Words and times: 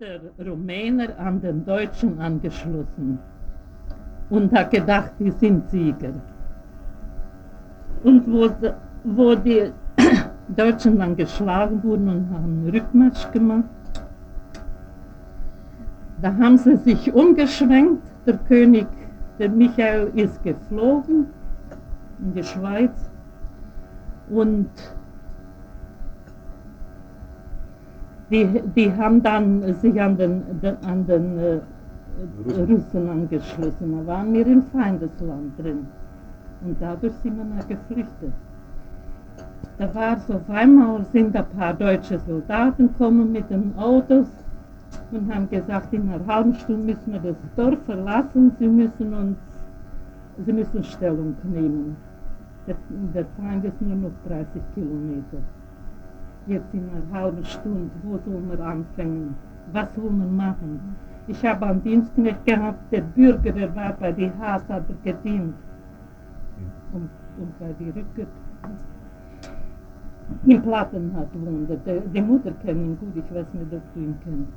der 0.00 0.20
Rumäner 0.46 1.18
an 1.18 1.40
den 1.40 1.64
Deutschen 1.64 2.20
angeschlossen 2.20 3.18
und 4.30 4.52
hat 4.52 4.70
gedacht, 4.70 5.12
die 5.18 5.32
sind 5.32 5.68
Sieger. 5.70 6.12
Und 8.04 8.32
wo, 8.32 8.48
wo 9.02 9.34
die 9.34 9.72
Deutschen 10.56 10.98
dann 10.98 11.16
geschlagen 11.16 11.82
wurden 11.82 12.08
und 12.08 12.30
haben 12.30 12.44
einen 12.44 12.70
Rückmarsch 12.70 13.28
gemacht, 13.32 13.64
da 16.22 16.32
haben 16.36 16.58
sie 16.58 16.76
sich 16.76 17.12
umgeschwenkt. 17.12 18.02
Der 18.24 18.36
König, 18.36 18.86
der 19.40 19.48
Michael, 19.48 20.12
ist 20.14 20.40
geflogen 20.44 21.26
in 22.20 22.34
die 22.34 22.44
Schweiz 22.44 23.10
und 24.30 24.68
die, 28.30 28.62
die 28.76 28.92
haben 28.92 29.22
dann 29.22 29.74
sich 29.74 30.00
an 30.00 30.16
den, 30.16 30.42
an 30.82 31.06
den 31.06 31.38
äh, 31.38 31.60
Russen 32.60 33.08
angeschlossen. 33.08 33.98
Da 33.98 34.06
waren 34.06 34.32
wir 34.32 34.46
im 34.46 34.62
Feindesland 34.64 35.58
drin. 35.58 35.86
Und 36.64 36.76
dadurch 36.80 37.14
sind 37.22 37.36
wir 37.36 37.44
dann 37.44 37.68
geflüchtet. 37.68 38.32
Da 39.78 39.94
war 39.94 40.18
so 40.18 40.34
auf 40.34 40.50
einmal 40.50 41.04
sind 41.12 41.36
ein 41.36 41.48
paar 41.56 41.72
deutsche 41.72 42.18
Soldaten 42.18 42.88
gekommen 42.88 43.32
mit 43.32 43.48
den 43.48 43.72
Autos 43.78 44.26
und 45.12 45.32
haben 45.32 45.48
gesagt, 45.48 45.92
in 45.92 46.10
einer 46.10 46.26
halben 46.26 46.54
Stunde 46.54 46.86
müssen 46.92 47.12
wir 47.12 47.20
das 47.20 47.36
Dorf 47.56 47.78
verlassen, 47.86 48.52
sie 48.58 48.66
müssen 48.66 49.14
uns, 49.14 49.38
sie 50.44 50.52
müssen 50.52 50.82
Stellung 50.82 51.36
nehmen. 51.44 51.96
Der, 52.66 52.74
der 53.14 53.24
Feind 53.36 53.64
ist 53.64 53.80
nur 53.80 53.96
noch 53.96 54.10
30 54.26 54.60
Kilometer. 54.74 55.38
Jetzt 56.48 56.72
in 56.72 56.88
einer 56.88 57.20
halben 57.20 57.44
Stunde, 57.44 57.90
wo 58.02 58.18
sollen 58.24 58.48
wir 58.50 58.60
anfangen? 58.64 59.34
Was 59.72 59.94
sollen 59.94 60.18
wir 60.18 60.44
machen? 60.44 60.80
Ich 61.26 61.44
habe 61.44 61.66
einen 61.66 61.82
Dienstknecht 61.82 62.44
gehabt, 62.46 62.90
der 62.90 63.02
Bürger, 63.02 63.52
der 63.52 63.76
war 63.76 63.92
bei 63.92 64.12
die 64.12 64.30
Haas, 64.40 64.66
hat 64.68 64.84
er 64.88 65.12
gedient. 65.12 65.54
Und, 66.94 67.10
und 67.38 67.58
bei 67.58 67.74
die 67.78 67.90
Rückert 67.90 68.28
in 70.46 70.62
Platten 70.62 71.12
hat 71.14 71.28
wohnt. 71.34 71.70
Die 72.14 72.20
Mutter 72.20 72.52
kennt 72.64 72.80
ihn 72.80 72.98
gut, 72.98 73.16
ich 73.16 73.34
weiß 73.34 73.46
nicht, 73.52 73.72
ob 73.72 73.94
du 73.94 74.00
ihn 74.00 74.14
kennst. 74.24 74.52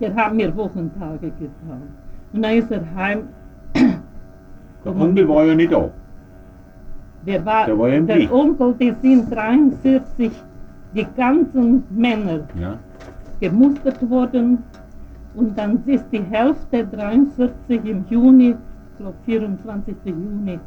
Der 0.00 0.14
hat 0.14 0.34
mir 0.34 0.56
Wochentage 0.56 1.30
getan. 1.30 1.82
Und 2.32 2.42
dann 2.42 2.54
ist 2.56 2.70
er 2.70 2.94
heim. 2.94 3.28
Der 4.84 4.96
Onkel 4.96 5.28
war 5.28 5.44
ja 5.44 5.54
nicht 5.54 5.72
da. 5.72 5.90
Der, 7.26 7.44
war, 7.44 7.66
Der 7.66 7.78
war 7.78 7.88
ja 7.88 7.96
im 7.96 8.06
der. 8.06 8.32
Onkel, 8.32 8.74
die 8.74 8.94
sind 9.00 9.30
43, 9.30 10.32
die 10.94 11.06
ganzen 11.16 11.84
Männer 11.90 12.40
Ja. 12.58 12.78
gemustert 13.40 14.08
worden. 14.08 14.58
Und 15.34 15.56
dann 15.58 15.82
ist 15.86 16.04
die 16.12 16.22
Hälfte 16.22 16.86
43 16.86 17.84
im 17.84 18.04
Juni, 18.10 18.50
ich 18.50 18.98
glaube 18.98 19.16
24. 19.24 19.96
Juni, 20.04 20.58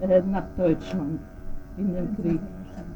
äh, 0.00 0.22
nach 0.30 0.44
Deutschland 0.56 1.18
in 1.76 1.92
den 1.92 2.16
Krieg. 2.16 2.40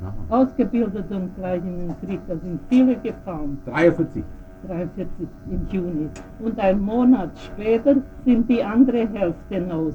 Aha. 0.04 0.14
Ausgebildet 0.40 1.10
und 1.10 1.34
gleich 1.36 1.60
in 1.64 1.88
den 1.88 1.94
Krieg. 2.00 2.20
Da 2.28 2.34
sind 2.36 2.60
viele 2.68 2.96
gefallen. 2.96 3.58
43. 3.66 4.22
43 4.66 5.28
im 5.50 5.66
Juni. 5.70 6.08
Und 6.40 6.58
ein 6.58 6.80
Monat 6.80 7.30
später 7.38 7.96
sind 8.24 8.48
die 8.48 8.62
andere 8.62 9.08
Hälfte 9.08 9.74
aus. 9.74 9.94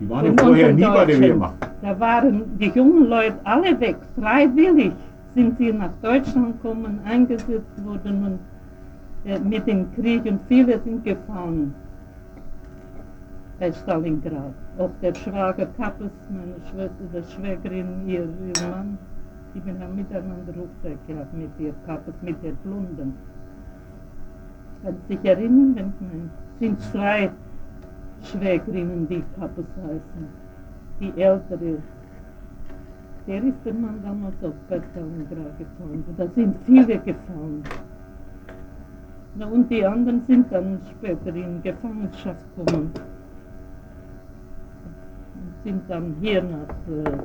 Die 0.00 0.08
waren 0.10 0.26
ja 0.26 0.32
vorher 0.36 0.72
nie 0.72 0.82
bei 0.82 1.04
der. 1.04 1.20
Wehrmacht. 1.20 1.54
Da 1.82 1.98
waren 1.98 2.58
die 2.58 2.68
jungen 2.68 3.08
Leute 3.08 3.36
alle 3.44 3.78
weg, 3.80 3.96
freiwillig 4.18 4.92
sind 5.34 5.58
sie 5.58 5.72
nach 5.72 5.92
Deutschland 6.02 6.62
gekommen, 6.62 6.98
eingesetzt 7.04 7.84
worden 7.84 8.24
und 8.24 9.30
äh, 9.30 9.38
mit 9.38 9.66
dem 9.66 9.92
Krieg 9.94 10.24
und 10.24 10.40
viele 10.48 10.80
sind 10.80 11.04
gefallen 11.04 11.74
bei 13.58 13.72
Stalingrad. 13.72 14.54
Auch 14.78 14.90
der 15.02 15.14
Schwager 15.14 15.66
Kappes, 15.78 16.12
meine 16.30 16.56
Schwester, 16.70 17.04
der 17.12 17.22
Schwägerin, 17.22 18.06
ihr, 18.06 18.20
ihr 18.22 18.68
Mann, 18.68 18.98
die 19.54 19.60
haben 19.60 19.94
miteinander 19.94 20.52
gehabt 21.06 21.34
mit 21.34 21.50
ihr 21.58 21.74
Kappes, 21.86 22.14
mit 22.22 22.42
der 22.42 22.52
Blunden. 22.64 23.14
Kann 24.82 24.96
sich 25.08 25.24
erinnern, 25.24 25.74
wenn 25.74 25.92
man, 26.00 26.30
sind 26.60 26.80
zwei 26.80 27.30
Schwägerinnen, 28.22 29.08
die 29.08 29.22
Kappes 29.38 29.66
heißen. 29.76 30.28
Die 31.00 31.20
ältere, 31.20 31.78
der 33.26 33.42
ist 33.42 33.58
der 33.64 33.74
Mann 33.74 34.00
damals 34.02 34.34
auch 34.42 34.54
bei 34.68 34.80
Stalingrad 34.90 35.58
gefallen. 35.58 36.04
Da 36.16 36.26
sind 36.34 36.56
viele 36.64 36.98
gefallen. 36.98 37.62
Na, 39.38 39.46
und 39.46 39.70
die 39.70 39.84
anderen 39.84 40.22
sind 40.26 40.50
dann 40.50 40.80
später 40.90 41.34
in 41.34 41.62
Gefangenschaft 41.62 42.44
gekommen. 42.56 42.90
Und 45.34 45.64
sind 45.64 45.82
dann 45.88 46.14
hier 46.20 46.42
nach 46.42 46.70
äh, 46.88 47.18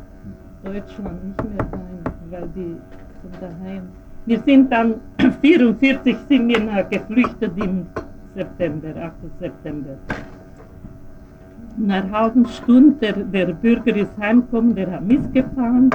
Deutschland 0.64 1.24
nicht 1.24 1.44
mehr 1.44 1.66
rein, 1.72 2.04
weil 2.30 2.50
die 2.56 2.76
von 3.22 3.32
daheim. 3.40 3.84
Wir 4.26 4.40
sind 4.40 4.72
dann 4.72 4.96
44 5.42 6.18
sind 6.28 6.48
wir 6.50 6.84
geflüchtet 6.84 7.58
im 7.58 7.88
September, 8.36 8.90
8. 8.96 9.14
September. 9.40 9.98
Nach 11.78 12.04
einer 12.04 12.12
halben 12.12 12.46
Stunde, 12.46 12.96
der, 13.02 13.14
der 13.14 13.54
Bürger 13.54 13.96
ist 13.96 14.18
heimgekommen, 14.18 14.76
der 14.76 14.92
hat 14.92 15.06
missgefahren. 15.06 15.90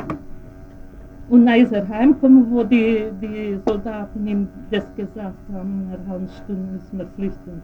Und 1.29 1.47
dann 1.47 1.61
ist 1.61 1.73
er 1.73 1.87
heimgekommen, 1.89 2.51
wo 2.51 2.63
die, 2.65 3.05
die 3.21 3.59
Soldaten 3.67 4.27
ihm 4.27 4.49
das 4.71 4.85
gesagt 4.95 5.35
haben, 5.53 5.83
in 5.83 5.95
einer 5.95 6.09
halben 6.09 6.29
Stunde 6.29 6.73
müssen 6.73 6.99
wir 6.99 7.07
flüchten. 7.17 7.63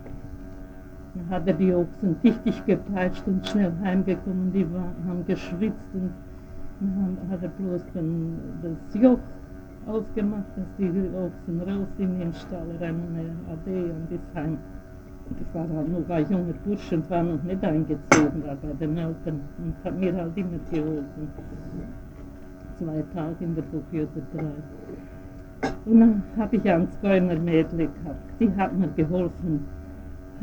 Dann 1.15 1.29
hat 1.31 1.47
er 1.47 1.55
die 1.55 1.73
Ochsen 1.75 2.17
dichtig 2.23 2.65
gepeitscht 2.67 3.27
und 3.27 3.47
schnell 3.47 3.73
heimgekommen, 3.83 4.53
die 4.53 4.67
war, 4.73 4.93
haben 5.07 5.25
geschwitzt 5.27 5.89
und 5.95 6.11
dann 6.81 7.19
hat 7.31 7.43
er 7.43 7.49
bloß 7.49 7.83
den, 7.95 8.39
das 8.63 9.01
Joch 9.01 9.19
ausgemacht, 9.87 10.45
dass 10.57 10.67
die 10.79 10.89
Ochsen 11.15 11.61
raus 11.61 11.89
sind 11.97 12.21
im 12.21 12.33
Stall 12.33 12.67
er 12.81 12.89
Ade 12.89 13.93
und 13.95 14.11
ist 14.11 14.35
heim. 14.35 14.59
Ich 15.41 15.55
war 15.55 15.67
halt 15.69 15.89
noch 15.89 16.15
ein 16.15 16.27
junger 16.31 16.55
Bursch 16.65 16.93
und 16.93 17.09
war 17.11 17.23
noch 17.23 17.43
nicht 17.43 17.65
eingezogen, 17.65 18.45
war 18.45 18.57
bei 18.57 18.73
den 18.81 18.97
Eltern 18.97 19.41
und 19.59 19.75
hat 19.85 19.99
mir 19.99 20.15
halt 20.15 20.37
immer 20.37 20.59
geholfen. 20.71 21.29
Zwei 22.79 23.05
Tage 23.15 23.37
in 23.45 23.55
der 23.55 23.65
Woche 23.73 24.09
oder 24.09 24.23
drei. 24.35 25.71
Und 25.87 26.01
dann 26.01 26.23
habe 26.37 26.57
ich 26.57 26.71
ein 26.71 26.91
Zigeunermädchen 26.91 27.79
gehabt, 27.79 28.41
die 28.41 28.51
hat 28.57 28.77
mir 28.77 28.89
geholfen, 28.89 29.65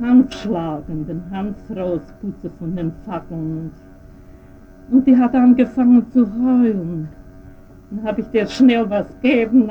Hanf 0.01 0.33
schlagen, 0.33 1.05
den 1.05 1.21
Hanf 1.29 1.57
rausputzen 1.75 2.51
von 2.57 2.75
den 2.75 2.91
Fackeln. 3.05 3.71
Und, 4.91 5.05
die 5.05 5.15
hat 5.15 5.35
angefangen 5.35 6.09
zu 6.11 6.25
heulen. 6.25 7.09
Dann 7.91 8.03
habe 8.03 8.21
ich 8.21 8.27
dir 8.27 8.47
schnell 8.47 8.89
was 8.89 9.07
gegeben, 9.21 9.69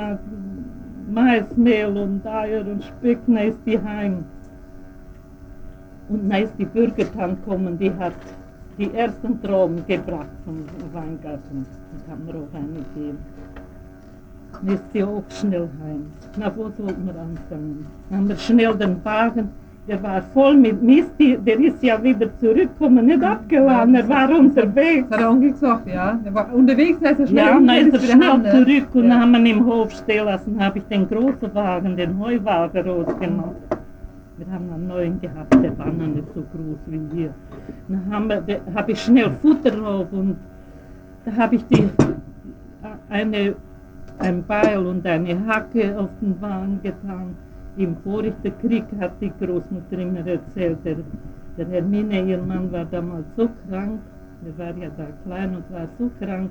Maismehl 1.11 1.97
und 1.97 2.25
Eier 2.25 2.65
und 2.67 2.83
Speck, 2.83 3.19
ist 3.27 3.59
die 3.65 3.79
heim. 3.79 4.23
Und 6.09 6.29
dann 6.29 6.43
ist 6.43 6.53
die 6.57 6.65
Bürgertante 6.65 7.35
gekommen, 7.43 7.77
die 7.77 7.91
hat 7.99 8.13
die 8.77 8.91
ersten 8.93 9.41
Trauben 9.41 9.85
gebracht 9.87 10.29
vom 10.45 10.57
Weingarten. 10.93 11.65
Das 11.93 12.07
haben 12.11 12.25
wir 12.25 12.35
auch 12.35 12.53
eine 12.53 12.79
gegeben. 12.93 13.17
Dann 14.53 14.73
ist 14.75 14.83
sie 14.93 15.03
auch 15.03 15.23
schnell 15.29 15.69
heim. 15.83 16.05
Na, 16.37 16.51
wo 16.55 16.63
sollten 16.63 17.05
wir 17.05 17.13
anfangen? 17.13 17.85
Dann 18.09 18.19
haben 18.19 18.29
wir 18.29 18.37
schnell 18.37 18.73
den 18.75 19.03
Wagen, 19.05 19.49
der 19.87 20.01
war 20.01 20.21
voll 20.33 20.55
mit 20.57 20.81
Mist, 20.81 21.11
die- 21.19 21.37
der 21.37 21.59
ist 21.59 21.81
ja 21.83 22.01
wieder 22.01 22.27
zurückgekommen, 22.39 23.05
nicht 23.05 23.23
abgeladen, 23.23 23.95
er 23.95 24.07
war 24.09 24.29
unterwegs. 24.29 25.09
Hat 25.11 25.19
der 25.19 25.29
Onkel 25.29 25.51
gesagt, 25.51 25.87
ja. 25.87 26.19
Er 26.23 26.33
war 26.33 26.53
unterwegs, 26.53 26.97
da 27.01 27.09
ist 27.09 27.19
er 27.19 27.27
schnell 27.27 27.45
Ja, 27.45 27.53
dann 27.53 27.69
ist 27.69 27.93
er 27.93 27.99
schnell 27.99 28.37
ne? 28.39 28.51
zurück 28.51 28.87
und 28.95 29.03
Ja. 29.03 29.09
dann 29.09 29.21
haben 29.21 29.31
wir 29.31 29.39
ihn 29.39 29.57
im 29.57 29.65
Hof 29.65 29.91
stehen 29.91 30.25
lassen, 30.25 30.63
habe 30.63 30.77
ich 30.79 30.83
den 30.85 31.07
großen 31.07 31.53
Wagen, 31.53 31.95
den 31.95 32.19
Heuwagen 32.19 32.87
rausgemacht. 32.87 33.55
Wir 34.39 34.53
haben 34.53 34.71
einen 34.71 34.87
neuen 34.87 35.19
gehabt, 35.19 35.53
der 35.61 35.77
war 35.77 35.91
noch 35.91 36.07
nicht 36.07 36.33
so 36.33 36.41
groß 36.41 36.79
wie 36.87 37.01
hier. 37.13 37.33
Dann 37.89 38.73
habe 38.73 38.91
ich 38.93 39.01
schnell 39.01 39.31
Futter 39.41 39.71
drauf 39.71 40.07
und 40.13 40.37
da 41.25 41.35
habe 41.35 41.55
ich 41.55 41.65
die, 41.65 41.89
eine, 43.09 43.55
ein 44.19 44.41
Beil 44.45 44.85
und 44.85 45.05
eine 45.05 45.45
Hacke 45.45 45.99
auf 45.99 46.09
den 46.21 46.39
Wagen 46.39 46.79
getan. 46.81 47.35
Im 47.75 47.97
vorigen 47.97 48.57
Krieg 48.61 48.85
hat 49.01 49.11
die 49.19 49.33
Großmutter 49.41 49.97
immer 49.97 50.25
erzählt, 50.25 50.77
der, 50.85 50.95
der 51.57 51.67
Hermine, 51.67 52.23
ihr 52.23 52.41
Mann 52.41 52.71
war 52.71 52.85
damals 52.85 53.25
so 53.35 53.49
krank, 53.67 53.99
er 54.45 54.57
war 54.57 54.77
ja 54.77 54.89
da 54.97 55.07
klein 55.25 55.57
und 55.57 55.69
war 55.69 55.87
so 55.97 56.09
krank, 56.17 56.49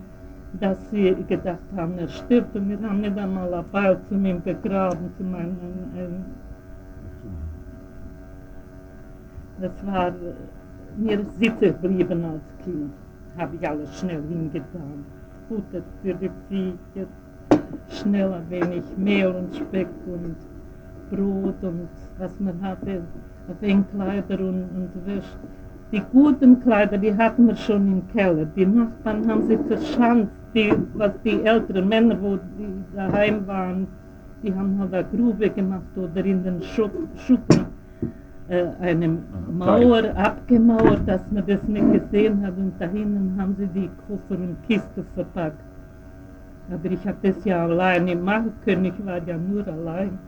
dass 0.61 0.91
sie 0.91 1.17
gedacht 1.27 1.69
haben, 1.75 1.97
er 1.97 2.09
stirbt 2.09 2.55
und 2.55 2.69
wir 2.69 2.81
haben 2.87 3.01
nicht 3.01 3.17
einmal 3.17 3.53
ein 3.55 3.65
Beil 3.73 3.99
zu 4.11 4.15
ihm 4.15 4.43
begraben, 4.43 5.11
zu 5.17 5.25
meinem, 5.25 5.57
ähm, 5.97 6.25
das 9.61 9.87
war 9.87 10.13
mir 10.97 11.25
sitzen 11.39 11.75
geblieben 11.83 12.25
als 12.25 12.65
Kind, 12.65 12.93
habe 13.37 13.57
ich 13.57 13.69
alles 13.69 13.99
schnell 13.99 14.23
hingetan. 14.29 15.05
Futter 15.49 15.83
für 16.03 16.15
die 16.15 16.31
Viecher, 16.49 17.07
schnell 17.89 18.33
ein 18.33 18.51
wenig 18.51 18.85
Mehl 18.97 19.29
und 19.29 19.55
Speck 19.55 19.89
und 20.07 20.37
Brot 21.11 21.63
und 21.63 21.89
was 22.19 22.39
man 22.41 22.61
hatte, 22.61 23.03
ein 23.63 23.85
Kleider 23.91 24.41
und, 24.41 24.69
und 24.77 25.07
Wäsche. 25.07 25.39
Die 25.91 26.03
guten 26.13 26.61
Kleider, 26.61 26.99
die 26.99 27.17
hatten 27.17 27.47
wir 27.47 27.57
schon 27.57 27.93
im 27.93 28.09
Keller. 28.09 28.45
Die 28.45 28.67
Nachbarn 28.67 29.27
haben 29.27 29.47
sie 29.49 29.57
verschanzt, 29.57 30.33
die, 30.55 30.71
was 30.95 31.13
die 31.25 31.43
älteren 31.43 31.89
Männer, 31.89 32.21
wo 32.21 32.37
die 32.37 32.69
daheim 32.95 33.47
waren, 33.47 33.87
die 34.43 34.55
haben 34.55 34.79
halt 34.79 34.93
eine 34.93 35.05
Grube 35.05 35.49
gemacht 35.49 35.97
oder 35.97 36.25
in 36.25 36.45
den 36.45 36.63
Schuppen, 36.63 37.09
eine 38.49 39.19
Mauer 39.53 40.05
abgemauert, 40.17 41.03
dass 41.07 41.21
man 41.31 41.47
das 41.47 41.63
nicht 41.65 41.93
gesehen 41.93 42.45
hat 42.47 42.57
und 42.57 42.73
dahinten 42.79 43.35
haben 43.39 43.55
sie 43.59 43.67
die 43.69 43.91
Koffer 44.07 44.41
und 44.43 44.57
Kiste 44.67 45.05
verpackt. 45.15 45.61
Aber 46.71 46.91
ich 46.91 47.07
habe 47.07 47.17
das 47.23 47.45
ja 47.45 47.65
alleine 47.65 48.15
machen 48.17 48.53
können, 48.65 48.87
ich 48.87 49.07
war 49.07 49.19
ja 49.27 49.37
nur 49.37 49.67
allein. 49.67 50.19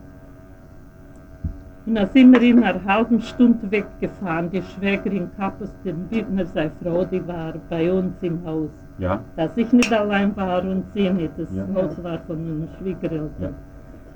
Und 1.85 1.95
dann 1.95 2.07
sind 2.09 2.31
wir 2.31 2.41
in 2.41 2.63
einer 2.63 2.83
halben 2.85 3.19
Stunde 3.21 3.69
weggefahren. 3.71 4.51
Die 4.51 4.61
Schwägerin 4.61 5.29
Kappes, 5.35 5.73
den 5.83 6.05
Bündner, 6.07 6.45
seine 6.45 6.71
Frau, 6.81 7.03
die 7.05 7.27
war 7.27 7.53
bei 7.69 7.91
uns 7.91 8.13
im 8.21 8.45
Haus. 8.45 8.69
Ja, 8.99 9.19
Dass 9.35 9.57
ich 9.57 9.71
nicht 9.73 9.91
allein 9.91 10.35
war 10.37 10.61
und 10.63 10.83
sie 10.93 11.09
nicht. 11.09 11.31
Das 11.37 11.51
Ja. 11.55 11.65
Haus 11.73 12.03
war 12.03 12.19
von 12.27 12.37
meinen 12.37 12.69
Schwiegereltern. 12.77 13.31
Ja. 13.39 13.49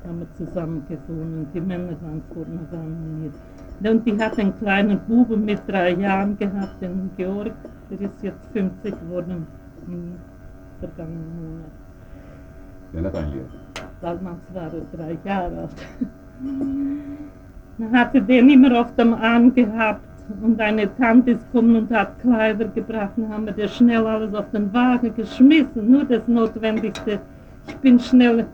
Haben 0.07 0.19
wir 0.19 0.31
zusammen 0.35 0.83
gewohnt 0.87 1.09
und 1.09 1.47
die 1.55 1.61
Männer 1.61 1.95
waren 2.01 2.21
vorne, 2.31 2.59
waren 2.69 3.21
nicht. 3.23 3.35
Und 3.83 4.05
die 4.05 4.17
hat 4.17 4.39
einen 4.39 4.57
kleinen 4.57 4.99
Buben 4.99 5.45
mit 5.45 5.59
drei 5.67 5.91
Jahren 5.91 6.37
gehabt, 6.37 6.81
den 6.81 7.09
Georg. 7.17 7.53
Der 7.89 8.01
ist 8.01 8.23
jetzt 8.23 8.45
50 8.53 8.99
geworden 8.99 9.45
im 9.87 10.15
vergangenen 10.79 11.35
Monat. 11.35 11.71
der 12.93 13.01
Lateinlehrer. 13.01 13.45
Damals 14.01 14.39
war 14.53 14.71
er 14.73 14.97
drei 14.97 15.17
Jahre 15.23 15.57
alt. 15.61 15.69
Dann 17.77 17.91
hatte 17.91 18.21
den 18.21 18.49
immer 18.49 18.79
auf 18.79 18.95
dem 18.95 19.13
Arm 19.13 19.53
gehabt 19.53 20.01
und 20.41 20.59
eine 20.59 20.93
Tante 20.95 21.31
ist 21.31 21.51
gekommen 21.51 21.75
und 21.75 21.91
hat 21.91 22.19
Kleider 22.19 22.65
gebracht. 22.69 23.11
Dann 23.17 23.29
haben 23.29 23.45
wir 23.45 23.53
das 23.53 23.75
schnell 23.75 24.05
alles 24.07 24.33
auf 24.33 24.49
den 24.51 24.73
Wagen 24.73 25.13
geschmissen, 25.13 25.91
nur 25.91 26.05
das 26.05 26.27
Notwendigste. 26.27 27.19
Ich 27.67 27.75
bin 27.77 27.99
schnell 27.99 28.45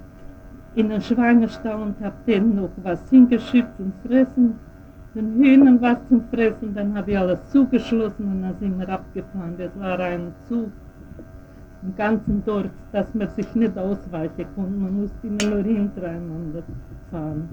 in 0.75 0.89
den 0.89 1.01
Schweinerstall 1.01 1.81
und 1.81 1.95
habe 2.01 2.15
denen 2.25 2.55
noch 2.55 2.69
was 2.83 3.09
hingeschickt 3.09 3.75
zum 3.77 3.93
Fressen, 4.05 4.55
den 5.15 5.35
Hühnern 5.35 5.81
was 5.81 5.97
zum 6.07 6.23
Fressen. 6.29 6.73
Dann 6.73 6.95
habe 6.95 7.11
ich 7.11 7.17
alles 7.17 7.39
zugeschlossen 7.51 8.25
und 8.25 8.41
dann 8.41 8.55
sind 8.59 8.79
wir 8.79 8.89
abgefahren. 8.89 9.55
Das 9.57 9.71
war 9.79 9.99
ein 9.99 10.33
Zug 10.47 10.71
im 11.83 11.95
ganzen 11.95 12.43
Dorf, 12.45 12.69
dass 12.91 13.13
man 13.13 13.29
sich 13.29 13.53
nicht 13.55 13.77
ausweichen 13.77 14.45
konnte. 14.55 14.77
Man 14.77 15.01
musste 15.01 15.27
immer 15.27 15.55
nur 15.55 15.63
hintereinander 15.63 16.63
fahren. 17.09 17.49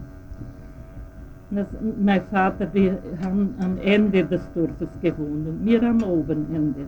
Das, 1.51 1.67
mein 1.99 2.23
Vater, 2.25 2.67
die 2.67 2.93
haben 3.25 3.55
am 3.61 3.79
Ende 3.79 4.23
des 4.25 4.43
Dorfes 4.53 4.89
gewohnt 5.01 5.49
und 5.49 5.65
wir 5.65 5.83
am 5.83 6.03
oberen 6.03 6.55
Ende. 6.55 6.85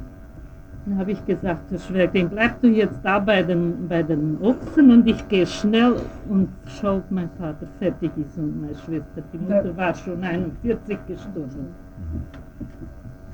Dann 0.90 0.98
habe 0.98 1.12
ich 1.12 1.25
gesagt, 1.25 1.69
zur 1.69 1.78
Schwägerin, 1.78 2.28
bleib 2.31 2.60
du 2.62 2.66
jetzt 2.66 2.98
da 3.04 3.20
bei 3.20 3.44
den, 3.44 3.87
bei 3.87 4.02
den 4.02 4.37
Ochsen 4.42 4.90
und 4.90 5.06
ich 5.06 5.28
gehe 5.28 5.46
schnell 5.46 5.94
und 6.28 6.48
schau, 6.66 6.96
ob 6.96 7.08
mein 7.12 7.31
Vater 7.38 7.69
fertig 7.78 8.10
ist 8.16 8.37
und 8.37 8.60
meine 8.60 8.75
Schwester. 8.75 9.22
Die 9.32 9.38
Mutter 9.38 9.76
war 9.76 9.94
schon 9.94 10.25
41 10.25 10.98
gestorben. 11.06 11.69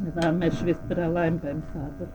Da 0.04 0.22
war 0.22 0.32
meine 0.32 0.52
Schwester 0.52 0.98
allein 0.98 1.40
beim 1.40 1.62
Vater. 1.72 2.10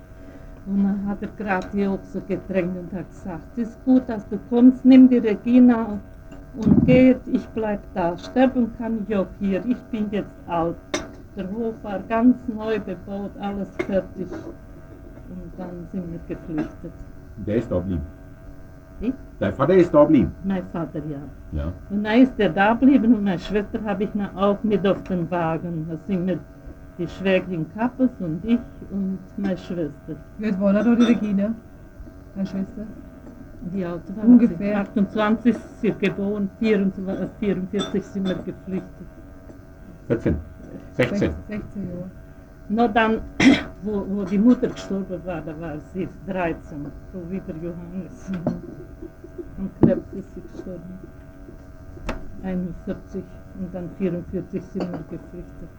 Und 0.68 0.84
dann 0.84 1.08
hat 1.08 1.24
er 1.24 1.30
gerade 1.30 1.68
die 1.74 1.88
Ochse 1.88 2.22
gedrängt 2.28 2.78
und 2.78 2.94
hat 2.94 3.10
gesagt, 3.10 3.58
es 3.58 3.70
ist 3.70 3.84
gut, 3.84 4.04
dass 4.08 4.30
du 4.30 4.38
kommst, 4.52 4.86
nimm 4.86 5.10
die 5.10 5.18
Regina 5.18 6.00
und 6.56 6.86
geht, 6.86 7.22
ich 7.32 7.48
bleib 7.56 7.80
da. 7.96 8.16
Sterben 8.16 8.72
kann 8.78 9.08
ich 9.08 9.16
auch 9.16 9.26
hier, 9.40 9.66
ich 9.66 9.82
bin 9.90 10.06
jetzt 10.12 10.36
alt. 10.46 10.76
Der 11.36 11.50
Hof 11.50 11.84
war 11.84 12.00
ganz 12.08 12.38
neu 12.48 12.80
bebaut, 12.80 13.32
alles 13.40 13.70
fertig. 13.88 14.28
Und 15.32 15.52
dann 15.58 15.88
sind 15.92 16.04
wir 16.12 16.20
geflüchtet. 16.28 16.92
Der 17.46 17.56
ist 17.56 17.72
da 17.72 17.78
geblieben. 17.80 18.02
Wie? 19.00 19.14
Dein 19.40 19.54
Vater 19.54 19.74
ist 19.76 19.94
da 19.94 20.04
geblieben. 20.04 20.32
Mein 20.44 20.64
Vater 20.72 21.00
ja. 21.10 21.20
Ja. 21.52 21.74
Und 21.90 22.04
dann 22.04 22.22
ist 22.22 22.34
er 22.38 22.50
da 22.50 22.74
geblieben 22.74 23.16
und 23.16 23.24
meine 23.24 23.40
Schwester 23.40 23.80
habe 23.84 24.04
ich 24.04 24.10
dann 24.14 24.36
auch 24.38 24.62
mit 24.64 24.86
auf 24.86 25.02
den 25.04 25.30
Wagen. 25.32 25.88
Da 25.90 25.98
sind 26.06 26.28
wir 26.28 26.40
die 26.98 27.08
Schwägerin 27.08 27.66
Kappes 27.74 28.10
und 28.20 28.44
ich 28.46 28.60
und 28.92 29.18
meine 29.38 29.58
Schwester. 29.58 30.16
Wie 30.38 30.46
alt 30.46 30.60
war 30.62 30.74
da 30.74 30.84
die 30.84 31.04
Regina? 31.04 31.54
Deine 32.36 32.48
Schwester? 32.48 32.86
Wie 33.72 33.86
alt 33.86 34.02
war 34.16 34.26
Ungefähr. 34.26 34.58
sie? 34.58 34.76
28 35.02 35.56
ist 35.56 35.82
sie 35.82 35.92
geboren, 35.94 36.50
24, 36.60 37.30
44 37.40 38.04
sind 38.06 38.28
wir 38.28 38.36
geflüchtet. 38.36 39.08
14. 40.08 40.36
16. 40.94 41.32
16 41.48 41.90
Jahre. 41.90 42.12
Nur 42.72 42.88
dann, 42.88 43.20
wo, 43.84 44.06
wo 44.08 44.24
die 44.24 44.38
Mutter 44.38 44.70
gestorben 44.70 45.20
war, 45.26 45.42
da 45.42 45.60
war 45.60 45.78
sie 45.94 46.08
13, 46.26 46.86
so 47.12 47.20
wie 47.30 47.42
der 47.42 47.56
Johannes. 47.58 48.32
Am 49.58 49.70
Krebs 49.82 50.14
ist 50.14 50.34
sie 50.34 50.42
gestorben. 50.42 51.00
41 52.44 53.24
und 53.60 53.76
dann 53.76 53.90
44 53.98 54.64
sind 54.64 54.90
wir 54.90 55.00
geflüchtet. 55.10 55.70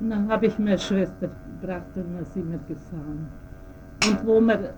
Und 0.00 0.10
dann 0.10 0.28
habe 0.28 0.46
ich 0.46 0.58
meine 0.58 0.78
Schwester 0.78 1.28
gebracht 1.60 1.86
und 1.94 2.16
dann 2.16 2.24
sind 2.24 2.50
wir 2.50 2.58
gefahren. 2.66 3.28
Und 4.04 4.26
wo 4.26 4.40
wir, 4.40 4.74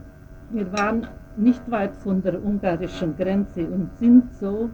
wir 0.51 0.73
waren 0.75 1.07
nicht 1.37 1.71
weit 1.71 1.97
von 1.97 2.21
der 2.21 2.45
ungarischen 2.45 3.17
Grenze 3.17 3.67
und 3.67 3.97
sind 3.97 4.35
so 4.35 4.69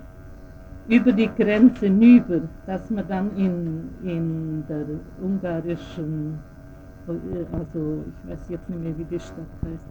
über 0.91 1.13
die 1.13 1.31
Grenze 1.39 1.87
hinüber, 1.87 2.41
dass 2.67 2.91
wir 2.91 3.05
dann 3.05 3.31
in, 3.37 3.89
in 4.03 4.65
der 4.69 4.85
ungarischen, 5.23 6.39
also 7.07 8.05
ich 8.25 8.31
weiß 8.31 8.49
jetzt 8.49 8.69
nicht 8.69 8.83
mehr, 8.83 8.99
wie 8.99 9.05
die 9.05 9.21
Stadt 9.21 9.53
heißt, 9.65 9.87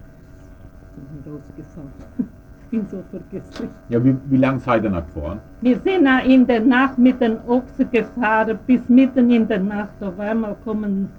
sind. 1.55 2.27
Ich 2.71 2.77
bin 2.77 2.87
so 2.87 3.03
vergesslich. 3.09 3.69
Ja, 3.89 4.03
wie, 4.03 4.15
wie 4.29 4.37
lange 4.37 4.59
seid 4.59 4.83
ihr 4.83 4.91
nach 4.91 5.03
gefahren? 5.07 5.39
Wir 5.61 5.79
sind 5.79 6.07
in 6.27 6.45
der 6.45 6.59
Nacht 6.59 6.99
mit 6.99 7.19
den 7.19 7.39
Ochsen 7.47 7.89
gefahren, 7.89 8.59
bis 8.67 8.87
mitten 8.87 9.31
in 9.31 9.47
der 9.47 9.59
Nacht. 9.59 9.95
Auf 10.01 10.19
einmal 10.19 10.55
kommen 10.63 11.09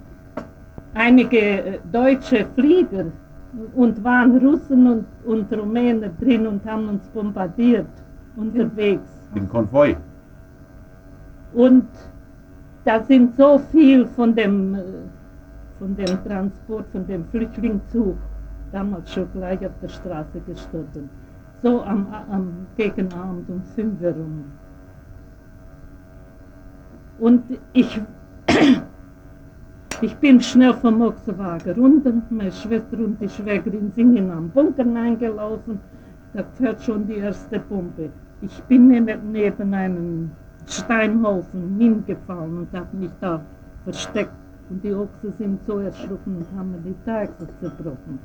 einige 0.93 1.37
äh, 1.37 1.79
deutsche 1.91 2.45
Flieger 2.55 3.07
und 3.75 4.01
waren 4.01 4.37
Russen 4.37 4.87
und, 4.87 5.05
und 5.25 5.51
Rumänen 5.51 6.11
drin 6.21 6.47
und 6.47 6.65
haben 6.65 6.87
uns 6.87 7.05
bombardiert 7.09 7.89
unterwegs. 8.37 9.20
Den 9.35 9.47
Konvoi. 9.49 9.95
Und 11.53 11.87
da 12.85 13.03
sind 13.03 13.37
so 13.37 13.59
viel 13.71 14.05
von 14.05 14.35
dem, 14.35 14.75
äh, 14.75 14.83
von 15.79 15.95
dem 15.95 16.23
Transport, 16.23 16.85
von 16.91 17.05
dem 17.07 17.25
Flüchtlingszug 17.25 18.17
damals 18.71 19.11
schon 19.13 19.27
gleich 19.33 19.65
auf 19.65 19.73
der 19.81 19.89
Straße 19.89 20.39
gestorben. 20.41 21.09
So 21.61 21.83
am, 21.83 22.07
am 22.31 22.67
Gegenabend 22.77 23.49
um 23.49 23.61
5 23.75 24.01
Uhr 24.01 24.11
rum. 24.11 24.43
Und 27.19 27.43
ich, 27.73 28.01
ich 30.01 30.15
bin 30.17 30.41
schnell 30.41 30.73
vom 30.73 31.01
Ochsenwagen 31.01 31.75
runter, 31.75 32.13
meine 32.29 32.51
Schwester 32.51 32.97
und 32.97 33.21
die 33.21 33.29
Schwägerin 33.29 33.91
sind 33.91 34.15
in 34.15 34.31
einen 34.31 34.49
Bunker 34.49 34.85
eingelaufen, 34.95 35.79
da 36.33 36.43
fährt 36.55 36.81
schon 36.81 37.05
die 37.05 37.17
erste 37.17 37.59
Bombe. 37.59 38.09
Ich 38.41 38.63
bin 38.63 38.87
neben, 38.87 39.73
einem 39.73 40.31
Steinhaufen 40.65 41.77
hingefallen 41.77 42.57
und 42.57 42.73
habe 42.73 42.97
mich 42.97 43.11
da 43.19 43.39
versteckt. 43.83 44.33
Und 44.69 44.83
die 44.83 44.93
Ochsen 44.93 45.33
sind 45.37 45.59
so 45.67 45.77
erschrocken 45.79 46.37
und 46.37 46.57
haben 46.57 46.71
mir 46.71 46.79
die 46.79 46.95
Taxe 47.05 47.47
zerbrochen. 47.59 48.17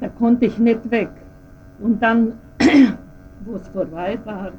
Da 0.00 0.08
konnte 0.08 0.46
ich 0.46 0.58
nicht 0.58 0.90
weg. 0.90 1.10
Und 1.80 2.02
dann, 2.02 2.32
wo 3.44 3.56
es 3.56 3.68
vorbei 3.68 4.18
war, 4.24 4.52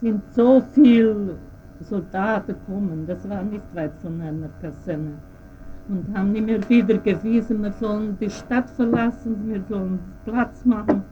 sind 0.00 0.22
so 0.32 0.62
viele 0.72 1.36
Soldaten 1.80 2.54
gekommen. 2.54 3.04
Das 3.06 3.28
war 3.28 3.42
nicht 3.42 3.64
weit 3.74 3.92
von 4.00 4.20
einer 4.22 4.48
Kaserne. 4.62 5.18
Und 5.88 6.16
haben 6.16 6.32
mir 6.32 6.66
wieder 6.68 6.98
gewiesen, 6.98 7.62
wir 7.62 7.72
sollen 7.72 8.16
die 8.20 8.30
Stadt 8.30 8.70
verlassen, 8.70 9.36
wir 9.48 9.62
sollen 9.68 9.98
Platz 10.24 10.64
machen 10.64 11.02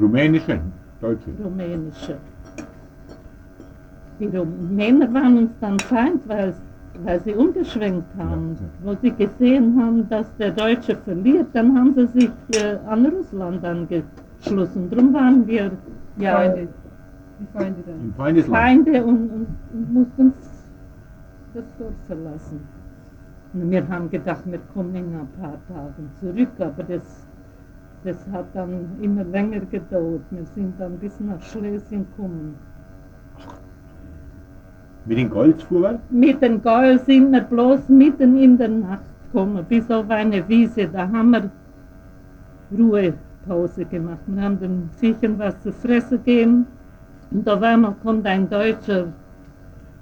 Rumänische, 0.00 0.60
Deutsche. 1.00 1.30
rumänische. 1.42 2.16
Die 4.20 4.26
Rumäner 4.26 5.12
waren 5.14 5.38
uns 5.38 5.50
dann 5.60 5.78
Feind, 5.80 6.20
weil, 6.26 6.54
weil 7.04 7.20
sie 7.20 7.34
umgeschwenkt 7.34 8.06
haben. 8.18 8.56
Ja, 8.60 8.66
Wo 8.84 8.96
sie 9.00 9.12
gesehen 9.12 9.80
haben, 9.80 10.08
dass 10.08 10.26
der 10.36 10.50
Deutsche 10.50 10.96
verliert, 10.96 11.46
dann 11.52 11.76
haben 11.76 11.94
sie 11.94 12.06
sich 12.18 12.30
äh, 12.54 12.76
an 12.86 13.06
Russland 13.06 13.64
angeschlossen. 13.64 14.90
Darum 14.90 15.14
waren 15.14 15.46
wir 15.46 15.70
ja 16.18 16.36
Feinde. 16.36 16.68
Die 17.40 17.46
Feinde 17.52 17.82
dann. 17.86 18.14
Feindesland. 18.16 18.56
Feinde 18.56 19.04
und, 19.04 19.30
und, 19.30 19.46
und 19.72 19.92
mussten 19.92 20.32
das 21.54 21.64
Dorf 21.78 21.92
verlassen. 22.06 22.60
Und 23.54 23.70
wir 23.70 23.88
haben 23.88 24.10
gedacht, 24.10 24.42
wir 24.44 24.58
kommen 24.74 24.94
in 24.94 25.04
ein 25.14 25.28
paar 25.40 25.58
Tagen 25.68 26.10
zurück, 26.20 26.50
aber 26.58 26.82
das 26.82 27.26
Das 28.04 28.26
hat 28.32 28.46
dann 28.54 28.86
immer 29.02 29.24
länger 29.24 29.60
gedauert. 29.60 30.22
Wir 30.30 30.44
sind 30.54 30.78
dann 30.78 30.98
bis 30.98 31.18
nach 31.20 31.40
Schlesien 31.42 32.06
gekommen. 32.10 32.54
Mit 35.04 35.18
den 35.18 35.30
Goldsfuhrwerk? 35.30 36.00
Mit 36.10 36.42
den 36.42 36.62
Gäuel 36.62 36.98
sind 36.98 37.32
wir 37.32 37.40
bloß 37.40 37.88
mitten 37.88 38.36
in 38.36 38.58
der 38.58 38.68
Nacht 38.68 39.04
gekommen, 39.24 39.64
bis 39.68 39.90
auf 39.90 40.08
eine 40.10 40.46
Wiese. 40.48 40.86
Da 40.88 41.08
haben 41.08 41.30
wir 41.30 41.50
Ruhepause 42.76 43.84
gemacht. 43.86 44.20
Wir 44.26 44.42
haben 44.42 44.60
den 44.60 44.90
Viechern 45.00 45.38
was 45.38 45.58
zu 45.60 45.72
fressen 45.72 46.18
gegeben. 46.18 46.66
Und 47.30 47.48
auf 47.48 47.62
einmal 47.62 47.94
kommt 48.02 48.26
ein 48.26 48.48
deutscher 48.48 49.06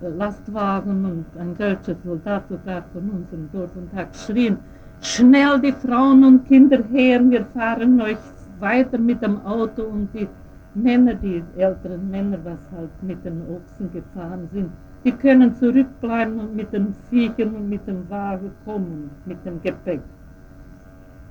Lastwagen 0.00 1.04
und 1.04 1.24
ein 1.40 1.56
deutscher 1.56 1.96
Soldat 2.04 2.48
sogar 2.48 2.84
von 2.92 3.10
unserem 3.10 3.48
Dorf 3.52 3.70
und 3.76 3.92
hat 3.94 4.12
geschrien, 4.12 4.58
schnell 5.00 5.60
die 5.60 5.72
Frauen 5.72 6.24
und 6.24 6.46
Kinder 6.46 6.82
her, 6.92 7.20
wir 7.30 7.44
fahren 7.46 8.00
euch 8.00 8.18
weiter 8.58 8.98
mit 8.98 9.22
dem 9.22 9.44
Auto 9.44 9.82
und 9.82 10.08
die 10.14 10.28
Männer, 10.74 11.14
die 11.14 11.42
älteren 11.56 12.10
Männer, 12.10 12.38
was 12.44 12.58
halt 12.76 12.90
mit 13.02 13.24
den 13.24 13.42
Ochsen 13.48 13.90
gefahren 13.92 14.48
sind, 14.52 14.70
die 15.04 15.12
können 15.12 15.54
zurückbleiben 15.54 16.38
und 16.38 16.56
mit 16.56 16.72
den 16.72 16.94
Viechern 17.08 17.54
und 17.54 17.68
mit 17.68 17.86
dem 17.86 18.08
Wagen 18.10 18.50
kommen, 18.64 19.10
mit 19.24 19.44
dem 19.46 19.62
Gepäck. 19.62 20.00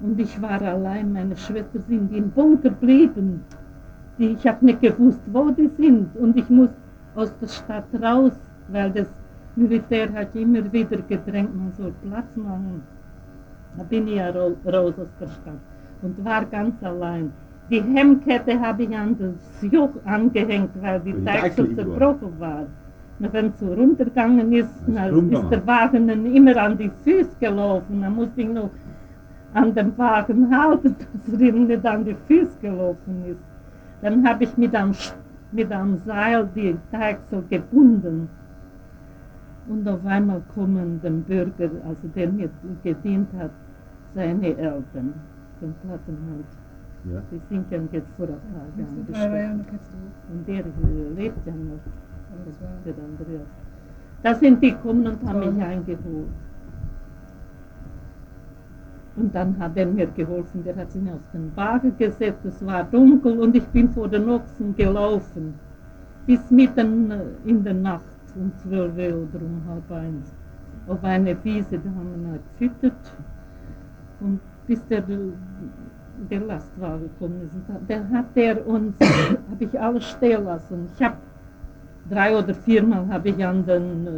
Und 0.02 0.20
ich 0.20 0.42
war 0.42 0.62
allein, 0.62 1.14
meine 1.14 1.36
Schwester 1.36 1.80
sind 1.80 2.14
im 2.14 2.30
Bunker 2.32 2.70
geblieben. 2.70 3.42
Ich 4.18 4.46
habe 4.46 4.66
nicht 4.66 4.82
gewusst, 4.82 5.22
wo 5.32 5.50
die 5.52 5.70
sind. 5.78 6.16
Und 6.18 6.38
ich 6.38 6.50
muss 6.50 6.70
aus 7.16 7.34
der 7.40 7.48
Stadt 7.48 7.88
raus, 8.02 8.34
weil 8.68 8.92
das 8.92 9.08
Militär 9.56 10.12
hat 10.14 10.36
immer 10.36 10.72
wieder 10.72 10.98
gedrängt, 10.98 11.56
man 11.56 11.72
soll 11.74 11.94
Platz 12.04 12.36
machen. 12.36 12.84
Da 13.77 13.84
bin 13.84 14.08
ich 14.08 14.15
ja 14.15 14.29
ro- 14.29 14.55
raus 14.65 14.94
aus 15.00 15.12
der 15.20 15.27
Stadt 15.27 15.60
und 16.01 16.24
war 16.25 16.46
ganz 16.46 16.82
allein. 16.84 17.32
Die 17.70 17.82
Hemmkette 17.82 18.60
habe 18.60 18.84
ich 18.84 18.96
an 18.96 19.15
das 19.17 19.72
Joch 19.72 19.89
angehängt, 20.05 20.70
weil 20.82 21.00
die 21.01 21.13
Deichsel 21.24 21.67
Deichsel 21.70 21.75
zerbrochen 21.75 22.39
war. 22.39 22.65
Und 23.20 23.34
wenn 23.34 23.48
es 23.48 23.60
so 23.60 23.74
runtergegangen 23.74 24.51
ist, 24.53 24.70
na, 24.88 25.08
ist 25.08 25.50
der 25.51 25.65
Wagen 25.65 26.08
dann 26.08 26.25
immer 26.25 26.55
an 26.58 26.77
die 26.77 26.91
Füße 27.03 27.36
gelaufen. 27.39 28.01
Dann 28.01 28.13
musste 28.15 28.41
ich 28.41 28.50
noch 28.50 28.70
an 29.53 29.74
dem 29.74 29.98
Wagen 29.98 30.55
halten, 30.55 30.96
dass 31.25 31.34
er 31.41 31.48
ihm 31.48 31.67
nicht 31.67 31.86
an 31.86 32.03
die 32.05 32.15
Füße 32.27 32.60
gelaufen 32.62 33.24
ist. 33.25 33.39
Dann 34.01 34.27
habe 34.27 34.44
ich 34.44 34.55
mit 34.58 34.75
einem, 34.75 34.94
mit 35.51 35.72
einem 35.72 35.98
Seil 36.05 36.48
die 36.55 36.75
Deichsel 36.91 37.44
gebunden. 37.50 38.29
Und 39.67 39.88
auf 39.88 40.05
einmal 40.05 40.41
kommen 40.53 41.01
dem 41.01 41.24
Bürger, 41.24 41.70
also 41.88 42.08
der 42.15 42.29
mir 42.29 42.50
gedient 42.84 43.29
hat, 43.39 43.50
seine 44.16 44.48
Eltern 44.58 45.14
von 45.60 45.76
Plattenhand. 45.84 46.46
Ja. 47.04 47.22
Die 47.32 47.40
sind 47.50 47.70
ja 47.70 47.80
jetzt 47.92 48.12
vor 48.18 48.28
ein 48.28 48.40
paar 48.52 48.66
Jetzt 48.78 48.90
Jahren 48.90 49.06
du 49.06 49.12
drei 49.12 49.20
gestorben. 49.20 49.42
Jahre 49.42 49.66
kennst 49.70 49.92
du. 49.92 50.34
Und 50.34 50.48
der 50.48 50.64
lebt 51.16 51.46
ja 51.46 51.54
noch, 51.54 51.80
der 52.86 52.94
Andreas. 52.94 53.48
Da 54.24 54.34
sind 54.34 54.64
die 54.64 54.72
gekommen 54.72 55.06
und 55.06 55.30
haben 55.30 55.56
mich 55.56 55.64
eingeholt. 55.64 56.30
Und 59.18 59.34
dann 59.34 59.58
hat 59.60 59.78
er 59.78 59.86
mir 59.86 60.08
geholfen, 60.08 60.64
der 60.64 60.76
hat 60.76 60.92
sich 60.92 61.02
aus 61.04 61.22
dem 61.34 61.56
Wagen 61.56 61.96
gesetzt, 61.98 62.44
es 62.44 62.66
war 62.66 62.84
dunkel 62.84 63.40
und 63.40 63.56
ich 63.56 63.66
bin 63.68 63.90
vor 63.90 64.10
den 64.10 64.28
Ochsen 64.28 64.76
gelaufen. 64.76 65.54
Bis 66.26 66.50
mitten 66.52 67.12
in 67.46 67.64
der 67.64 67.76
Nacht, 67.76 68.04
um 68.36 68.52
zwölf 68.58 68.94
oder 68.94 69.46
um 69.46 69.62
halb 69.70 69.92
eins, 69.92 70.34
auf 70.88 71.04
eine 71.04 71.38
Wiese, 71.44 71.78
da 71.80 71.90
haben 71.92 72.10
wir 72.12 72.32
noch 72.32 72.40
gefüttert. 72.60 73.14
Und 74.22 74.40
bis 74.68 74.86
der, 74.88 75.04
der 76.32 76.40
Lastwagen 76.42 77.10
gekommen 77.10 77.42
ist, 77.46 77.54
und 77.56 77.64
da- 77.68 77.80
der 77.88 78.10
hat 78.10 78.36
der 78.36 78.66
uns, 78.68 78.96
habe 79.52 79.64
ich 79.64 79.80
alles 79.80 80.06
stehen 80.06 80.46
lassen. 80.46 80.88
Ich 80.96 81.04
habe 81.04 81.16
drei 82.10 82.38
oder 82.38 82.54
viermal 82.54 83.08
habe 83.10 83.30
ich 83.30 83.46
an 83.46 83.66
den 83.66 84.08
äh, 84.08 84.12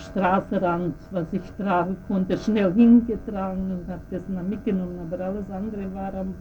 Straßenrand, 0.00 0.94
was 1.10 1.32
ich 1.32 1.42
tragen 1.58 1.96
konnte, 2.06 2.36
schnell 2.36 2.72
hingetragen 2.74 3.70
und 3.72 3.88
habe 3.88 4.02
das 4.10 4.22
dann 4.28 4.48
mitgenommen, 4.48 4.98
aber 5.10 5.24
alles 5.24 5.50
andere 5.50 5.92
war 5.94 6.14
am, 6.14 6.34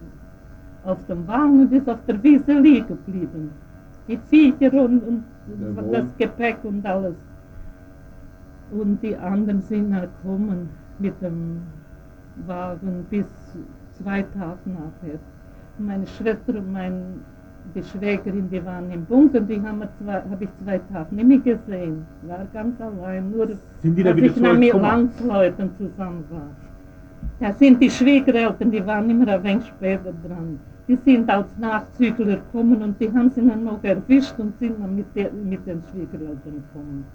auf 0.84 1.04
dem 1.08 1.28
Wagen 1.28 1.62
und 1.62 1.74
ist 1.74 1.90
auf 1.90 2.00
der 2.08 2.22
Wiese 2.22 2.54
liegen 2.54 2.88
geblieben. 2.88 3.52
Die 4.08 4.18
Viecher 4.18 4.74
und, 4.74 5.02
und 5.04 5.24
das 5.92 6.06
Gepäck 6.18 6.58
und 6.64 6.86
alles. 6.86 7.16
Und 8.72 9.02
die 9.02 9.16
anderen 9.16 9.62
sind 9.62 9.94
halt 9.96 10.10
gekommen 10.22 10.70
mit 11.00 11.20
dem 11.22 11.62
Wagen 12.46 13.06
bis 13.10 13.25
zwei 13.94 14.22
Tage 14.22 14.60
nachher. 14.65 15.20
Meine 15.79 16.08
Schwester 16.08 16.56
und 16.56 16.72
mein, 16.72 17.22
die 17.75 17.84
Schwägerin, 17.84 18.50
die 18.50 18.63
waren 18.65 18.91
im 18.91 19.06
Bunker, 19.06 19.41
die 19.41 19.62
habe 19.62 20.44
ich 20.44 20.50
zwei 20.63 20.79
Tage 20.91 21.15
nicht 21.15 21.27
mehr 21.27 21.56
gesehen. 21.56 22.06
War 22.24 22.46
ganz 22.53 22.79
allein, 22.82 23.32
nur 23.32 23.48
Sind 23.82 23.96
die 23.96 24.03
da 24.03 24.12
als 24.12 24.22
ich 24.22 24.36
mit? 24.36 24.74
Landsleuten 24.74 25.70
zusammen 25.77 26.24
war. 26.29 26.50
Da 27.39 27.53
sind 27.53 27.82
die 27.82 27.89
Schwiegereltern, 27.89 28.72
die 28.72 28.86
waren 28.86 29.10
immer 29.10 29.27
ein 29.27 29.44
wenig 29.44 29.65
später 29.67 30.13
dran. 30.25 30.60
Die 30.88 30.98
sind 31.03 31.29
als 31.29 31.58
Nachzügler 31.58 32.38
gekommen 32.38 32.82
und 32.82 33.00
die 33.00 33.12
haben 33.12 33.29
sie 33.29 33.46
dann 33.46 33.63
noch 33.63 33.84
erwischt 33.84 34.36
und 34.39 34.58
sind 34.60 34.79
dann 34.82 34.96
mit, 34.96 35.08
der, 35.15 35.32
mit 35.32 35.65
den 35.67 35.84
Schwiegereltern 35.91 36.63
gekommen. 36.63 37.06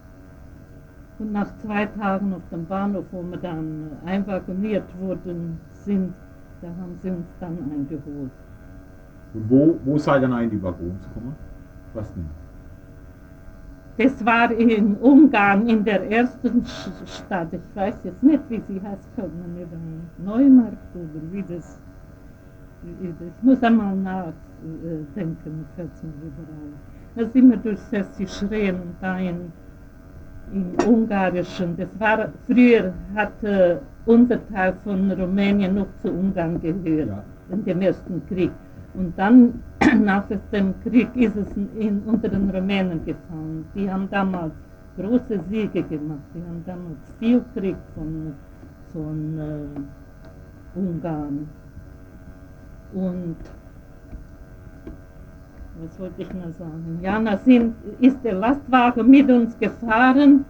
Und 1.23 1.31
nach 1.31 1.57
zwei 1.59 1.87
Tagen 1.87 2.35
auf 2.35 2.43
dem 2.51 2.67
Bahnhof, 2.67 3.05
wo 3.13 3.23
wir 3.23 3.39
dann 3.39 3.93
einvagoniert 4.05 4.83
worden 5.01 5.61
sind, 5.73 6.13
da 6.61 6.67
haben 6.67 6.97
sie 7.01 7.11
uns 7.11 7.29
dann 7.39 7.59
eingeholt. 7.73 8.33
Und 9.33 9.49
wo, 9.51 9.79
wo 9.85 9.99
seid 9.99 10.23
ihr 10.23 10.29
dann 10.29 10.43
in 10.43 10.51
die 10.51 10.61
Waggons 10.61 11.07
gekommen? 11.07 11.37
Was 11.95 12.13
denn? 12.13 12.27
Das 13.99 14.25
war 14.27 14.51
in 14.51 14.97
Ungarn, 14.97 15.69
in 15.69 15.85
der 15.85 16.11
ersten 16.11 16.65
Stadt. 17.07 17.53
Ich 17.53 17.77
weiß 17.77 18.01
jetzt 18.03 18.23
nicht, 18.23 18.43
wie 18.49 18.61
sie 18.67 18.83
heißt, 18.83 19.09
mir 19.17 19.61
nicht 19.61 19.73
ein. 19.73 20.25
Neumarkt 20.25 20.97
oder 20.97 21.23
wie 21.31 21.43
das. 21.43 21.81
Ich 23.01 23.43
muss 23.43 23.63
einmal 23.63 23.95
nachdenken, 23.95 25.67
fällt 25.77 26.03
mir 26.03 26.11
ein. 26.11 26.75
Da 27.15 27.27
sind 27.27 27.49
wir 27.49 27.59
durch 27.59 27.79
Sächsisch 27.79 28.43
Rehen 28.51 28.77
und 28.77 28.95
da 29.01 29.19
in, 29.19 29.53
im 30.53 30.75
Ungarischen. 30.87 31.77
Das 31.77 31.89
war, 31.99 32.29
früher 32.47 32.93
hat 33.15 33.43
äh, 33.43 33.77
unser 34.07 34.39
Teil 34.49 34.75
von 34.85 35.11
Rumänien 35.13 35.75
noch 35.75 35.87
zu 36.03 36.11
Ungarn 36.11 36.61
gehört, 36.61 37.09
Ja. 37.09 37.25
in 37.51 37.65
dem 37.65 37.81
Ersten 37.83 38.23
Krieg. 38.29 38.51
Und 38.95 39.17
dann, 39.17 39.63
nach 40.03 40.25
dem 40.53 40.75
Krieg, 40.83 41.09
ist 41.15 41.37
es 41.37 41.49
in, 41.79 42.03
unter 42.07 42.29
den 42.29 42.51
Rumänen 42.51 43.05
gefallen. 43.05 43.65
Die 43.75 43.91
haben 43.91 44.09
damals 44.11 44.53
große 44.99 45.41
Siege 45.49 45.83
gemacht. 45.83 46.27
Die 46.35 46.43
haben 46.47 46.63
damals 46.67 46.99
viel 47.19 47.43
gekriegt 47.55 47.79
von, 47.95 48.35
von 48.93 49.39
äh, 49.39 50.79
Ungarn. 50.79 51.49
Und 52.93 53.37
was 55.81 55.99
wollte 55.99 56.23
ich 56.23 56.33
noch 56.35 56.53
sagen? 56.53 56.99
Ja, 57.03 57.19
da 57.21 57.37
sind, 57.39 57.75
ist 58.01 58.23
der 58.25 58.35
Lastwagen 58.35 59.09
mit 59.09 59.31
uns 59.31 59.59
gefahren 59.59 60.45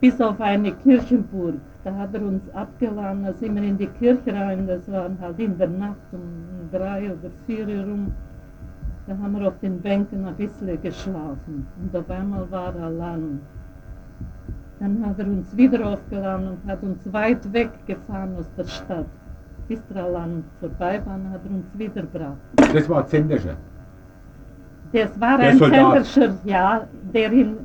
bis 0.00 0.20
auf 0.20 0.40
eine 0.40 0.72
Kirchenburg. 0.72 1.56
Da 1.84 1.94
hat 1.94 2.14
er 2.14 2.22
uns 2.22 2.42
abgeladen, 2.54 3.24
da 3.24 3.32
sind 3.32 3.54
wir 3.54 3.62
in 3.62 3.78
die 3.78 3.86
Kirche 3.86 4.34
rein, 4.34 4.66
das 4.66 4.90
war 4.90 5.10
halt 5.20 5.38
in 5.38 5.56
der 5.56 5.68
Nacht 5.68 5.96
um 6.12 6.20
drei 6.70 7.04
oder 7.04 7.30
vier 7.46 7.66
Uhr 7.66 7.84
rum. 7.84 8.12
Da 9.06 9.16
haben 9.16 9.38
wir 9.38 9.48
auf 9.48 9.58
den 9.60 9.80
Bänken 9.80 10.26
ein 10.26 10.34
bisschen 10.36 10.80
geschlafen 10.82 11.66
und 11.82 11.96
auf 11.96 12.10
einmal 12.10 12.50
war 12.50 12.74
er 12.76 12.84
allein. 12.84 13.40
Dann 14.78 15.04
hat 15.04 15.18
er 15.18 15.26
uns 15.26 15.54
wieder 15.56 15.86
aufgeladen 15.86 16.48
und 16.48 16.70
hat 16.70 16.82
uns 16.82 17.12
weit 17.12 17.52
weggefahren 17.52 18.36
aus 18.36 18.50
der 18.56 18.64
Stadt. 18.64 19.06
Bis 19.68 19.80
er 19.94 20.04
allein 20.04 20.44
vorbei 20.58 21.00
war, 21.04 21.18
hat 21.30 21.40
er 21.44 21.50
uns 21.50 21.66
wieder 21.78 22.02
gebracht. 22.02 22.38
Das 22.56 22.88
war 22.88 23.06
Zendersche. 23.06 23.56
Das 24.92 25.20
war 25.20 25.38
Der 25.38 25.50
ein 25.50 25.58
Soldat. 25.58 26.44
Ja, 26.44 26.86
der 27.14 27.32
in, 27.32 27.56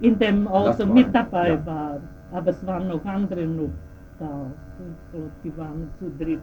in 0.00 0.18
dem 0.18 0.48
Auto 0.48 0.66
Lastwagen, 0.66 0.94
mit 0.94 1.14
dabei 1.14 1.48
ja. 1.50 1.66
war. 1.66 2.00
Aber 2.32 2.50
es 2.50 2.66
waren 2.66 2.88
noch 2.88 3.04
andere 3.04 3.46
noch 3.46 3.70
da. 4.18 4.50
Ich 4.78 5.10
glaube, 5.12 5.30
die 5.44 5.56
waren 5.56 5.88
zu 5.98 6.10
dritt. 6.18 6.40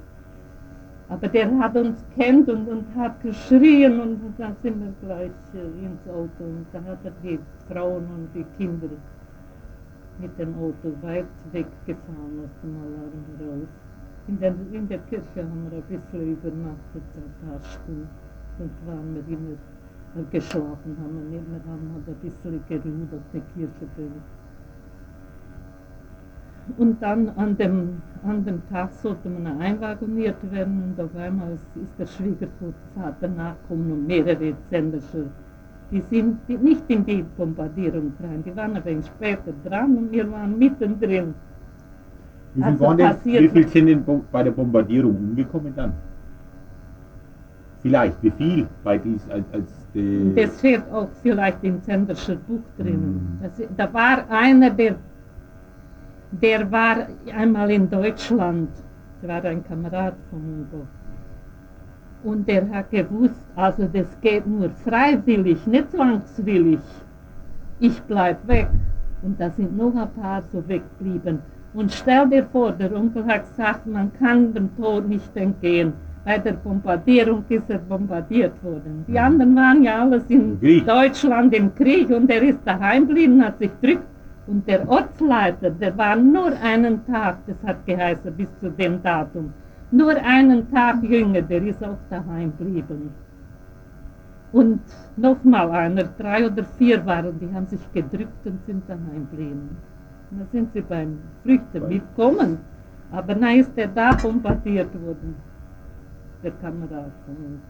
Aber 1.10 1.28
der 1.28 1.58
hat 1.60 1.76
uns 1.76 2.04
kennt 2.16 2.50
und, 2.50 2.68
und 2.68 2.86
hat 2.96 3.22
geschrien 3.22 4.00
und 4.00 4.20
da 4.38 4.52
sind 4.64 4.80
wir 4.82 4.94
gleich 5.02 5.32
äh, 5.54 5.86
ins 5.86 6.08
Auto. 6.08 6.44
Und 6.44 6.66
da 6.72 6.80
hat 6.90 7.00
er 7.04 7.12
die 7.22 7.40
Frauen 7.68 8.08
und 8.16 8.30
die 8.34 8.46
Kinder 8.58 8.88
mit 10.20 10.40
dem 10.40 10.56
Auto 10.56 10.94
weit 11.02 11.26
weggefahren 11.52 12.40
aus 12.44 12.52
dem 12.64 12.76
Alarm 12.78 13.60
raus. 13.62 13.68
In 14.28 14.40
der, 14.40 14.56
in 14.72 14.88
der 14.88 15.00
Kirche 15.00 15.26
haben 15.38 15.68
wir 15.70 15.80
ein 15.80 15.84
bisschen 15.84 16.32
übernachtet, 16.32 17.04
ein 17.16 17.48
paar 17.48 17.60
Stunden. 17.62 18.08
Und 18.60 18.72
waren 18.88 19.16
wir 19.16 19.36
immer 19.36 19.58
geschlafen, 20.32 20.98
haben 21.02 21.16
wir 21.16 21.40
nicht 21.40 21.50
mehr, 21.50 21.60
haben 21.68 21.92
halt 21.94 22.08
ein 22.08 22.16
bisschen 22.22 22.56
auf 23.12 23.22
der 23.34 23.42
Kirche. 23.42 23.86
drin. 23.96 24.12
und 26.78 27.02
dann 27.02 27.30
an 27.36 27.58
dem, 27.58 28.02
an 28.24 28.46
dem 28.46 28.62
Tag 28.70 28.94
sollte 28.94 29.30
man 29.30 29.60
einwagoniert 29.60 30.38
werden 30.52 30.84
und 30.84 31.04
auf 31.04 31.16
einmal 31.16 31.52
ist, 31.54 31.68
der 32.00 32.06
Schwiegervater 32.06 33.28
nachgekommen 33.28 33.92
und 33.92 34.08
mehrere 34.08 34.54
Zendersche. 34.70 35.26
Die 35.92 36.02
sind 36.02 36.38
die, 36.48 36.58
nicht 36.58 36.84
in 36.88 37.06
die 37.06 37.24
Bombardierung 37.38 38.14
rein, 38.22 38.44
die 38.44 38.56
waren 38.56 38.76
ein 38.76 38.86
wenig 38.86 39.06
später 39.06 39.54
dran 39.66 39.98
und 39.98 40.12
wir 40.12 40.30
waren 40.32 40.58
mittendrin. 40.58 41.34
Wie 42.54 42.64
viel, 42.64 42.64
Also 42.64 42.86
waren 42.86 42.98
denn, 42.98 43.16
wie 43.24 43.50
viel 43.50 43.68
sind 43.68 43.88
denn 43.88 44.04
bei 44.32 44.44
der 44.44 44.52
Bombardierung 44.52 45.16
umgekommen 45.16 45.74
dann? 45.76 45.94
Vielleicht, 47.82 48.24
wie 48.24 48.32
viel 48.32 48.68
bei 48.84 48.98
dies 48.98 49.30
als, 49.30 49.46
als 49.52 49.83
die, 49.94 50.34
Das 50.36 50.60
steht 50.60 50.84
auch 50.92 51.10
vielleicht 51.22 51.64
im 51.64 51.82
Zenderscher 51.84 52.36
Buch 52.36 52.64
drinnen. 52.78 53.40
Mhm. 53.40 53.44
Das, 53.44 53.68
da 53.78 53.94
war 53.94 54.30
einer, 54.30 54.70
der, 54.70 54.96
der 56.32 56.72
war 56.72 57.08
einmal 57.36 57.72
in 57.72 57.90
Deutschland, 57.90 58.70
der 59.22 59.30
war 59.30 59.44
ein 59.46 59.64
Kamerad 59.64 60.16
von 60.30 60.42
Hugo. 60.42 60.88
Und 62.24 62.48
der 62.48 62.70
hat 62.70 62.90
gewusst, 62.90 63.46
also 63.56 63.88
das 63.92 64.08
geht 64.22 64.48
nur 64.48 64.70
freiwillig, 64.70 65.68
nicht 65.68 65.92
zwangswillig. 65.92 66.80
Ich 67.80 68.02
bleib 68.04 68.48
weg. 68.48 68.70
Und 69.22 69.40
da 69.40 69.50
sind 69.50 69.78
noch 69.78 69.96
ein 69.96 70.12
paar 70.14 70.42
so 70.52 70.68
weggeblieben. 70.68 71.40
Und 71.74 71.92
stell 71.92 72.30
dir 72.30 72.46
vor, 72.46 72.72
der 72.72 72.96
Onkel 72.96 73.26
hat 73.26 73.50
gesagt, 73.50 73.88
man 73.88 74.12
kann 74.14 74.54
dem 74.54 74.76
Tod 74.78 75.08
nicht 75.08 75.36
entgehen. 75.36 75.94
Bei 76.26 76.38
der 76.38 76.54
Bombardierung 76.54 77.44
ist 77.50 77.70
er 77.70 77.80
bombardiert 77.80 78.54
worden. 78.64 79.04
Die 79.08 79.20
anderen 79.20 79.56
waren 79.56 79.84
ja 79.84 80.02
alles 80.04 80.24
in 80.30 80.58
Krieg. 80.60 80.86
Deutschland 80.88 81.54
im 81.54 81.74
Krieg 81.76 82.10
und 82.10 82.30
er 82.30 82.42
ist 82.42 82.60
daheim 82.66 83.08
geblieben, 83.08 83.44
hat 83.44 83.60
sich 83.60 83.72
drückt. 83.82 84.08
Und 84.48 84.68
der 84.68 84.88
Ortsleiter, 84.90 85.70
der 85.70 85.98
war 85.98 86.16
nur 86.16 86.52
einen 86.62 87.06
Tag, 87.06 87.38
das 87.48 87.56
hat 87.66 87.86
geheißen, 87.86 88.34
bis 88.36 88.50
zu 88.60 88.70
dem 88.72 89.02
Datum, 89.02 89.54
nur 89.92 90.16
einen 90.18 90.70
Tag 90.72 91.02
jünger, 91.04 91.42
der 91.42 91.64
ist 91.64 91.82
auch 91.84 91.98
daheim 92.10 92.52
geblieben. 92.58 93.10
Und 94.52 94.82
nochmal 95.18 95.72
einer, 95.72 96.04
drei 96.04 96.46
oder 96.46 96.64
vier 96.78 97.06
waren, 97.06 97.40
die 97.40 97.54
haben 97.54 97.68
sich 97.68 97.82
gedrückt 97.94 98.46
und 98.46 98.60
sind 98.66 98.84
daheim 98.88 99.28
geblieben. 99.32 99.78
Und 100.30 100.40
dann 100.40 100.48
sind 100.52 100.74
sie 100.74 100.82
beim 100.82 101.18
Früchte 101.44 101.80
Bei- 101.80 101.88
mitkommen. 101.88 102.58
Aber 103.12 103.36
dann 103.36 103.58
ist 103.58 103.72
er 103.78 103.88
da 103.88 104.14
bombardiert 104.14 104.94
worden, 105.06 105.36
der 106.44 106.52
Kamerad 106.62 107.12
von 107.26 107.36
uns. 107.46 107.62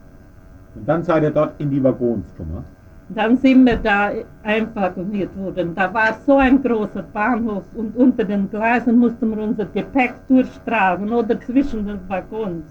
und 0.76 0.88
dann 0.88 1.04
seid 1.04 1.24
ihr 1.24 1.32
dort 1.32 1.54
in 1.60 1.70
die 1.70 1.84
Waggons 1.84 2.32
gekommen. 2.32 2.64
Dann 3.10 3.38
sind 3.38 3.66
wir 3.66 3.78
da 3.78 4.12
einwagoniert 4.44 5.38
worden. 5.38 5.76
Da 5.76 5.94
war 5.94 6.14
so 6.26 6.38
ein 6.38 6.62
großer 6.64 7.04
Bahnhof 7.04 7.64
und 7.76 7.96
unter 7.96 8.24
den 8.24 8.50
Gleisen 8.50 8.98
mussten 8.98 9.30
wir 9.36 9.44
unser 9.44 9.66
Gepäck 9.66 10.14
durchtragen 10.28 11.12
oder 11.12 11.40
zwischen 11.42 11.86
den 11.86 12.00
Waggons. 12.08 12.66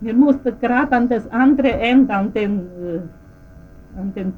Wir 0.00 0.14
mussten 0.14 0.58
gerade 0.60 0.96
an 0.96 1.08
das 1.08 1.30
andere 1.30 1.72
Ende, 1.72 2.12
an 2.14 2.32
den, 2.32 2.58
äh, 2.58 3.98
an 3.98 4.12
den 4.14 4.32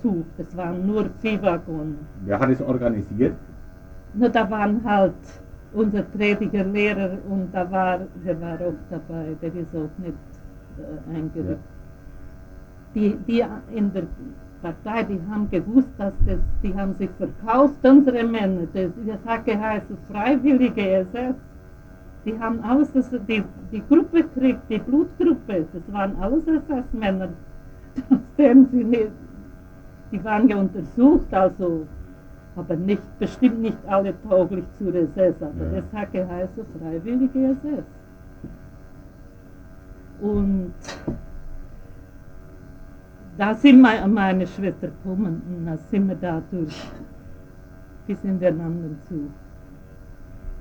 Zug. 0.00 0.24
Das 0.38 0.56
waren 0.56 0.86
nur 0.86 1.10
Viehwaggons. 1.20 1.98
Wer 2.24 2.38
hat 2.38 2.50
es 2.50 2.62
organisiert? 2.62 3.36
Nur 4.14 4.28
da 4.28 4.48
waren 4.50 4.80
halt 4.84 5.14
unser 5.74 6.02
Prediger 6.02 6.64
Lehrer 6.64 7.18
und 7.28 7.52
da 7.52 7.70
war, 7.70 8.00
der 8.24 8.40
war 8.40 8.54
auch 8.54 8.74
dabei, 8.90 9.36
der 9.42 9.54
ist 9.54 9.74
auch 9.74 9.90
nicht 9.98 10.14
äh, 10.78 11.16
eingerückt. 11.16 11.60
Die, 12.94 13.16
die 13.26 13.44
in 13.74 13.92
der 13.92 14.04
Partei, 14.62 15.02
die 15.02 15.20
haben 15.28 15.50
gewusst, 15.50 15.90
dass 15.98 16.14
das, 16.26 16.38
die 16.62 16.74
haben 16.74 16.94
sich 16.96 17.10
verkauft, 17.18 17.74
unsere 17.82 18.24
Männer, 18.24 18.66
das, 18.72 18.90
das 19.06 19.24
hat 19.26 19.44
geheißen 19.44 19.98
freiwillige 20.10 20.88
SS. 20.90 21.34
Die 22.24 22.38
haben 22.38 22.60
alles, 22.62 22.90
das, 22.92 23.10
die, 23.28 23.44
die 23.72 23.82
Gruppe 23.88 24.22
gekriegt, 24.22 24.62
die 24.70 24.78
Blutgruppe, 24.78 25.66
das 25.72 25.92
waren 25.92 26.16
alles 26.20 26.46
SS-Männer. 26.46 27.28
Sie 28.36 28.84
nicht, 28.84 29.10
die 30.10 30.24
waren 30.24 30.48
ja 30.48 30.56
untersucht, 30.56 31.32
also 31.32 31.86
aber 32.56 32.76
nicht, 32.76 33.02
bestimmt 33.18 33.60
nicht 33.62 33.78
alle 33.86 34.14
tauglich 34.28 34.64
zur 34.78 34.94
SS, 34.94 35.34
aber 35.42 35.64
Ja. 35.72 35.78
es 35.78 35.92
hat 35.92 36.12
geheißen 36.12 36.64
freiwillige 36.78 37.38
SS. 37.50 37.84
Und 40.20 40.72
da 43.36 43.54
sind 43.54 43.80
mei- 43.80 44.06
meine 44.06 44.46
Schwester 44.46 44.88
gekommen 44.88 45.42
und 45.48 45.66
da 45.66 45.76
sind 45.76 46.08
wir 46.08 46.16
da 46.16 46.40
durch 46.50 46.90
bis 48.06 48.22
in 48.22 48.38
den 48.38 48.60
anderen 48.60 48.98
Zug. 49.08 49.30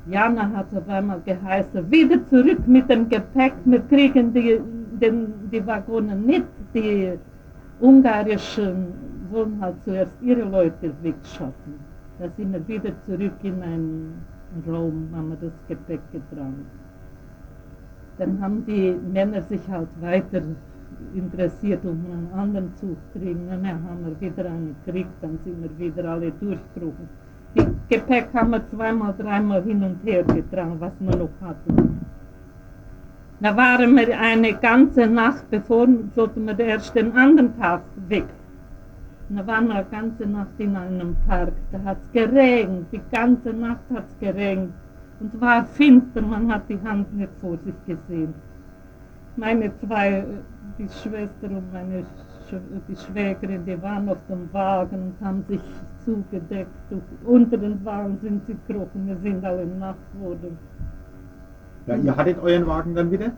Jana 0.09 0.49
hat 0.51 0.65
auf 0.75 0.89
einmal 0.89 1.21
geheißen, 1.23 1.89
wieder 1.91 2.25
zurück 2.27 2.67
mit 2.67 2.89
dem 2.89 3.07
Gepäck, 3.07 3.53
wir 3.65 3.79
kriegen 3.81 4.33
die, 4.33 4.59
den, 4.99 5.27
die 5.51 5.65
Waggonen 5.65 6.25
nicht, 6.25 6.45
die 6.73 7.13
ungarischen 7.79 8.87
wollen 9.29 9.57
halt 9.61 9.75
zuerst 9.83 10.11
ihre 10.21 10.41
Leute 10.43 10.91
wegschaffen. 11.01 11.82
Da 12.19 12.29
sind 12.37 12.53
wir 12.53 12.67
wieder 12.67 12.91
zurück 13.05 13.33
in 13.43 13.61
einen 13.61 14.25
Raum, 14.67 15.09
haben 15.15 15.29
wir 15.29 15.37
das 15.37 15.53
Gepäck 15.67 16.01
getragen. 16.11 16.65
Dann 18.17 18.39
haben 18.39 18.65
die 18.65 18.95
Männer 19.11 19.41
sich 19.41 19.67
halt 19.67 19.89
weiter 19.99 20.43
interessiert, 21.15 21.83
um 21.83 22.05
einen 22.05 22.29
anderen 22.35 22.75
Zug 22.75 22.97
zu 23.11 23.19
kriegen. 23.19 23.47
Dann 23.49 23.65
haben 23.65 24.05
wir 24.05 24.21
wieder 24.21 24.45
einen 24.45 24.75
gekriegt, 24.85 25.09
dann 25.21 25.39
sind 25.43 25.61
wir 25.61 25.77
wieder 25.79 26.11
alle 26.11 26.31
durchgebrochen. 26.31 27.09
Die 27.55 27.65
Gepäck 27.89 28.29
haben 28.33 28.51
wir 28.51 28.67
zweimal, 28.69 29.13
dreimal 29.17 29.63
hin 29.63 29.83
und 29.83 29.97
her 30.03 30.23
getragen, 30.23 30.75
was 30.79 30.93
wir 30.99 31.15
noch 31.15 31.29
hatten. 31.41 31.99
Da 33.39 33.57
waren 33.57 33.95
wir 33.95 34.19
eine 34.19 34.53
ganze 34.53 35.07
Nacht, 35.07 35.49
bevor 35.49 35.87
sollten 36.15 36.45
wir 36.45 36.59
erst 36.59 36.95
den 36.95 37.11
anderen 37.11 37.57
Tag 37.59 37.81
weg. 38.07 38.25
Und 39.29 39.37
da 39.37 39.47
waren 39.47 39.67
wir 39.67 39.75
eine 39.75 39.85
ganze 39.85 40.25
Nacht 40.25 40.49
in 40.57 40.75
einem 40.75 41.15
Park. 41.27 41.53
Da 41.71 41.81
hat 41.83 41.97
es 42.03 42.11
geregnet, 42.11 42.85
die 42.91 43.01
ganze 43.11 43.53
Nacht 43.53 43.83
hat 43.93 44.05
es 44.09 44.19
geregnet. 44.19 44.71
Und 45.19 45.39
war 45.39 45.65
finster, 45.65 46.21
man 46.21 46.51
hat 46.51 46.67
die 46.67 46.79
Hand 46.83 47.15
nicht 47.15 47.31
vor 47.39 47.57
sich 47.63 47.75
gesehen. 47.85 48.33
Meine 49.35 49.71
zwei, 49.79 50.25
die 50.77 50.87
Schwester 50.89 51.47
und 51.47 51.71
meine 51.71 52.03
Sch 52.49 52.55
die 52.87 52.95
Schwägerin, 52.95 53.65
die 53.65 53.81
waren 53.81 54.09
auf 54.09 54.17
dem 54.29 54.51
Wagen 54.51 55.13
und 55.19 55.25
haben 55.25 55.43
sich 55.47 55.61
zugedeckt. 56.03 56.91
Und 56.91 57.03
unter 57.25 57.57
den 57.57 57.83
Wagen 57.85 58.17
sind 58.21 58.41
sie 58.45 58.57
gekrochen, 58.67 59.07
wir 59.07 59.17
sind 59.23 59.43
alle 59.45 59.65
nacht 59.65 59.97
geworden. 60.13 60.57
Ja, 61.87 61.95
ihr 61.95 62.15
hattet 62.15 62.41
euren 62.41 62.67
Wagen 62.67 62.95
dann 62.95 63.11
wieder? 63.11 63.31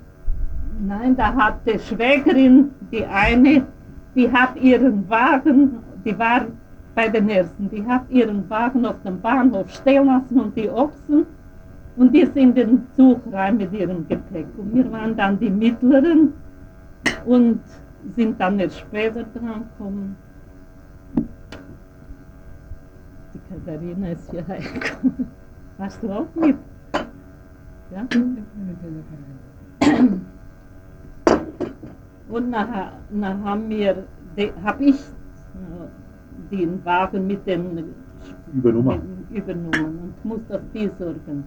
Nein, 0.79 1.15
da 1.15 1.33
hat 1.33 1.65
die 1.65 1.79
Schwägerin, 1.79 2.71
die 2.91 3.05
eine, 3.05 3.65
die 4.15 4.31
hat 4.31 4.55
ihren 4.55 5.09
Wagen, 5.09 5.79
die 6.03 6.17
war 6.17 6.45
bei 6.95 7.09
den 7.09 7.29
ersten, 7.29 7.69
die 7.69 7.85
hat 7.85 8.09
ihren 8.09 8.49
Wagen 8.49 8.85
auf 8.85 9.01
dem 9.03 9.19
Bahnhof 9.19 9.69
stehen 9.69 10.05
lassen 10.05 10.39
und 10.39 10.55
die 10.55 10.69
Ochsen 10.69 11.25
und 11.97 12.13
die 12.13 12.25
sind 12.25 12.37
in 12.37 12.53
den 12.55 12.87
Zug 12.95 13.21
rein 13.31 13.57
mit 13.57 13.73
ihrem 13.73 14.07
Gepäck. 14.07 14.47
Und 14.57 14.73
wir 14.73 14.91
waren 14.91 15.15
dann 15.15 15.39
die 15.39 15.49
Mittleren 15.49 16.33
und 17.25 17.59
sind 18.15 18.39
dann 18.39 18.59
erst 18.59 18.79
später 18.79 19.23
dran 19.23 19.65
gekommen. 19.69 20.15
Die 23.33 23.39
Katharina 23.49 24.11
ist 24.11 24.31
hier 24.31 24.47
reingekommen. 24.47 25.27
Warst 25.77 26.03
du 26.03 26.09
auch 26.09 26.27
mit? 26.35 26.57
Ja? 27.91 28.07
Und 32.29 32.49
nachher, 32.49 32.91
nachher 33.11 33.43
haben 33.43 33.69
wir, 33.69 33.95
habe 34.63 34.83
ich 34.83 34.95
äh, 34.95 36.55
den 36.55 36.83
Wagen 36.85 37.27
mit 37.27 37.45
dem 37.47 37.63
Übernommen. 38.53 39.01
mit- 39.29 39.37
übernommen 39.43 39.99
und 40.23 40.25
musste 40.25 40.55
auf 40.55 40.61
die 40.73 40.89
sorgen, 40.97 41.43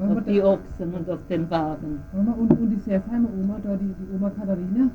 auf 0.00 0.22
die 0.24 0.42
Ochsen 0.42 0.92
und 0.94 1.08
auf 1.10 1.18
den 1.28 1.48
Wagen. 1.50 2.00
Und, 2.12 2.50
und 2.50 2.70
die 2.70 2.80
Serfheimer 2.80 3.28
Oma, 3.40 3.56
da 3.62 3.74
die, 3.76 3.84
die 3.98 4.14
Oma 4.16 4.30
Katharina, 4.30 4.88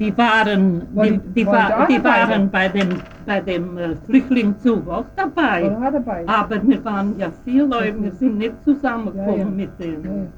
Die 0.00 0.18
waren, 0.18 0.82
War 0.94 1.04
die, 1.04 1.10
die- 1.18 1.32
die, 1.34 1.46
war 1.46 1.86
die 1.86 2.02
waren 2.04 2.50
bei 2.50 2.68
dem, 2.68 2.88
bei 3.24 3.40
dem 3.40 3.78
äh, 3.78 3.94
Flüchtlingszug 4.04 4.88
auch 4.88 5.04
dabei. 5.14 5.68
da 5.80 5.90
dabei? 5.92 6.24
Aber 6.26 6.60
wir 6.68 6.84
waren 6.84 7.14
ja 7.18 7.30
vier 7.44 7.66
Leute, 7.66 8.02
wir 8.02 8.12
sind 8.12 8.38
nicht 8.38 8.62
zusammengekommen 8.64 9.38
Ja, 9.38 9.44
ja. 9.44 9.44
mit 9.44 9.70
denen. 9.78 10.28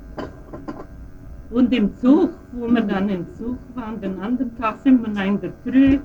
Und 1.51 1.73
im 1.73 1.97
Zug, 1.97 2.31
wo 2.53 2.69
wir 2.69 2.83
dann 2.83 3.09
im 3.09 3.27
Zug 3.35 3.57
waren, 3.75 4.01
den 4.01 4.21
anderen 4.21 4.55
Tag 4.59 4.79
sind 4.81 5.01
wir 5.01 5.25
in 5.25 5.41
der 5.41 5.53
Früh 5.65 5.99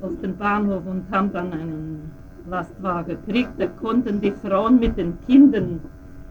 auf 0.00 0.12
den 0.20 0.36
Bahnhof 0.36 0.82
und 0.86 1.04
haben 1.12 1.32
dann 1.32 1.52
einen 1.52 2.10
Lastwagen 2.50 3.16
gekriegt. 3.24 3.52
Da 3.58 3.66
konnten 3.66 4.20
die 4.20 4.32
Frauen 4.32 4.80
mit 4.80 4.98
den 4.98 5.16
Kindern, 5.26 5.80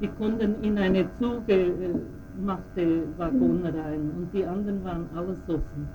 die 0.02 0.10
konnten 0.10 0.56
in 0.62 0.78
eine 0.78 1.08
zugemachte 1.18 3.04
Waggon 3.18 3.62
rein 3.64 4.12
und 4.18 4.30
die 4.34 4.46
anderen 4.46 4.84
waren 4.84 5.06
alles 5.16 5.40
offen. 5.48 5.88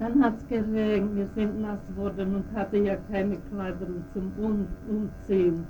Dann 0.00 0.22
hat 0.22 0.34
es 0.38 0.48
geregnet, 0.48 1.14
wir 1.14 1.28
sind 1.34 1.62
nass 1.62 1.78
geworden 1.88 2.34
und 2.34 2.58
hatten 2.58 2.84
ja 2.84 2.96
keine 3.10 3.36
Kleider 3.50 3.86
zum 4.12 4.32
um 4.38 4.66
Umziehen. 4.90 5.64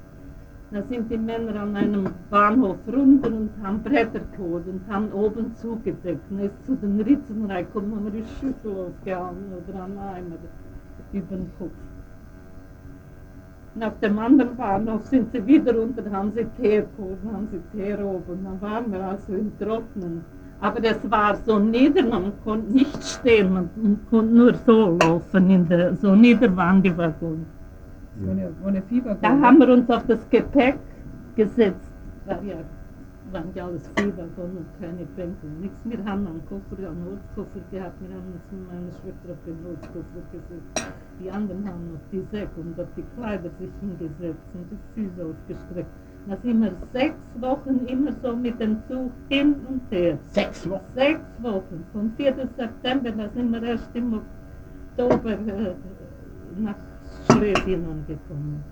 Da 0.72 0.83
sind 0.83 1.09
die 1.09 1.16
Männer 1.16 1.61
an 1.62 1.76
einem 1.76 2.09
Bahnhof 2.29 2.79
runter 2.92 3.29
und 3.29 3.50
haben 3.62 3.83
Bretter 3.83 4.20
geholt 4.37 4.66
und 4.66 4.83
haben 4.88 5.12
oben 5.12 5.55
zugedeckt. 5.55 6.29
Und 6.29 6.40
ist 6.40 6.66
zu 6.66 6.74
den 6.74 7.00
Ritzen 7.00 7.48
reingekommen, 7.48 7.94
haben 7.94 8.05
wir 8.07 8.20
die 8.20 8.24
Schüssel 8.40 8.72
aufgehauen 8.88 9.37
oder 9.57 9.83
an 9.85 9.96
Eimer 9.96 10.37
über 11.12 11.37
den 11.37 11.50
Kopf. 11.59 11.70
Nach 13.76 13.92
dem 14.02 14.18
anderen 14.18 14.57
Bahnhof 14.57 15.05
sind 15.07 15.31
sie 15.33 15.46
wieder 15.46 15.72
runter, 15.76 16.02
haben 16.11 16.33
sie 16.33 16.46
Teer 16.61 16.87
geholt, 16.96 17.18
haben 17.33 17.46
sie 17.52 17.61
Teer 17.76 18.05
oben. 18.05 18.42
Dann 18.42 18.61
waren 18.61 18.90
wir 18.90 19.05
also 19.05 19.35
im 19.35 19.57
Trocknen. 19.59 20.24
Aber 20.61 20.83
es 20.83 20.98
war 21.11 21.37
so 21.37 21.59
nieder, 21.59 22.02
man 22.02 22.33
konnte 22.42 22.72
nicht 22.72 23.05
stehen, 23.05 23.52
man 23.52 23.70
konnte 24.11 24.35
nur 24.35 24.55
so 24.66 24.96
laufen, 25.00 25.50
in 25.50 25.68
der, 25.68 25.94
so 25.96 26.14
nieder 26.14 26.57
waren 26.57 26.83
die 26.83 26.96
Waggons. 26.96 27.46
Eine, 28.22 28.50
wo 28.62 28.68
eine 28.68 28.83
Fieber 28.83 29.16
Da 29.20 29.38
haben 29.40 29.59
wir 29.59 29.68
uns 29.68 29.88
auf 29.90 30.07
das 30.07 30.29
Gepäck 30.31 30.79
gesetzt. 31.35 31.92
War 32.24 32.42
ja, 32.42 32.57
waren 33.31 33.50
ja 33.55 33.66
alles 33.66 33.88
Viehwaggon 33.96 34.57
und 34.57 34.66
keine 34.81 35.05
Bänke, 35.16 35.46
nichts. 35.61 35.76
Wir 35.85 35.98
haben 35.98 36.26
einen 36.26 36.42
Koffer, 36.48 36.79
einen 36.79 37.05
Holzkoffer 37.05 37.61
gehabt, 37.70 38.00
wir 38.00 38.09
haben 38.09 38.33
uns 38.33 38.46
mit 38.50 38.66
meiner 38.68 38.92
Schwester 38.92 39.33
auf 39.33 39.42
den 39.46 39.59
Holzkoffer 39.64 40.22
gesetzt. 40.33 40.92
Die 41.20 41.31
anderen 41.31 41.68
haben 41.68 41.90
auf 41.94 42.00
die 42.11 42.24
Säcke 42.31 42.61
und 42.61 42.81
auf 42.81 42.88
die 42.96 43.05
Kleider 43.16 43.50
sich 43.61 43.70
hingesetzt 43.81 44.48
und 44.55 44.66
die 44.70 44.79
Füße 44.94 45.22
ausgestreckt. 45.22 45.90
Da 46.29 46.37
sind 46.42 46.61
wir 46.61 46.72
sechs 46.92 47.14
Wochen 47.40 47.87
immer 47.87 48.12
so 48.22 48.35
mit 48.35 48.59
dem 48.61 48.79
Zug 48.88 49.12
hin 49.29 49.55
und 49.68 49.83
her. 49.90 50.18
Sechs 50.33 50.68
Wochen. 50.68 50.85
Sechs 50.94 51.20
Wochen. 51.40 51.85
Vom 51.92 52.11
4. 52.16 52.35
September, 52.57 53.12
da 53.12 53.29
sind 53.29 53.52
wir 53.52 53.62
erst 53.62 53.88
im 53.94 54.20
Oktober 54.98 55.33
äh, 55.33 55.74
nach 56.59 56.74
Schlesien 57.30 57.84
angekommen. 57.84 58.64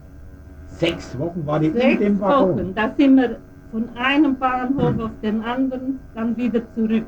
Sechs 0.66 1.18
Wochen 1.18 1.46
war 1.46 1.60
die 1.60 1.66
in 1.68 1.74
Sechs 1.74 1.98
dem 1.98 2.20
Waggon. 2.20 2.58
Wochen. 2.58 2.74
Da 2.74 2.92
sind 2.96 3.16
wir 3.16 3.36
von 3.70 3.88
einem 3.96 4.36
Bahnhof 4.36 4.98
auf 4.98 5.10
den 5.22 5.42
anderen, 5.42 5.98
dann 6.14 6.36
wieder 6.36 6.62
zurück. 6.74 7.04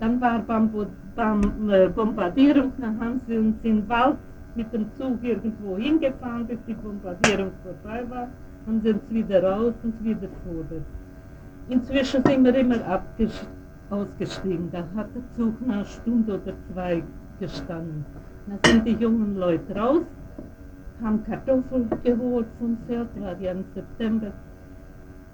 Dann 0.00 0.20
war 0.20 0.40
beim, 0.40 0.70
beim 1.14 1.70
äh, 1.70 1.88
Bombardierung, 1.88 2.72
dann 2.78 2.98
haben 3.00 3.20
sie 3.26 3.36
uns 3.36 3.56
in 3.62 3.80
den 3.80 3.88
Wald 3.88 4.16
mit 4.54 4.72
dem 4.72 4.86
Zug 4.94 5.22
irgendwo 5.22 5.76
hingefahren, 5.76 6.46
bis 6.46 6.58
die 6.66 6.74
Bombardierung 6.74 7.50
vorbei 7.62 8.04
war, 8.08 8.28
haben 8.66 8.80
sie 8.82 8.90
uns 8.92 9.10
wieder 9.10 9.42
raus 9.42 9.74
und 9.82 10.02
wieder 10.02 10.28
vorwärts. 10.44 10.86
Inzwischen 11.68 12.22
sind 12.24 12.44
wir 12.44 12.54
immer 12.54 12.76
ausgestiegen. 13.90 14.70
Da 14.70 14.84
hat 14.96 15.08
der 15.14 15.22
Zug 15.36 15.54
nach 15.66 15.76
einer 15.76 15.84
Stunde 15.84 16.34
oder 16.34 16.52
zwei 16.72 17.02
gestanden. 17.40 18.04
Da 18.46 18.70
sind 18.70 18.86
die 18.86 18.92
jungen 18.92 19.36
Leute 19.36 19.74
raus, 19.74 20.02
haben 21.02 21.24
Kartoffeln 21.24 21.88
geholt 22.02 22.46
vom 22.58 22.76
Feld, 22.86 23.08
war 23.20 23.38
ja 23.40 23.52
im 23.52 23.64
September, 23.74 24.32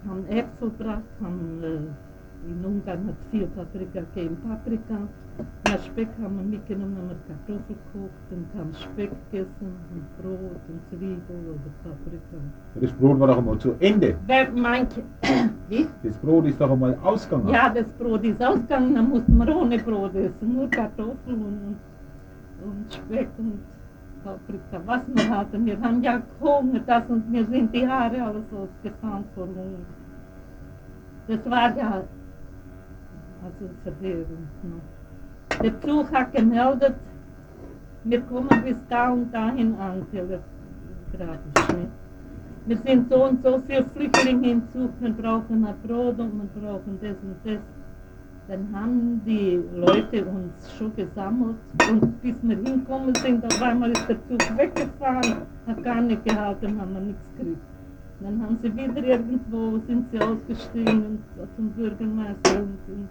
haben 0.08 0.26
Äpfel 0.26 0.70
gebracht, 0.70 1.02
haben 1.20 1.62
äh, 1.62 2.48
in 2.48 2.64
Ungarn 2.64 3.06
hat 3.06 3.16
viel 3.30 3.46
Paprika 3.48 4.00
gegeben, 4.00 4.36
Paprika. 4.48 4.98
Na, 5.66 5.78
Speck 5.78 6.08
haben 6.22 6.36
wir 6.36 6.44
mitgenommen, 6.44 6.96
haben 6.96 7.08
wir 7.08 7.16
Kartoffeln 7.28 7.64
gekocht 7.68 8.26
und 8.30 8.46
haben 8.58 8.72
Speck 8.74 9.10
gegessen 9.30 9.76
und 9.92 10.22
Brot 10.22 10.60
und 10.68 10.80
Zwiebel 10.88 11.20
oder 11.28 11.70
Paprika. 11.84 12.36
Das 12.80 12.92
Brot 12.92 13.20
war 13.20 13.26
doch 13.28 13.38
einmal 13.38 13.58
zu 13.58 13.74
Ende. 13.80 14.16
Wer 14.26 14.48
wie? 15.68 15.86
Das 16.02 16.16
Brot 16.18 16.46
ist 16.46 16.60
doch 16.60 16.70
einmal 16.70 16.96
ausgegangen. 17.02 17.48
Ja, 17.48 17.68
das 17.68 17.92
Brot 17.92 18.24
ist 18.24 18.42
ausgegangen, 18.42 18.94
dann 18.94 19.10
mussten 19.10 19.36
wir 19.36 19.56
ohne 19.56 19.78
Brot 19.78 20.14
essen, 20.14 20.54
nur 20.54 20.70
Kartoffeln 20.70 21.44
und, 21.44 21.76
und 22.64 22.92
Speck 22.92 23.28
und 23.36 23.60
Paprika, 24.24 24.80
was 24.86 25.02
wir 25.06 25.28
hatten. 25.30 25.66
Wir 25.66 25.80
haben 25.80 26.02
ja 26.02 26.20
gehungert, 26.40 26.88
das 26.88 27.04
und 27.08 27.30
mir 27.30 27.44
sind 27.46 27.74
die 27.74 27.86
Haare 27.86 28.22
alles 28.22 28.44
ausgefahren 28.52 29.24
vor 29.34 29.46
Hunger. 29.46 29.84
Das 31.28 31.50
war 31.50 31.76
ja 31.76 32.02
also 33.44 33.70
verheerend. 33.82 34.48
Ne? 34.62 34.80
Der 35.62 35.80
Zug 35.80 36.12
hat 36.12 36.32
gemeldet, 36.32 36.94
wir 38.04 38.20
kommen 38.22 38.62
bis 38.64 38.76
da 38.88 39.10
und 39.10 39.32
dahin 39.32 39.74
an, 39.76 40.06
telegrafisch. 40.10 41.76
Ne? 41.76 41.88
Wir 42.66 42.76
sind 42.78 43.10
so 43.10 43.24
und 43.24 43.42
so 43.42 43.58
viele 43.66 43.84
Flüchtlinge 43.84 44.50
im 44.50 44.70
Zug, 44.72 44.90
wir 45.00 45.12
brauchen 45.12 45.66
ein 45.66 45.74
Brot 45.82 46.18
und 46.18 46.32
wir 46.40 46.60
brauchen 46.60 46.98
das 47.00 47.16
und 47.22 47.36
das. 47.44 47.60
Dann 48.50 48.66
haben 48.74 49.22
die 49.24 49.62
Leute 49.76 50.24
uns 50.24 50.72
schon 50.76 50.92
gesammelt 50.96 51.54
und 51.88 52.20
bis 52.20 52.34
wir 52.42 52.56
hinkommen 52.56 53.14
sind, 53.14 53.44
auf 53.44 53.62
einmal 53.62 53.92
ist 53.92 54.08
der 54.08 54.16
Zug 54.26 54.58
weggefahren, 54.58 55.42
hat 55.68 55.84
gar 55.84 56.00
nicht 56.00 56.24
gehalten, 56.24 56.80
haben 56.80 56.94
wir 56.94 57.00
nichts 57.00 57.30
gekriegt. 57.36 57.60
Dann 58.20 58.42
haben 58.42 58.58
sie 58.60 58.76
wieder 58.76 59.04
irgendwo, 59.04 59.78
sind 59.86 60.10
sie 60.10 60.18
ausgestiegen 60.20 61.22
und 61.38 61.48
zum 61.54 61.70
Bürgermeister 61.74 62.56
und, 62.56 62.78
und 62.88 63.08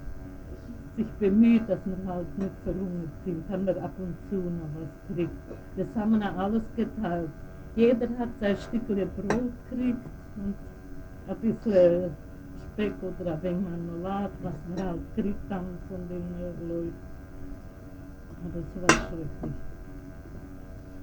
sich 0.98 1.08
bemüht, 1.20 1.70
dass 1.70 1.80
wir 1.86 2.14
halt 2.14 2.38
nicht 2.38 2.52
verhungert 2.66 3.10
sind, 3.24 3.50
haben 3.50 3.66
wir 3.66 3.82
ab 3.82 3.94
und 3.98 4.16
zu 4.30 4.36
noch 4.36 4.70
was 4.76 5.08
gekriegt. 5.08 5.32
Das 5.78 5.88
haben 5.96 6.20
wir 6.20 6.38
alles 6.38 6.64
geteilt. 6.76 7.30
Jeder 7.78 8.10
hat 8.20 8.30
sein 8.42 8.58
Stückchen 8.58 9.10
Brot 9.16 9.54
gekriegt 9.70 10.06
und 10.36 10.56
ein 11.30 11.38
bisschen 11.38 12.12
Speck 12.80 12.94
oder 13.04 13.34
ein 13.34 13.44
wenig 13.44 13.62
Marmelade, 13.62 14.32
was 14.42 14.54
wir 14.74 14.86
halt 14.86 15.16
gekriegt 15.16 15.50
haben 15.50 15.78
von 15.90 16.00
den 16.08 16.24
äh, 16.40 16.54
Leuten. 16.70 16.94
Aber 18.46 18.60
es 18.60 18.82
war 18.82 19.08
schrecklich. 19.08 19.28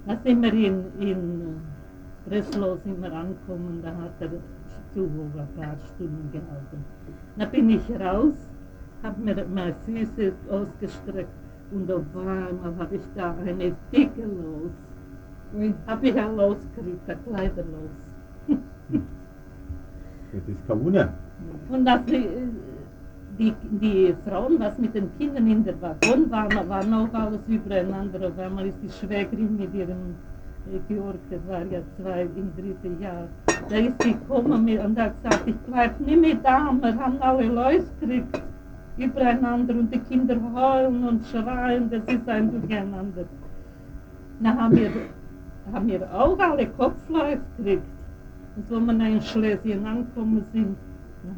Da 0.07 0.17
sind 0.23 0.41
wir 0.41 0.53
in, 0.53 0.85
in 0.99 1.41
äh, 1.41 2.29
Breslau 2.29 2.77
sind 2.83 2.99
wir 2.99 3.13
angekommen, 3.13 3.79
da 3.83 3.89
hat 3.89 4.19
der 4.19 4.29
Zug 4.91 5.09
ein 5.37 5.47
paar 5.55 5.77
Stunden 5.93 6.31
gehalten. 6.31 6.83
Dann 7.37 7.51
bin 7.51 7.69
ich 7.69 7.91
raus, 7.99 8.33
habe 9.03 9.21
mir 9.21 9.45
meine 9.53 9.75
Füße 9.85 10.33
ausgestreckt 10.49 11.29
und 11.71 11.91
auf 11.91 12.05
einmal 12.15 12.75
habe 12.79 12.95
ich 12.95 13.07
da 13.15 13.35
eine 13.35 13.75
dicke 13.91 14.23
Los. 14.23 14.71
Habe 15.85 16.07
ich 16.07 16.19
ein 16.19 16.35
Los 16.37 16.57
gekriegt, 16.75 17.07
ein 17.07 17.23
Kleiderlos. 17.23 17.97
Das 20.33 20.47
ist 20.47 20.67
kein 20.67 20.83
Wunder. 20.83 21.13
Und 21.69 21.85
dass 21.85 22.03
die, 22.05 22.27
die, 23.37 23.53
die 23.81 24.15
Frauen, 24.27 24.59
was 24.59 24.77
mit 24.77 24.95
den 24.95 25.09
Kindern 25.17 25.47
in 25.47 25.63
der 25.63 25.79
Waggon 25.81 26.29
waren, 26.31 26.69
waren 26.69 26.93
auch 26.93 27.13
alles 27.13 27.39
übereinander. 27.47 28.27
Auf 28.27 28.39
einmal 28.39 28.67
ist 28.67 28.77
die 28.81 28.89
Schwägerin 28.89 29.57
mit 29.57 29.73
ihrem 29.73 30.15
äh, 30.73 30.79
Georg, 30.87 31.19
das 31.29 31.39
war 31.47 31.63
ja 31.71 31.79
zwei 31.97 32.23
im 32.23 32.51
dritten 32.55 33.01
Jahr, 33.01 33.27
da 33.69 33.75
ist 33.75 34.01
sie 34.01 34.13
gekommen 34.13 34.79
und 34.79 34.99
hat 34.99 35.23
gesagt, 35.23 35.43
ich 35.45 35.55
bleib 35.67 35.99
nicht 35.99 36.19
mehr 36.19 36.35
da, 36.43 36.71
wir 36.81 36.95
haben 36.97 37.21
alle 37.21 37.47
Leute 37.47 37.85
gekriegt, 37.99 38.41
übereinander 38.97 39.75
und 39.75 39.93
die 39.93 39.99
Kinder 39.99 40.35
heulen 40.53 41.07
und 41.07 41.25
schreien, 41.25 41.89
das 41.89 42.01
ist 42.13 42.27
ein 42.27 42.51
Durcheinander. 42.51 43.25
Dann 44.39 44.61
haben 44.61 44.75
wir, 44.75 44.91
haben 45.71 45.87
wir 45.87 46.13
auch 46.13 46.37
alle 46.39 46.67
Kopfläufe 46.67 47.41
gekriegt. 47.57 47.83
Und 48.55 48.69
wo 48.69 48.79
wir 48.79 49.07
in 49.07 49.21
Schlesien 49.21 49.85
angekommen 49.85 50.43
sind, 50.51 50.75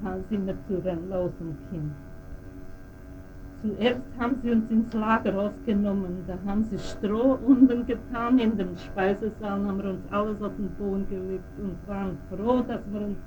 dann 0.03 0.23
sind 0.29 0.45
wir 0.47 0.55
zu 0.67 0.81
den 0.81 1.09
losen 1.09 1.57
Kind. 1.69 1.91
Zuerst 3.61 4.01
haben 4.17 4.35
sie 4.41 4.51
uns 4.51 4.71
ins 4.71 4.93
Lager 4.93 5.37
aufgenommen, 5.37 6.23
da 6.27 6.37
haben 6.49 6.63
sie 6.63 6.79
Stroh 6.79 7.37
unten 7.45 7.85
getan 7.85 8.39
in 8.39 8.57
dem 8.57 8.77
Speisesaal, 8.77 9.65
haben 9.65 9.77
wir 9.83 9.89
uns 9.89 10.11
alles 10.11 10.41
auf 10.41 10.55
den 10.57 10.69
Boden 10.77 11.05
gelegt 11.09 11.43
und 11.61 11.75
waren 11.87 12.17
froh, 12.29 12.61
dass 12.65 12.79
wir 12.91 13.01
uns 13.01 13.17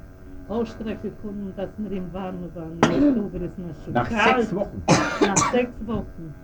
ausstrecken 0.49 1.13
konnten, 1.23 1.53
dass 1.55 1.69
wir 1.77 1.93
im 1.93 2.13
Warmen 2.15 2.51
waren. 2.55 2.79
Im 2.97 3.09
Oktober 3.27 3.45
ist 3.45 3.53
es 3.59 3.85
schon 3.85 3.93
Nach 3.93 4.09
kalt. 4.09 4.37
sechs 4.39 4.55
Wochen. 4.55 4.83
Nach 5.21 5.53
sechs 5.53 5.87
Wochen. 5.87 6.35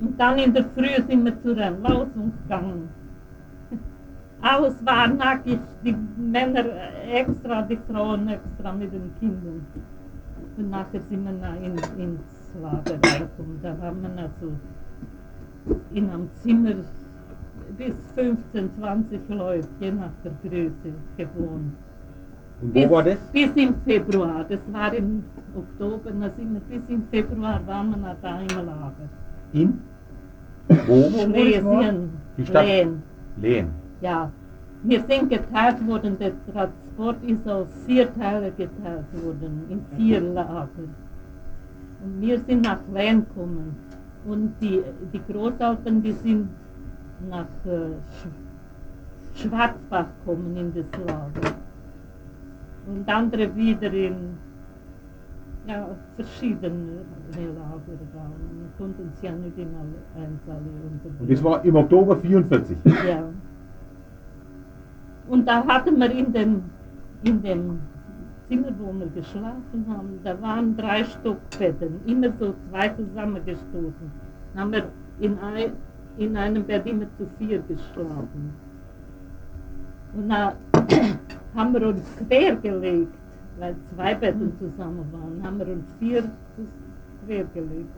Und 0.00 0.20
dann 0.20 0.38
in 0.38 0.52
der 0.52 0.64
Früh 0.64 1.02
sind 1.08 1.24
wir 1.24 1.40
zu 1.42 1.54
den 1.54 1.82
Losung 1.82 2.32
gegangen. 2.42 2.88
Alles 4.44 4.74
war 4.84 5.08
nackig, 5.08 5.58
die 5.82 5.96
Männer 6.18 6.66
extra, 7.10 7.62
die 7.62 7.78
Frauen 7.90 8.28
extra 8.28 8.72
mit 8.72 8.92
den 8.92 9.10
Kindern. 9.18 9.64
Und 10.58 10.70
nachher 10.70 11.00
sind 11.08 11.24
wir 11.24 11.32
nach 11.32 11.56
in, 11.56 11.78
ins 11.98 12.20
Lager 12.60 12.98
reingekommen. 13.02 13.58
Da 13.62 13.74
haben 13.80 14.02
wir 14.02 14.10
also 14.22 14.52
in 15.94 16.10
einem 16.10 16.28
Zimmer 16.42 16.74
bis 17.78 17.94
15, 18.14 18.70
20 18.78 19.20
Leute, 19.30 19.68
je 19.80 19.92
nach 19.92 20.12
der 20.22 20.32
Größe, 20.42 20.92
gewohnt. 21.16 21.72
Und 22.60 22.74
wo 22.74 22.90
war 22.90 23.02
das? 23.02 23.16
Bis 23.32 23.50
im 23.56 23.74
Februar, 23.86 24.44
das 24.46 24.60
war 24.72 24.92
im 24.92 25.24
Oktober, 25.56 26.10
da 26.20 26.30
sind 26.36 26.52
wir, 26.52 26.60
bis 26.78 26.86
im 26.90 27.02
Februar 27.10 27.66
waren 27.66 27.90
wir 27.90 27.96
noch 27.96 28.16
da 28.20 28.40
im 28.40 28.66
Lager. 28.66 29.08
In? 29.54 29.80
Wo? 30.86 31.08
Schlesien, 31.18 32.10
Die 32.36 32.44
Stadt? 32.44 32.66
Lehn, 32.66 33.02
Lehen. 33.40 33.83
Ja. 34.00 34.30
Wir 34.86 35.02
sind 35.08 35.30
geteilt 35.30 35.86
worden, 35.86 36.18
der 36.18 36.32
Transport 36.52 37.16
ist 37.24 37.48
auf 37.48 37.66
vier 37.86 38.12
Teile 38.14 38.50
geteilt 38.50 39.06
worden, 39.24 39.62
in 39.70 39.80
vier 39.96 40.20
Lager. 40.20 40.68
Und 42.04 42.20
wir 42.20 42.38
sind 42.40 42.64
nach 42.64 42.80
Lehn 42.92 43.24
gekommen. 43.26 43.74
Und 44.26 44.52
die, 44.60 44.82
die 45.12 45.20
Großeltern, 45.32 46.02
die 46.02 46.12
sind 46.12 46.48
nach 47.30 47.46
äh, 47.64 47.94
Sch- 48.12 49.38
Schwarzbach 49.40 50.06
kommen 50.26 50.54
in 50.56 50.74
das 50.74 50.84
Lager. 51.06 51.54
Und 52.86 53.08
andere 53.08 53.56
wieder 53.56 53.90
in 53.90 54.36
ja, 55.66 55.88
verschiedene 56.16 57.00
Lager 57.32 57.98
waren. 58.14 58.32
Wir 58.52 58.68
konnten 58.76 59.10
sie 59.14 59.26
ja 59.26 59.32
nicht 59.32 59.56
immer 59.56 59.80
eins 60.14 60.40
alle 60.46 60.58
unterbringen. 60.90 61.16
Und 61.20 61.30
das 61.30 61.42
war 61.42 61.64
im 61.64 61.76
Oktober 61.76 62.16
44. 62.16 62.76
Ja. 63.08 63.24
Und 65.28 65.46
da 65.46 65.66
hatten 65.66 65.98
wir 65.98 66.10
in 66.10 66.32
dem, 66.32 66.62
in 67.22 67.42
dem 67.42 67.80
Zimmer, 68.48 68.68
wo 68.78 68.92
wir 68.98 69.06
geschlafen 69.06 69.86
haben, 69.88 70.20
da 70.22 70.40
waren 70.42 70.76
drei 70.76 71.04
Stockbetten, 71.04 72.00
immer 72.06 72.28
so 72.38 72.54
zwei 72.70 72.88
zusammengestoßen. 72.90 74.10
Dann 74.52 74.62
haben 74.62 74.72
wir 74.72 74.84
in, 75.20 75.38
ein, 75.38 75.72
in 76.18 76.36
einem 76.36 76.64
Bett 76.64 76.86
immer 76.86 77.06
zu 77.16 77.26
vier 77.38 77.60
geschlafen. 77.60 78.52
Und 80.14 80.28
dann 80.28 80.54
haben 81.54 81.72
wir 81.72 81.88
uns 81.88 82.02
quer 82.28 82.56
gelegt, 82.56 83.14
weil 83.58 83.74
zwei 83.94 84.14
Betten 84.14 84.52
zusammen 84.58 85.06
waren, 85.10 85.42
haben 85.42 85.58
wir 85.58 85.68
uns 85.68 85.86
vier 85.98 86.24
quer 87.26 87.44
gelegt. 87.54 87.94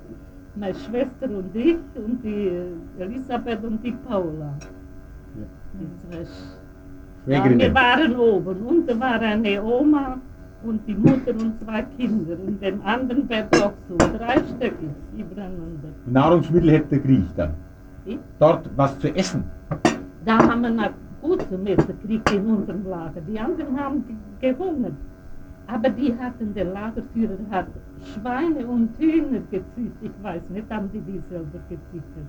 Meine 0.54 0.74
Schwester 0.74 1.28
und 1.28 1.54
ich 1.54 1.76
und 1.96 2.22
die 2.22 2.72
Elisabeth 2.98 3.62
und 3.64 3.82
die 3.84 3.92
Paula. 3.92 4.54
Die 5.74 6.08
zwei 6.08 6.24
ja, 7.26 7.44
wir 7.44 7.74
waren 7.74 8.16
oben 8.16 8.66
und 8.66 8.88
da 8.88 9.00
war 9.00 9.20
eine 9.20 9.62
Oma 9.62 10.18
und 10.62 10.86
die 10.86 10.94
Mutter 10.94 11.32
und 11.32 11.54
zwei 11.62 11.82
Kinder 11.96 12.36
und 12.46 12.62
dem 12.62 12.80
anderen 12.82 13.26
Bett 13.26 13.46
auch 13.62 13.72
so, 13.88 13.96
drei 13.96 14.36
Stück 14.36 14.74
übereinander. 15.16 15.88
Nahrungsmittel 16.06 16.70
hätte 16.70 17.00
gekriegt 17.00 17.32
dann? 17.36 17.54
Ich? 18.04 18.18
Dort 18.38 18.70
was 18.76 18.98
zu 19.00 19.08
essen? 19.14 19.44
Da 20.24 20.38
haben 20.38 20.62
wir 20.62 20.70
noch 20.70 20.90
gut 21.20 21.42
zum 21.50 21.66
Essen 21.66 21.86
gekriegt 22.00 22.30
in 22.32 22.46
unserem 22.46 22.88
Lager. 22.88 23.20
Die 23.28 23.38
anderen 23.38 23.78
haben 23.78 24.04
gehungert. 24.40 24.94
Aber 25.68 25.88
die 25.88 26.16
hatten, 26.16 26.54
der 26.54 26.66
Lagerführer 26.66 27.38
hat 27.50 27.66
Schweine 28.14 28.66
und 28.66 28.96
Hühner 28.98 29.40
gezüchtet. 29.50 29.92
Ich 30.00 30.22
weiß 30.22 30.42
nicht, 30.50 30.70
haben 30.70 30.88
die 30.92 31.00
die 31.00 31.20
selber 31.28 31.58
gezüchtet. 31.68 32.26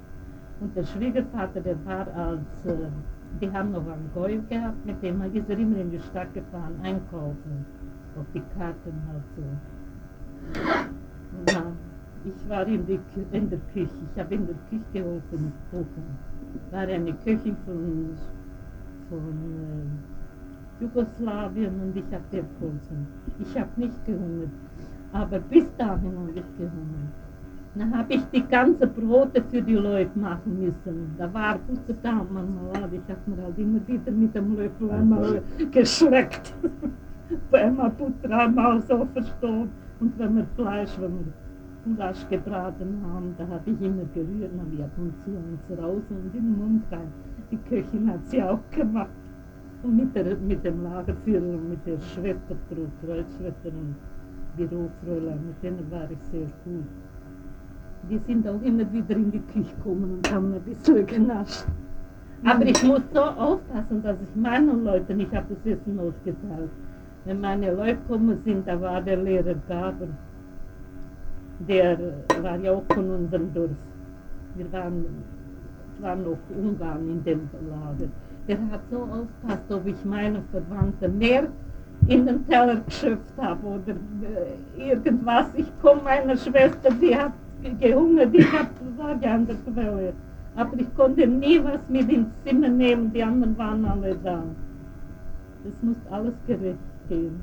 Und 0.60 0.76
der 0.76 0.84
Schwiegervater, 0.84 1.62
der 1.62 1.76
war 1.86 2.08
als 2.16 2.66
äh, 2.66 2.88
die 3.42 3.52
haben 3.52 3.72
noch 3.72 3.86
einen 3.88 4.10
Golf 4.14 4.48
gehabt, 4.50 4.86
mit 4.86 5.02
dem 5.02 5.22
ist 5.22 5.50
er 5.50 5.58
immer 5.58 5.78
in 5.78 5.92
die 5.92 6.00
Stadt 6.00 6.34
gefahren, 6.34 6.76
einkaufen. 6.84 7.66
Auf 8.18 8.26
die 8.34 8.42
Karten 8.58 8.94
halt 9.08 9.24
so. 9.36 9.44
Ja, 11.54 11.64
ich 12.26 12.50
war 12.50 12.66
in, 12.68 12.86
die, 12.86 13.00
in 13.32 13.50
der 13.50 13.60
Küche, 13.74 13.90
ich 14.12 14.20
habe 14.20 14.34
in 14.36 14.48
der 14.48 14.56
Küche 14.70 14.84
geholfen, 14.94 15.54
kochen. 15.72 16.18
War 16.72 16.88
eine 16.88 17.14
Köchin 17.14 17.56
von, 17.66 18.18
von 19.10 19.20
äh, 19.20 20.84
Jugoslawien 20.84 21.80
und 21.82 21.96
ich 21.96 22.06
habe 22.12 22.24
geholfen. 22.32 23.08
Ich 23.40 23.58
habe 23.60 23.70
nicht 23.76 24.06
gehungert, 24.06 24.50
aber 25.12 25.40
bis 25.40 25.76
dahin 25.78 26.18
habe 26.18 26.32
ich 26.32 26.58
gehungert. 26.58 27.27
Dann 27.78 27.96
habe 27.96 28.14
ich 28.14 28.24
die 28.34 28.42
ganze 28.48 28.88
Brote 28.88 29.44
für 29.52 29.62
die 29.62 29.76
Leute 29.76 30.18
machen 30.18 30.60
müssen. 30.60 31.16
Da 31.18 31.32
war 31.32 31.60
Butter 31.60 32.00
da 32.02 32.26
manchmal, 32.32 32.92
ich 32.92 33.02
habe 33.10 33.22
mir 33.28 33.44
halt 33.44 33.58
immer 33.58 33.88
wieder 33.88 34.12
mit 34.12 34.34
dem 34.34 34.56
Löffel 34.56 34.90
einmal 34.90 35.42
geschreckt. 35.72 36.54
einmal 37.52 37.92
Butter, 37.92 38.32
einmal 38.32 38.82
so 38.82 39.08
verstoßen. 39.14 39.70
Und 40.00 40.18
wenn 40.18 40.38
wir 40.38 40.46
Fleisch, 40.56 41.00
wenn 41.00 41.20
wir 41.20 41.96
Fleisch 41.96 42.28
gebraten 42.30 43.00
haben, 43.06 43.36
da 43.38 43.48
habe 43.48 43.70
ich 43.70 43.82
immer 43.82 44.06
gerührt, 44.14 44.52
dann 44.52 44.62
habe 44.62 44.74
ich 44.74 44.84
ab 44.84 44.92
und 44.98 45.14
zu 45.24 45.30
eins 45.30 45.80
raus 45.80 46.04
und 46.10 46.26
in 46.26 46.32
den 46.32 46.58
Mund 46.58 46.84
rein. 46.92 47.12
Die 47.52 47.58
Köchin 47.58 48.10
hat 48.10 48.26
sie 48.26 48.42
auch 48.42 48.60
gemacht. 48.72 49.10
Und 49.84 49.98
mit, 49.98 50.16
der, 50.16 50.36
mit 50.38 50.66
dem 50.66 50.84
Lagerführer 50.84 51.54
und 51.54 51.70
mit 51.70 51.86
der 51.86 52.00
Schwester, 52.00 52.56
Kreuzschwester 52.70 53.70
und 53.70 53.96
Bürofräulein, 54.58 55.40
mit 55.48 55.62
denen 55.62 55.92
war 55.92 56.10
ich 56.10 56.18
sehr 56.32 56.48
gut 56.66 56.84
die 58.10 58.20
sind 58.26 58.48
auch 58.48 58.62
immer 58.62 58.92
wieder 58.92 59.16
in 59.16 59.32
die 59.32 59.42
Küche 59.52 59.76
gekommen 59.76 60.18
und 60.18 60.34
haben 60.34 60.54
ein 60.54 60.62
bisschen 60.62 61.06
genascht. 61.06 61.66
Aber 62.46 62.66
ich 62.66 62.84
muss 62.84 63.02
so 63.14 63.22
aufpassen, 63.22 64.04
dass 64.04 64.18
ich 64.22 64.36
meinen 64.36 64.84
Leuten, 64.84 65.20
ich 65.20 65.34
habe 65.34 65.48
das 65.50 65.66
Wissen 65.66 66.00
ausgeteilt, 66.00 66.70
wenn 67.26 67.42
meine 67.42 67.74
Leute 67.74 67.98
kommen 68.08 68.40
sind, 68.46 68.68
da 68.68 68.80
war 68.80 69.02
der 69.02 69.18
Lehrer 69.18 69.56
Gaber, 69.68 70.08
der 71.68 71.98
war 72.42 72.58
ja 72.58 72.72
auch 72.72 72.84
von 72.94 73.10
unserem 73.10 73.54
Dorf. 73.54 73.72
Wir 74.56 74.72
waren, 74.72 75.06
waren 76.00 76.24
noch 76.24 76.38
Ungarn 76.56 77.10
in 77.10 77.24
dem 77.24 77.50
Lager. 77.70 78.10
Der 78.48 78.58
hat 78.72 78.82
so 78.92 79.00
aufgepasst, 79.00 79.72
ob 79.72 79.86
ich 79.88 80.06
meine 80.06 80.42
Verwandten 80.52 81.18
mehr 81.18 81.48
in 82.08 82.26
den 82.26 82.48
Teller 82.48 82.78
geschöpft 82.78 83.34
habe 83.38 83.66
oder 83.68 83.94
äh, 83.94 84.90
irgendwas. 84.90 85.48
Ich 85.56 85.68
komme 85.82 86.02
meiner 86.04 86.38
Schwester, 86.38 86.92
die 87.02 87.16
hat 87.16 87.34
gehungert, 87.80 88.34
ich 88.34 88.52
habe 88.52 88.70
ja, 89.22 89.34
an 89.34 89.48
der 89.48 89.56
Quelle. 89.56 90.14
Aber 90.56 90.80
ich 90.80 90.96
konnte 90.96 91.28
nie 91.28 91.64
was 91.64 91.80
mit 91.90 92.10
ins 92.10 92.30
Zimmer 92.44 92.70
nehmen, 92.70 93.12
die 93.14 93.24
anderen 93.24 93.58
waren 93.58 93.86
alle 93.86 94.16
da. 94.24 94.44
Das 95.64 95.74
muss 95.84 95.98
alles 96.10 96.34
gerecht 96.48 96.78
gehen. 97.10 97.40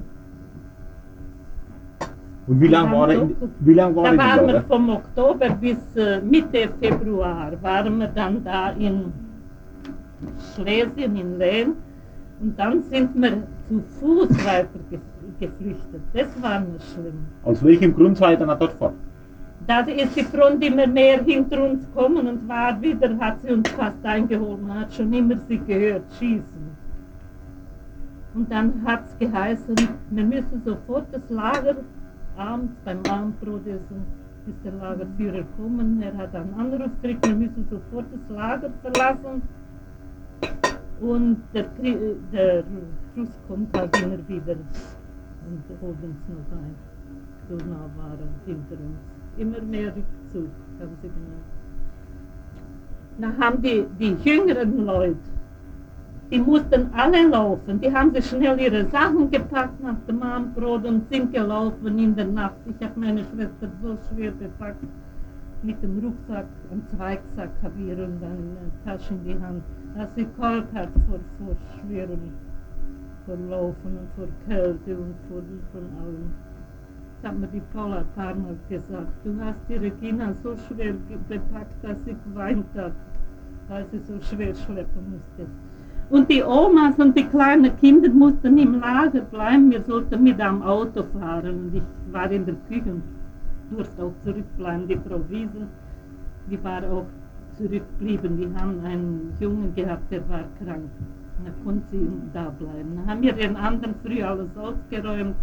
Und 2.47 2.61
wie 2.61 2.69
lange 2.69 2.93
war, 2.93 3.11
in, 3.11 3.37
wie 3.61 3.75
lang 3.75 3.97
war 3.97 4.05
Da 4.05 4.17
waren 4.19 4.47
wir 4.49 4.63
vom 4.63 4.91
Oktober 4.91 5.49
bis 5.51 5.79
äh, 5.97 6.21
Mitte 6.21 6.69
Februar, 6.81 7.53
waren 7.63 7.99
wir 7.99 8.09
dann 8.09 8.45
da 8.45 8.71
in 8.71 9.13
Schlesien, 10.55 11.17
in 11.17 11.39
Lehn. 11.39 11.73
Und 12.41 12.59
dann 12.59 12.83
sind 12.83 13.15
wir 13.15 13.43
zu 13.69 13.83
Fuß 13.99 14.29
weiter 14.45 14.69
geflüchtet. 15.41 16.03
Das 16.13 16.43
war 16.43 16.61
nicht 16.61 16.85
schlimm. 16.93 17.25
Aus 17.45 17.65
welchem 17.65 17.95
Grund 17.95 18.19
seid 18.19 18.41
ihr 18.41 18.47
dort 18.47 18.73
fort? 18.73 18.95
Da 19.67 19.81
ist 19.81 20.15
die 20.15 20.25
Front 20.25 20.63
immer 20.63 20.87
mehr 20.87 21.23
hinter 21.23 21.65
uns 21.65 21.87
gekommen 21.87 22.29
und 22.29 22.47
war 22.47 22.81
wieder, 22.83 23.19
hat 23.19 23.41
sie 23.43 23.53
uns 23.53 23.69
fast 23.71 24.05
eingeholt. 24.05 24.63
Man 24.63 24.81
hat 24.81 24.93
schon 24.93 25.11
immer 25.13 25.37
sie 25.49 25.59
gehört, 25.59 26.05
schießen. 26.19 26.65
Und 28.35 28.51
dann 28.53 28.85
hat 28.85 29.05
es 29.07 29.19
geheißen, 29.19 29.75
wir 30.11 30.25
müssen 30.25 30.61
sofort 30.65 31.07
das 31.13 31.23
Lager 31.31 31.77
abends 32.37 32.75
beim 32.85 32.99
Abendbrot 33.09 33.67
essen, 33.67 34.05
ist 34.47 34.65
der 34.65 34.73
Lagerführer 34.73 35.45
gekommen. 35.45 36.03
Er 36.03 36.15
hat 36.17 36.35
einen 36.35 36.53
Anruf 36.55 36.91
gekriegt, 37.01 37.27
wir 37.27 37.35
müssen 37.35 37.67
sofort 37.71 38.07
das 38.13 38.37
Lager 38.37 38.71
verlassen. 38.83 39.43
Und 41.01 41.39
der, 41.55 41.65
der 42.33 42.65
Russ 43.17 43.31
kommt 43.49 43.75
halt 43.77 43.97
immer 44.03 44.29
wieder 44.29 44.57
und 44.57 45.81
holt 45.81 46.03
uns 46.03 46.21
noch 46.29 46.59
ein. 46.59 46.75
So 47.49 47.57
nah 47.57 47.89
war 47.97 48.13
er 48.13 48.47
hinter 48.47 48.75
uns 48.75 49.14
immer 49.39 49.61
mehr 49.61 49.89
Rückzug, 49.89 50.51
haben 50.81 50.97
sie 51.03 51.09
gemerkt. 51.09 51.55
Dann 53.19 53.39
haben 53.39 53.63
die, 53.63 53.87
die 53.99 54.17
jüngeren 54.29 54.85
Leute, 54.85 55.17
die 56.31 56.39
mussten 56.41 56.91
alle 56.95 57.29
laufen, 57.29 57.81
die 57.81 57.93
haben 57.93 58.13
sich 58.13 58.27
schnell 58.27 58.59
ihre 58.59 58.87
Sachen 58.87 59.31
gepackt 59.31 59.81
nach 59.83 59.97
dem 60.09 60.23
Abendbrot 60.23 60.85
und 60.85 61.09
sind 61.11 61.33
gelaufen 61.33 61.99
in 61.99 62.17
der 62.17 62.27
Nacht. 62.27 62.57
Ich 62.67 62.85
habe 62.85 62.99
meine 62.99 63.23
Schwester 63.25 63.69
so 63.83 63.97
schwer 64.09 64.33
bepackt 64.33 64.83
mit 65.63 65.83
dem 65.83 65.99
Rucksack, 65.99 66.47
am 66.71 66.83
Zweigsack 66.89 67.51
habe 67.63 67.75
ich 67.79 67.89
ihr 67.89 68.05
und 68.05 68.21
Tasche 68.85 69.15
in 69.15 69.25
die 69.25 69.43
Hand, 69.43 69.63
dass 69.97 70.15
sie 70.15 70.27
kalt 70.39 70.67
hat 70.75 70.91
vor, 71.09 71.21
vor 71.39 71.57
schwerem, 71.81 72.33
vor 73.25 73.37
Laufen 73.49 73.99
und 73.99 74.09
vor 74.17 74.29
Kälte 74.47 74.97
und 74.97 75.15
vor, 75.29 75.43
von 75.73 75.83
allem 76.03 76.33
hat 77.25 77.39
mir 77.39 77.49
die 77.49 77.63
Paula 77.73 78.05
Mal 78.17 78.57
gesagt, 78.69 79.13
du 79.25 79.35
hast 79.41 79.61
die 79.69 79.77
Regina 79.77 80.33
so 80.43 80.55
schwer 80.57 80.95
bepackt, 81.29 81.83
dass 81.83 81.97
sie 82.05 82.17
geweint 82.25 82.67
hat, 82.77 82.93
weil 83.69 83.87
sie 83.91 83.99
so 83.99 84.21
schwer 84.21 84.55
schleppen 84.55 85.05
musste. 85.13 85.47
Und 86.11 86.31
die 86.31 86.43
Omas 86.43 86.99
und 86.99 87.17
die 87.17 87.25
kleinen 87.25 87.75
Kinder 87.79 88.11
mussten 88.11 88.59
im 88.59 88.81
Lager 88.81 89.23
bleiben, 89.23 89.71
wir 89.71 89.83
sollten 89.83 90.23
mit 90.23 90.41
am 90.41 90.63
Auto 90.63 91.03
fahren. 91.19 91.55
Und 91.61 91.75
ich 91.75 91.83
war 92.13 92.31
in 92.31 92.45
der 92.45 92.57
Küche 92.69 92.91
und 92.91 93.03
durfte 93.71 94.05
auch 94.05 94.13
zurückbleiben. 94.23 94.87
Die 94.87 94.99
Frau 95.09 95.21
Wiesel, 95.31 95.67
die 96.51 96.63
war 96.63 96.83
auch 96.91 97.07
zurückgeblieben. 97.57 98.37
Die 98.37 98.61
haben 98.61 98.85
einen 98.85 99.33
Jungen 99.41 99.75
gehabt, 99.75 100.13
der 100.13 100.29
war 100.29 100.45
krank. 100.63 100.91
Da 101.45 101.51
konnte 101.65 101.85
sie 101.91 102.09
da 102.35 102.51
bleiben. 102.51 102.97
Dann 102.97 103.07
haben 103.07 103.23
wir 103.23 103.33
den 103.33 103.57
anderen 103.57 103.95
früh 104.03 104.23
alles 104.23 104.55
ausgeräumt 104.57 105.35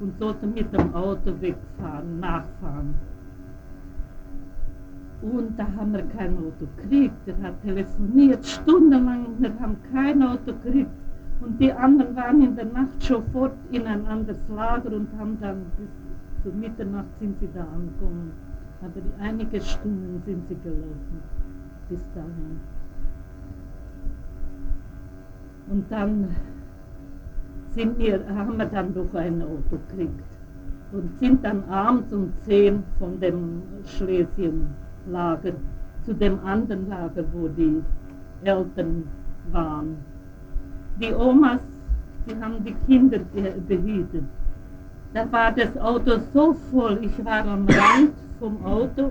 und 0.00 0.18
sollte 0.18 0.46
mit 0.46 0.72
dem 0.72 0.94
Auto 0.94 1.32
wegfahren, 1.40 2.20
nachfahren. 2.20 2.94
Und 5.22 5.58
da 5.58 5.66
haben 5.76 5.92
wir 5.92 6.02
kein 6.16 6.36
Auto 6.38 6.66
gekriegt. 6.76 7.14
Er 7.26 7.42
hat 7.42 7.62
telefoniert, 7.62 8.44
stundenlang, 8.44 9.26
wir 9.38 9.52
haben 9.60 9.76
kein 9.92 10.22
Auto 10.22 10.52
gekriegt. 10.62 10.90
Und 11.40 11.58
die 11.60 11.72
anderen 11.72 12.16
waren 12.16 12.42
in 12.42 12.56
der 12.56 12.66
Nacht 12.66 13.02
schon 13.02 13.22
fort 13.32 13.52
in 13.70 13.86
ein 13.86 14.06
anderes 14.06 14.38
Lager 14.48 14.92
und 14.92 15.08
haben 15.18 15.38
dann 15.40 15.62
bis 15.76 15.88
zur 16.42 16.52
Mitternacht 16.54 17.08
sind 17.18 17.38
sie 17.40 17.48
da 17.54 17.60
angekommen. 17.60 18.32
Aber 18.82 19.00
einige 19.22 19.60
Stunden 19.60 20.22
sind 20.24 20.48
sie 20.48 20.56
gelaufen 20.62 21.22
bis 21.90 22.00
dahin. 22.14 22.60
Und 25.68 25.90
dann 25.90 26.28
sind 27.74 27.98
wir, 27.98 28.20
haben 28.34 28.58
wir 28.58 28.66
dann 28.66 28.92
doch 28.94 29.14
ein 29.14 29.42
Auto 29.42 29.78
gekriegt 29.88 30.24
und 30.92 31.18
sind 31.20 31.44
dann 31.44 31.62
abends 31.68 32.12
um 32.12 32.32
10 32.44 32.82
von 32.98 33.20
dem 33.20 33.62
Schlesienlager 33.84 35.52
zu 36.04 36.14
dem 36.14 36.38
anderen 36.44 36.88
Lager, 36.88 37.24
wo 37.32 37.48
die 37.48 37.80
Eltern 38.42 39.04
waren. 39.52 39.96
Die 41.00 41.12
Omas, 41.14 41.60
die 42.26 42.34
haben 42.42 42.64
die 42.64 42.74
Kinder 42.86 43.18
be- 43.34 43.54
behütet. 43.68 44.24
Da 45.14 45.30
war 45.32 45.52
das 45.52 45.76
Auto 45.78 46.12
so 46.32 46.54
voll, 46.70 46.98
ich 47.02 47.24
war 47.24 47.44
am 47.46 47.66
Rand 47.68 48.12
vom 48.38 48.64
Auto. 48.64 49.10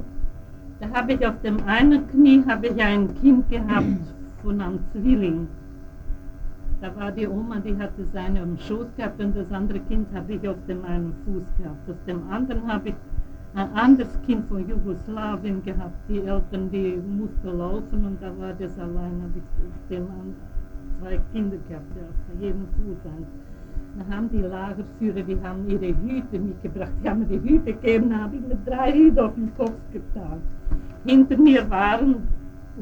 Da 0.80 0.88
habe 0.94 1.14
ich 1.14 1.26
auf 1.28 1.40
dem 1.44 1.58
einen 1.66 2.08
Knie 2.10 2.44
habe 2.48 2.68
ich 2.68 2.82
ein 2.82 3.14
Kind 3.22 3.50
gehabt 3.50 4.00
von 4.42 4.62
einem 4.62 4.80
Zwilling. 4.92 5.48
Da 6.82 6.96
war 6.96 7.12
die 7.12 7.28
Oma, 7.28 7.60
die 7.60 7.78
hatte 7.78 8.06
seine 8.14 8.42
am 8.42 8.58
Schoß 8.58 8.88
gehabt 8.96 9.20
und 9.22 9.36
das 9.36 9.52
andere 9.52 9.80
Kind 9.82 10.08
habe 10.14 10.34
ich 10.34 10.48
auf 10.48 10.56
dem 10.66 10.86
einen 10.86 11.14
Fuß 11.26 11.44
gehabt. 11.58 11.90
Auf 11.90 11.98
dem 12.08 12.30
anderen 12.30 12.66
habe 12.72 12.90
ich 12.90 12.96
ein 13.54 13.74
anderes 13.74 14.18
Kind 14.26 14.48
von 14.48 14.66
Jugoslawien 14.68 15.62
gehabt. 15.64 15.98
Die 16.08 16.20
Eltern, 16.20 16.72
die 16.72 16.98
mussten 16.98 17.58
laufen 17.58 18.06
und 18.06 18.22
da 18.22 18.32
war 18.38 18.54
das 18.54 18.80
allein, 18.80 19.22
habe 19.22 19.34
ich 19.36 19.90
dem 19.90 20.08
zwei 21.02 21.20
Kinder 21.34 21.58
gehabt, 21.68 21.86
die 21.96 22.00
auf 22.00 22.42
jedem 22.42 22.68
Fuß 22.68 23.12
eins. 23.18 23.28
Da 23.98 24.16
haben 24.16 24.30
die 24.30 24.42
Lagerführer, 24.42 25.22
die 25.24 25.38
haben 25.42 25.68
ihre 25.68 25.88
Hüte 25.88 26.40
mitgebracht, 26.40 26.92
die 27.04 27.10
haben 27.10 27.20
mir 27.20 27.26
die 27.26 27.42
Hüte 27.42 27.74
gegeben, 27.74 28.12
da 28.12 28.20
habe 28.20 28.38
ich 28.38 28.42
mir 28.42 28.58
drei 28.66 28.94
Hüte 28.94 29.26
auf 29.26 29.34
den 29.36 29.52
Kopf 29.58 29.76
getan. 29.92 30.42
Hinter 31.06 31.38
mir 31.38 31.70
waren 31.70 32.28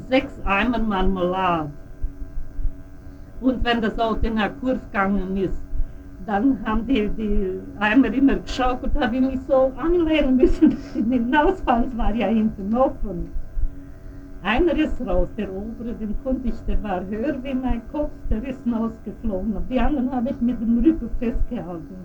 sechs 0.07 0.39
Eimer 0.45 0.79
Marmelade. 0.79 1.71
Und 3.39 3.63
wenn 3.63 3.81
das 3.81 3.97
Auto 3.99 4.25
in 4.25 4.35
der 4.35 4.49
Kurve 4.49 4.79
gegangen 4.91 5.37
ist, 5.37 5.61
dann 6.25 6.57
haben 6.65 6.85
die, 6.87 7.07
die 7.09 7.59
Eimer 7.79 8.11
immer 8.13 8.35
geschaut 8.35 8.83
und 8.83 8.95
habe 8.95 9.15
ich 9.15 9.21
mich 9.21 9.39
so 9.47 9.71
anlehnen 9.77 10.35
müssen, 10.35 10.71
dass 10.71 10.95
ich 10.95 11.05
hinausfallen. 11.05 11.89
Es 11.89 11.97
war 11.97 12.13
ja 12.13 12.27
hinten 12.27 12.75
offen. 12.75 13.29
Einer 14.43 14.75
ist 14.77 14.99
raus, 15.05 15.29
der 15.37 15.51
obere, 15.51 15.93
den 15.93 16.15
konnte 16.23 16.49
ich, 16.49 16.59
der 16.67 16.81
war 16.83 17.05
höher 17.05 17.35
wie 17.43 17.53
mein 17.53 17.81
Kopf, 17.91 18.11
der 18.29 18.43
ist 18.43 18.61
rausgeflogen. 18.67 19.55
Und 19.55 19.69
die 19.69 19.79
anderen 19.79 20.11
habe 20.11 20.29
ich 20.29 20.41
mit 20.41 20.59
dem 20.59 20.79
Rücken 20.79 21.09
festgehalten. 21.19 21.95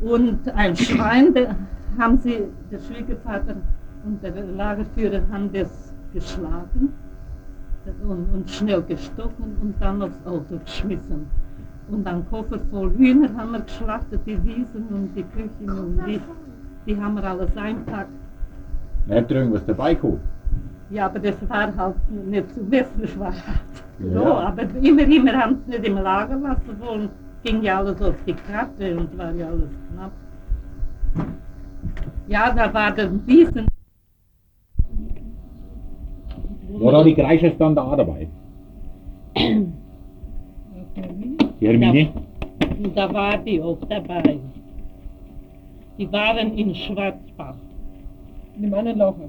Und 0.00 0.48
ein 0.54 0.76
Schwein, 0.76 1.34
der 1.34 1.56
haben 1.98 2.18
sie, 2.18 2.44
der 2.70 2.78
Schwiegervater 2.78 3.56
und 4.04 4.22
der 4.22 4.32
Lagerführer 4.44 5.22
haben 5.32 5.50
das 5.52 5.92
geschlagen 6.12 6.92
und, 8.06 8.26
und 8.34 8.50
schnell 8.50 8.82
gestochen 8.82 9.56
und 9.62 9.74
dann 9.80 10.02
aufs 10.02 10.18
Auto 10.26 10.58
geschmissen. 10.64 11.26
Und 11.90 12.06
einen 12.06 12.28
Koffer 12.28 12.58
voll 12.70 12.90
Hühner 12.96 13.28
haben 13.36 13.52
wir 13.52 13.60
geschlachtet, 13.60 14.20
die 14.26 14.42
Wiesen 14.44 14.86
und 14.90 15.10
die 15.14 15.22
Küchen 15.24 15.70
und 15.70 16.00
die, 16.06 16.20
die 16.86 17.00
haben 17.00 17.14
wir 17.14 17.24
alles 17.24 17.56
einpackt. 17.56 18.10
Da 19.06 19.14
habt 19.16 19.30
ihr 19.30 19.36
irgendwas 19.38 19.64
dabei 19.66 19.94
geholt? 19.94 20.20
Ja, 20.90 21.06
aber 21.06 21.18
das 21.18 21.36
war 21.48 21.74
halt 21.76 21.94
nicht 22.26 22.54
zu 22.54 22.70
wissen, 22.70 23.00
das 23.00 23.18
war 23.18 23.32
halt 23.32 23.44
Ja. 24.00 24.12
so. 24.20 24.24
Aber 24.34 24.62
immer, 24.82 25.02
immer 25.02 25.32
haben 25.32 25.56
sie 25.64 25.70
nicht 25.72 25.86
im 25.86 25.96
Lager 25.98 26.36
lassen 26.36 26.76
wollen. 26.80 27.08
Ging 27.42 27.62
ja 27.62 27.78
alles 27.78 28.00
auf 28.02 28.16
die 28.26 28.34
Karte 28.34 28.96
und 28.98 29.16
war 29.16 29.30
ja 29.32 29.46
alles 29.48 29.70
knapp. 29.94 30.12
Ja, 32.26 32.52
da 32.52 32.72
war 32.74 32.90
der 32.90 33.10
Wiesen. 33.26 33.66
Da 36.80 37.04
die 37.04 37.14
Kreischer 37.14 37.50
dann 37.50 37.74
da 37.74 37.82
auch 37.82 37.96
dabei? 37.96 38.28
Die 41.60 41.66
Hermine? 41.66 42.08
Und 42.82 42.96
da 42.96 43.12
war 43.12 43.36
die 43.38 43.60
auch 43.60 43.78
dabei. 43.88 44.38
Die 45.98 46.12
waren 46.12 46.56
in 46.56 46.74
Schwarzbach. 46.74 47.56
In 48.56 48.62
dem 48.62 48.74
anderen 48.74 48.98
Lager. 48.98 49.28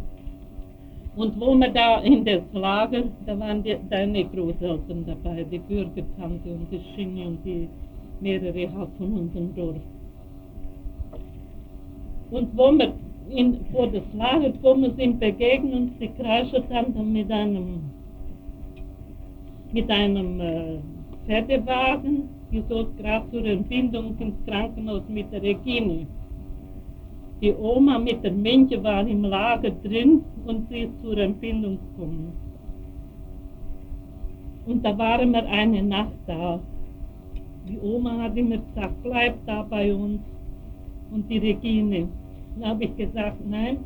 Und 1.15 1.39
wo 1.39 1.55
wir 1.55 1.69
da 1.69 1.99
in 2.01 2.23
das 2.23 2.41
Lager, 2.53 3.03
da 3.25 3.39
waren 3.39 3.63
die, 3.63 3.75
deine 3.89 4.25
Großeltern 4.25 5.05
dabei, 5.05 5.43
die 5.51 5.59
Bürgertante 5.59 6.49
und 6.49 6.67
die 6.71 6.81
Schinni 6.93 7.25
und 7.25 7.43
die 7.43 7.67
mehrere 8.21 8.71
halt 8.77 8.89
von 8.97 9.13
unserem 9.13 9.55
Dorf. 9.55 9.75
Und 12.29 12.55
wo 12.55 12.71
wir 12.71 12.93
in, 13.29 13.65
vor 13.71 13.87
das 13.87 14.03
Lager 14.13 14.51
gekommen 14.51 14.93
sind, 14.97 15.19
begegnen 15.19 15.73
uns 15.73 15.91
die 15.99 16.09
Kreischertante 16.09 16.99
mit 16.99 17.31
einem, 17.31 17.81
mit 19.71 19.89
einem 19.89 20.39
äh, 20.39 20.77
Pferdewagen, 21.25 22.29
die 22.51 22.63
sollte 22.67 22.91
gerade 23.01 23.29
zur 23.31 23.45
Entbindung 23.45 24.17
ins 24.19 24.35
Krankenhaus 24.47 25.03
mit 25.07 25.31
der 25.31 25.41
Regine. 25.41 26.07
Die 27.41 27.53
Oma 27.53 27.99
mit 27.99 28.23
der 28.23 28.31
Männchen 28.31 28.83
war 28.83 29.07
im 29.07 29.23
Lager 29.23 29.71
drin 29.71 30.23
und 30.45 30.67
sie 30.69 30.81
ist 30.81 31.01
zur 31.01 31.17
Entbindung 31.17 31.77
gekommen. 31.77 32.33
Und 34.65 34.83
da 34.83 34.97
waren 34.97 35.31
wir 35.31 35.45
eine 35.47 35.81
Nacht 35.81 36.19
da. 36.27 36.59
Die 37.67 37.79
Oma 37.79 38.17
hat 38.17 38.35
immer 38.35 38.57
gesagt, 38.57 39.01
bleib 39.03 39.35
da 39.45 39.63
bei 39.63 39.93
uns. 39.93 40.19
Und 41.11 41.29
die 41.29 41.39
Regine. 41.39 42.07
Dann 42.55 42.69
habe 42.69 42.83
ich 42.85 42.95
gesagt, 42.97 43.38
nein, 43.47 43.77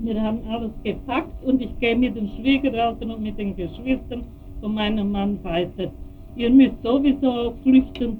wir 0.00 0.20
haben 0.22 0.40
alles 0.48 0.70
gepackt 0.84 1.44
und 1.44 1.60
ich 1.60 1.76
gehe 1.80 1.96
mit 1.96 2.16
den 2.16 2.28
Schwiegereltern 2.36 3.10
und 3.10 3.22
mit 3.22 3.38
den 3.38 3.56
Geschwistern 3.56 4.24
von 4.60 4.74
meinem 4.74 5.10
Mann 5.10 5.38
weiter. 5.42 5.90
Ihr 6.36 6.50
müsst 6.50 6.80
sowieso 6.82 7.54
flüchten 7.62 8.18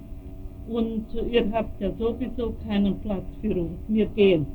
und 0.68 1.04
ihr 1.30 1.50
habt 1.52 1.80
ja 1.80 1.90
sowieso 1.98 2.54
keinen 2.66 2.98
Platz 3.00 3.24
für 3.40 3.54
uns. 3.54 3.78
Wir 3.88 4.06
gehen. 4.06 4.46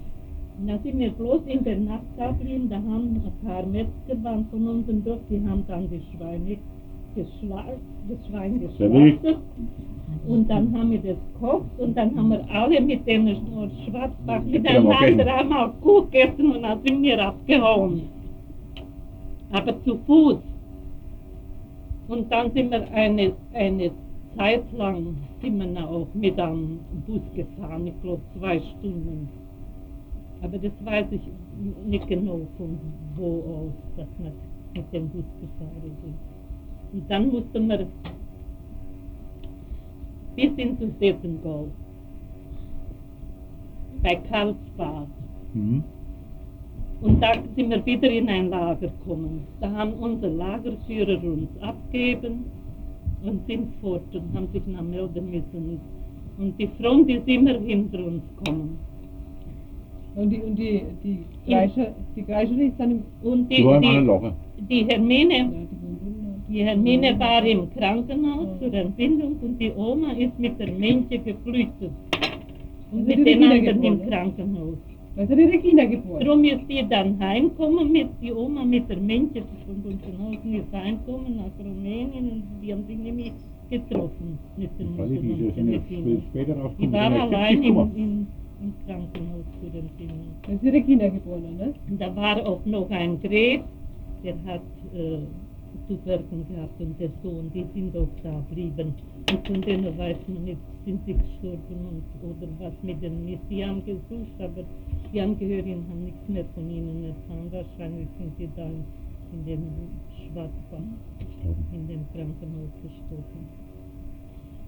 Da 0.67 0.77
sind 0.83 0.99
wir 0.99 1.11
bloß 1.11 1.41
in 1.47 1.63
der 1.63 1.77
Nacht 1.77 2.03
da 2.17 2.31
geblieben, 2.31 2.69
da 2.69 2.75
haben 2.75 3.21
ein 3.25 3.47
paar 3.47 3.65
Metzger 3.65 4.23
waren 4.23 4.45
von 4.51 4.67
unserem 4.67 5.03
Dorf, 5.03 5.19
die 5.29 5.41
haben 5.47 5.63
dann 5.67 5.89
die 5.89 6.01
Schweine 6.11 6.57
geschlagen, 7.15 7.79
das 8.09 8.27
Schwein 8.27 8.59
geschlachtet. 8.59 9.37
Und 10.27 10.49
dann 10.49 10.77
haben 10.77 10.91
wir 10.91 10.99
das 10.99 11.17
gekocht 11.33 11.79
und 11.79 11.97
dann 11.97 12.15
haben 12.15 12.29
wir 12.29 12.45
alle 12.51 12.81
mit 12.81 13.05
dem 13.07 13.27
Schwarzbach 13.85 14.43
miteinander 14.43 15.35
einmal 15.35 15.73
Kuh 15.81 16.03
gegessen 16.03 16.51
und 16.51 16.61
dann 16.63 16.79
sind 16.85 17.01
wir 17.01 17.25
abgehauen. 17.25 18.03
Aber 19.51 19.83
zu 19.83 19.97
Fuß. 20.05 20.37
Und 22.07 22.31
dann 22.31 22.51
sind 22.53 22.71
wir 22.71 22.89
eine, 22.91 23.33
eine 23.53 23.91
Zeit 24.37 24.63
lang 24.73 25.15
sind 25.41 25.57
wir 25.57 25.89
auch 25.89 26.07
mit 26.13 26.39
einem 26.39 26.79
Bus 27.05 27.21
gefahren, 27.35 27.87
ich 27.87 28.01
glaube 28.01 28.21
zwei 28.37 28.59
Stunden. 28.59 29.29
Aber 30.41 30.57
das 30.57 30.71
weiß 30.83 31.05
ich 31.11 31.21
nicht 31.85 32.07
genau 32.07 32.41
von 32.57 32.77
wo 33.15 33.43
aus, 33.55 33.73
dass 33.97 34.07
wir 34.19 34.31
mit 34.73 34.93
dem 34.93 35.09
Bus 35.09 35.23
gefahren 35.39 35.91
sind. 36.03 36.32
Und 36.93 37.09
dann 37.09 37.31
mussten 37.31 37.67
wir 37.67 37.87
bis 40.35 40.51
in 40.57 40.77
Sudetengau, 40.77 41.67
bei 44.03 44.15
Karlsbad. 44.29 45.07
Mhm. 45.53 45.83
Und 47.01 47.21
da 47.21 47.33
sind 47.55 47.69
wir 47.69 47.85
wieder 47.85 48.09
in 48.09 48.29
ein 48.29 48.49
Lager 48.49 48.87
gekommen. 48.87 49.45
Da 49.59 49.71
haben 49.71 49.93
unsere 49.93 50.31
Lagerführer 50.31 51.21
uns 51.23 51.49
abgegeben 51.61 52.45
und 53.23 53.45
sind 53.47 53.73
fort 53.81 54.03
und 54.13 54.33
haben 54.33 54.47
sich 54.53 54.65
noch 54.67 54.83
melden 54.83 55.29
müssen. 55.29 55.79
Und 56.37 56.57
die 56.59 56.69
Front 56.79 57.09
ist 57.09 57.27
immer 57.27 57.59
hinter 57.59 58.05
uns 58.05 58.23
gekommen. 58.37 58.77
Und 60.15 60.29
die, 60.29 60.41
und 60.41 60.55
die, 60.55 60.83
die 61.03 61.19
Kreischer, 61.45 61.87
die 62.15 62.23
Kreischer 62.23 62.57
ist 62.57 62.79
dann 62.79 62.91
im, 62.91 63.03
Und 63.23 63.49
die, 63.49 63.55
Die 63.55 63.63
die, 63.63 64.65
die 64.69 64.85
Hermine, 64.85 65.37
ja, 65.37 65.45
die 65.45 65.82
die 66.53 66.63
Hermine 66.63 67.19
war 67.19 67.43
im 67.43 67.73
Krankenhaus 67.73 68.47
zur 68.59 68.73
Entbindung 68.73 69.37
und 69.41 69.57
die 69.59 69.71
Oma 69.75 70.11
ist 70.11 70.37
mit 70.37 70.59
der 70.59 70.71
Männchen 70.71 71.25
geflüchtet. 71.25 71.91
Und 72.91 72.99
Also 72.99 73.17
mit 73.17 73.27
den 73.27 73.43
anderen 73.43 73.83
im 73.83 74.07
Krankenhaus. 74.07 74.77
Ist 75.15 75.29
ja 75.29 75.35
die 75.35 75.43
Regina 75.43 75.85
geboren. 75.85 76.23
Darum 76.23 76.43
ist 76.43 76.61
die 76.69 76.85
dann 76.87 77.19
heimgekommen 77.19 77.91
mit, 77.91 78.07
die 78.21 78.31
Oma 78.31 78.63
mit 78.65 78.87
der 78.87 78.97
Männchen 78.97 79.43
von 79.65 79.81
Gunzenhausen 79.83 80.53
ist 80.53 80.71
heimgekommen 80.71 81.37
nach 81.37 81.65
Rumänien 81.65 82.25
und 82.31 82.43
die 82.61 82.71
haben 82.71 82.85
sich 82.85 82.97
nämlich 82.97 83.33
getroffen 83.71 84.37
mit 84.57 84.69
den 84.77 84.97
Weil 84.97 85.09
die, 85.09 86.91
war 86.91 87.11
allein 87.11 87.63
70 87.63 87.69
im, 87.69 87.77
im, 87.95 88.27
im 88.61 88.73
Krankenhaus 88.85 89.45
zu 89.59 89.69
den 89.71 89.89
Kindern. 89.97 90.35
Da 90.47 90.53
die 90.53 90.69
Regina 90.69 91.09
geboren, 91.09 91.57
ne? 91.57 91.73
Und 91.89 91.99
da 91.99 92.15
war 92.15 92.45
auch 92.45 92.63
noch 92.65 92.89
ein 92.91 93.19
Gräf, 93.21 93.61
der 94.23 94.35
hat 94.45 94.61
äh, 94.95 95.19
zu 95.87 96.05
wirken 96.05 96.45
gehabt 96.47 96.79
und 96.79 96.99
der 96.99 97.09
Sohn, 97.21 97.51
die 97.53 97.65
sind 97.73 97.95
auch 97.97 98.07
da 98.23 98.43
geblieben. 98.49 98.93
Und 99.31 99.47
von 99.47 99.61
denen 99.61 99.97
weiß 99.97 100.17
man 100.27 100.43
nicht, 100.43 100.57
sind 100.85 100.99
sie 101.05 101.13
gestorben 101.13 101.79
und, 101.89 102.03
oder 102.29 102.47
was 102.59 102.73
mit 102.81 103.01
denen 103.01 103.27
ist. 103.27 103.41
Die 103.49 103.65
haben 103.65 103.83
gesucht, 103.85 104.37
aber 104.39 104.63
die 105.13 105.21
Angehörigen 105.21 105.85
haben 105.89 106.05
nichts 106.05 106.27
mehr 106.27 106.45
von 106.53 106.69
ihnen 106.69 107.05
erfahren. 107.05 107.47
Wahrscheinlich 107.51 108.07
sind 108.17 108.37
sie 108.37 108.49
da 108.55 108.65
in 108.65 109.45
den 109.45 109.63
Schwarzbach, 110.15 110.79
in 111.71 111.87
den 111.87 112.05
Krankenhaus 112.13 112.73
gestorben. 112.81 113.47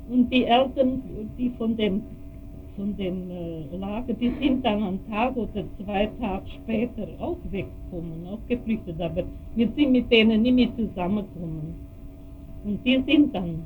Und 0.09 0.31
die 0.31 0.45
Eltern, 0.45 1.01
die 1.37 1.49
von 1.57 1.75
dem, 1.75 2.03
von 2.75 2.95
dem 2.97 3.29
äh, 3.29 3.77
Lager, 3.77 4.13
die 4.13 4.31
sind 4.39 4.65
dann 4.65 4.83
einen 4.83 5.09
Tag 5.09 5.35
oder 5.35 5.63
zwei 5.83 6.09
Tage 6.19 6.47
später 6.47 7.07
auch 7.19 7.37
weggekommen, 7.49 8.27
auch 8.27 8.39
geflüchtet, 8.47 8.99
aber 8.99 9.23
wir 9.55 9.69
sind 9.75 9.91
mit 9.91 10.11
denen 10.11 10.41
nicht 10.41 10.55
mehr 10.55 10.69
zusammengekommen. 10.75 11.75
Und 12.63 12.85
die 12.85 13.01
sind 13.05 13.33
dann 13.33 13.63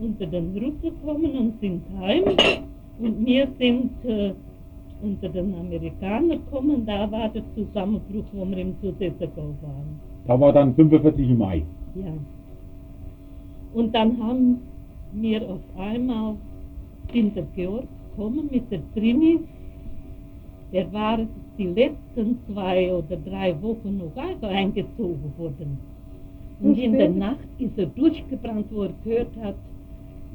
unter 0.00 0.26
den 0.26 0.56
Russen 0.56 0.80
gekommen 0.82 1.36
und 1.36 1.60
sind 1.60 1.82
heim 1.98 2.24
und 3.00 3.26
wir 3.26 3.48
sind 3.58 3.90
äh, 4.04 4.32
unter 5.02 5.28
den 5.28 5.54
Amerikanern 5.54 6.30
gekommen, 6.44 6.84
da 6.86 7.10
war 7.10 7.28
der 7.28 7.42
Zusammenbruch, 7.54 8.24
wo 8.32 8.48
wir 8.48 8.58
im 8.58 8.74
Sudetengau 8.82 9.54
waren. 9.62 10.00
Da 10.26 10.38
war 10.38 10.52
dann 10.52 10.74
45. 10.74 11.36
Mai. 11.36 11.62
Ja. 11.94 12.12
Und 13.74 13.94
dann 13.94 14.18
haben 14.22 14.58
wir 15.12 15.42
auf 15.48 15.60
einmal 15.76 16.34
sind 17.12 17.36
der 17.36 17.44
Georg 17.54 17.86
gekommen 18.18 18.48
mit 18.50 18.70
der 18.70 18.80
Trini. 18.94 19.38
Der 20.72 20.92
war 20.92 21.18
die 21.56 21.66
letzten 21.66 22.38
zwei 22.46 22.92
oder 22.92 23.16
drei 23.16 23.54
Wochen 23.62 23.98
noch 23.98 24.22
also 24.22 24.46
eingezogen 24.46 25.32
worden. 25.38 25.78
Und 26.60 26.74
So 26.76 26.82
in 26.82 26.92
der? 26.98 27.10
Nacht 27.10 27.48
ist 27.58 27.78
er 27.78 27.86
durchgebrannt, 27.86 28.66
wo 28.70 28.82
er 28.82 28.92
gehört 29.04 29.34
hat, 29.42 29.54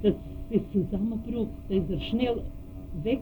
dass 0.02 0.14
ist 0.50 0.72
Zusammenbruch, 0.72 1.48
da 1.68 1.76
ist 1.76 1.90
er 1.90 2.00
schnell 2.02 2.42
weg 3.04 3.20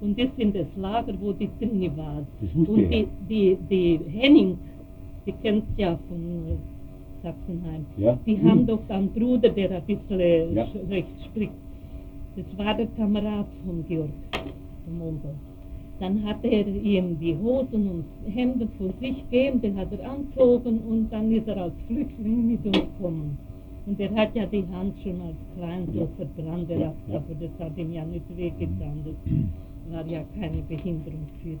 und 0.00 0.16
ist 0.18 0.32
in 0.38 0.52
das 0.52 0.66
Lager, 0.76 1.12
wo 1.20 1.32
die 1.32 1.48
Trini 1.58 1.90
war. 1.96 2.24
Und 2.54 2.88
die, 2.90 3.06
die, 3.28 3.56
die 3.68 3.98
Henning, 4.10 4.56
die 5.26 5.32
kennst 5.42 5.66
ja 5.76 5.98
von 6.08 6.18
äh, 6.20 7.22
Sachsenheim, 7.22 7.84
Ja. 7.96 8.16
die 8.26 8.36
Mhm. 8.36 8.48
haben 8.50 8.66
doch 8.66 8.80
einen 8.88 9.08
Bruder, 9.10 9.48
der 9.48 9.70
ein 9.72 9.82
bisschen 9.86 10.54
Ja. 10.54 10.66
recht 10.88 11.08
spricht. 11.24 11.52
Das 12.34 12.46
war 12.56 12.74
der 12.74 12.86
Kamerad 12.96 13.46
von 13.66 13.84
Georg, 13.86 14.10
vom 14.84 14.98
Mongo. 14.98 15.34
Dann 16.00 16.24
hat 16.24 16.42
er 16.42 16.66
ihm 16.66 17.18
die 17.20 17.36
Hosen 17.36 17.88
und 17.88 18.04
Hemden 18.34 18.68
von 18.78 18.92
sich 19.00 19.16
gegeben, 19.30 19.60
die 19.60 19.74
hat 19.74 19.92
er 19.92 20.10
angezogen 20.10 20.78
und 20.88 21.12
dann 21.12 21.30
ist 21.30 21.46
er 21.46 21.58
als 21.58 21.74
Flüchtling 21.86 22.52
mit 22.52 22.64
uns 22.64 22.78
gekommen. 22.96 23.36
Und 23.84 24.00
er 24.00 24.14
hat 24.14 24.34
ja 24.34 24.46
die 24.46 24.64
Hand 24.72 24.94
schon 25.02 25.20
als 25.20 25.36
klein 25.56 25.86
so 25.92 26.08
verbrannt, 26.16 26.70
er 26.70 26.78
ja. 26.78 26.94
aber 27.08 27.34
das 27.38 27.50
hat 27.60 27.76
ihm 27.76 27.92
ja 27.92 28.04
nicht 28.04 28.24
wehgetan. 28.34 29.04
Das 29.04 29.92
war 29.92 30.06
ja 30.06 30.24
keine 30.34 30.62
Behinderung 30.62 31.26
für 31.42 31.50
ihn. 31.50 31.58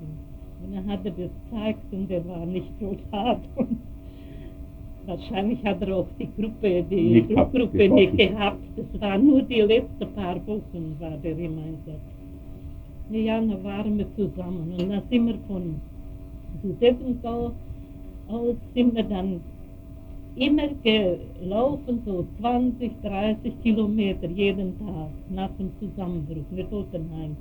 Und 0.64 0.74
dann 0.74 0.86
hat 0.86 1.04
er 1.04 1.10
das 1.10 1.30
gezeigt 1.50 1.92
und 1.92 2.10
er 2.10 2.26
war 2.26 2.46
nicht 2.46 2.72
so 2.80 2.96
hart. 3.12 3.42
Wahrscheinlich 5.06 5.64
hat 5.64 5.82
er 5.82 5.96
auch 5.96 6.06
die 6.18 6.28
Gruppe, 6.36 6.84
die 6.88 7.10
Nicht 7.10 7.28
gehabt, 7.28 7.52
Gruppe 7.52 7.78
das 7.78 7.90
war 7.90 7.96
nicht 7.96 8.16
gehabt. 8.16 8.58
Das 8.76 9.00
war 9.00 9.18
nur 9.18 9.42
die 9.42 9.60
letzten 9.60 10.14
paar 10.14 10.46
Wochen 10.46 10.96
war 11.00 11.16
der 11.22 11.32
im 11.32 11.58
Einsatz. 11.58 12.00
Ja, 13.10 13.40
dann 13.40 13.64
waren 13.64 13.98
wir 13.98 14.06
zusammen 14.16 14.74
und 14.78 14.88
dann 14.90 15.02
sind 15.10 15.26
wir 15.26 15.38
von 15.48 15.74
Sudetengau 16.62 17.52
aus 18.28 18.56
sind 18.74 18.94
wir 18.94 19.02
dann 19.02 19.40
immer 20.36 20.68
gelaufen, 20.82 22.02
so 22.06 22.24
20, 22.40 22.92
30 23.02 23.52
Kilometer 23.62 24.28
jeden 24.28 24.78
Tag 24.78 25.10
nach 25.30 25.50
dem 25.58 25.70
Zusammenbruch. 25.80 26.44
Wir 26.50 26.70
wollten 26.70 27.10
heim. 27.16 27.36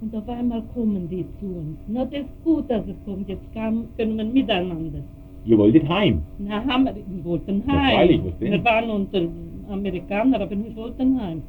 Und 0.00 0.14
auf 0.14 0.28
einmal 0.28 0.62
kommen 0.74 1.08
die 1.08 1.24
zu 1.40 1.46
uns. 1.46 1.78
Na, 1.86 2.04
das 2.04 2.20
ist 2.20 2.44
gut, 2.44 2.68
dass 2.68 2.86
er 2.86 2.94
kommt. 3.06 3.28
Jetzt 3.28 3.54
kann, 3.54 3.86
können 3.96 4.16
wir 4.16 4.24
miteinander. 4.24 5.00
Ihr 5.46 5.58
wolltet 5.58 5.88
heim. 5.88 6.22
Na, 6.38 6.64
haben 6.64 6.84
wir, 6.84 6.94
wir 6.96 7.24
wollten 7.24 7.62
Ja, 7.66 7.72
heim. 7.74 7.94
freilich, 7.96 8.20
was 8.24 8.38
denn? 8.38 8.52
wir 8.52 8.64
waren 8.64 8.90
unter 8.90 9.22
Amerikaner, 9.70 10.40
aber 10.40 10.50
wir 10.50 10.76
wollten 10.76 11.20
heim. 11.20 11.42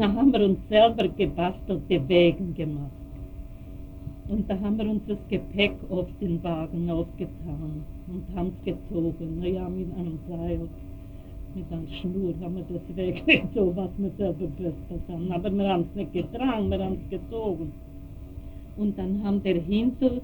da 0.00 0.12
haben 0.12 0.32
wir 0.32 0.44
uns 0.44 0.58
selber 0.68 1.08
gebastelte 1.08 2.08
Wägen 2.08 2.54
gemacht. 2.54 2.90
Und 4.28 4.48
da 4.50 4.58
haben 4.60 4.76
wir 4.78 4.90
uns 4.90 5.02
das 5.06 5.18
Gepäck 5.28 5.72
auf 5.88 6.06
den 6.20 6.42
Wagen 6.42 6.90
aufgetan 6.90 7.82
und 8.08 8.36
haben 8.36 8.52
es 8.58 8.64
gezogen. 8.64 9.38
Naja, 9.40 9.68
mit 9.68 9.86
einem 9.96 10.18
Seil, 10.28 10.60
mit 11.54 11.64
einer 11.70 11.88
Schnur 12.00 12.34
haben 12.42 12.56
wir 12.56 12.64
das 12.68 12.96
weggezogen, 12.96 13.72
was 13.76 13.90
wir 13.96 14.10
selber 14.18 14.46
gebastelt 14.58 15.02
haben. 15.08 15.32
Aber 15.32 15.50
wir 15.56 15.68
haben 15.68 15.84
es 15.90 15.94
nicht 15.96 16.12
getragen, 16.12 16.68
wir 16.70 16.84
haben 16.84 16.98
es 17.04 17.10
gezogen. 17.10 17.72
Und 18.76 18.98
dann 18.98 19.22
haben 19.24 19.42
der 19.42 19.60
Hintel 19.62 20.20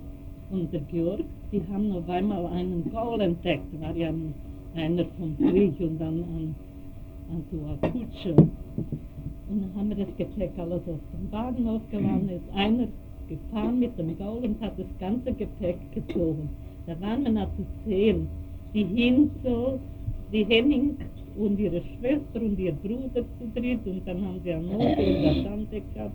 und 0.53 0.73
der 0.73 0.81
Georg, 0.83 1.25
die 1.51 1.61
haben 1.73 1.91
auf 1.93 2.09
einmal 2.09 2.47
einen 2.47 2.89
Gaul 2.93 3.21
entdeckt, 3.21 3.81
war 3.81 3.97
ja 3.97 4.09
ein- 4.09 4.35
einer 4.75 5.05
vom 5.19 5.37
Krieg 5.39 5.73
und 5.81 5.99
dann 6.01 6.19
an, 6.25 6.55
an 7.31 7.43
so 7.51 7.59
eine 7.67 7.93
Kutsche. 7.93 8.35
Und 8.35 9.61
dann 9.63 9.71
haben 9.77 9.89
wir 9.91 9.97
das 10.05 10.17
Gepäck 10.17 10.51
alles 10.59 10.81
auf 10.89 11.01
den 11.13 11.31
Wagen 11.33 11.67
aufgeladen, 11.69 12.29
ist 12.29 12.55
einer 12.57 12.89
gefahren 13.29 13.79
mit 13.79 13.99
dem 13.99 14.17
Gaul 14.19 14.45
und 14.45 14.61
hat 14.61 14.79
das 14.79 14.87
ganze 14.99 15.33
Gepäck 15.33 15.77
gezogen. 15.95 16.49
Da 16.87 16.99
waren 17.01 17.23
wir 17.35 17.49
zu 17.57 17.65
sehen, 17.87 18.27
die 18.75 18.85
Hinzel, 18.85 19.79
die 20.33 20.45
Henning 20.45 20.97
und 21.39 21.59
ihre 21.59 21.81
Schwester 21.83 22.41
und 22.43 22.59
ihr 22.59 22.73
Bruder 22.73 23.23
zu 23.39 23.47
dritt 23.55 23.87
und 23.87 24.03
dann 24.07 24.23
haben 24.25 24.41
sie 24.45 24.53
einen 24.53 24.69
Onkel 24.71 25.17
und 25.17 25.25
eine 25.27 25.45
Tante 25.45 25.83
gehabt. 25.95 26.13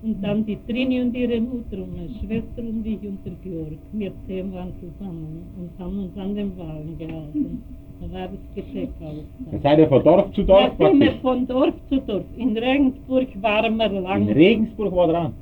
Und 0.00 0.22
dann 0.22 0.46
die 0.46 0.56
Trini 0.68 1.00
und 1.00 1.14
ihre 1.14 1.40
Mutter 1.40 1.76
und 1.82 1.96
meine 1.96 2.10
Schwester 2.20 2.62
und 2.62 2.86
ich 2.86 3.00
und 3.02 3.18
der 3.24 3.32
Georg. 3.42 3.78
Wir 3.92 4.12
zehn 4.26 4.52
waren 4.52 4.72
zusammen 4.80 5.42
und 5.58 5.70
haben 5.84 5.98
uns 6.04 6.16
an 6.16 6.34
den 6.36 6.56
Wagen 6.56 6.96
gehalten. 6.98 7.62
Da 8.00 8.12
war 8.12 8.28
das 8.28 8.64
Da 9.00 9.06
alles. 9.06 9.62
seid 9.62 9.78
ihr 9.80 9.88
von 9.88 10.04
Dorf 10.04 10.32
zu 10.32 10.44
Dorf 10.44 10.70
Da 10.78 10.88
sind 10.88 11.00
wir 11.00 11.12
von 11.20 11.46
Dorf 11.48 11.74
zu 11.88 11.98
Dorf. 12.00 12.22
In 12.36 12.56
Regensburg 12.56 13.26
waren 13.42 13.76
wir 13.76 13.86
In 13.86 14.02
lang. 14.04 14.28
Regensburg 14.28 14.94
war 14.94 15.08
dran. 15.08 15.32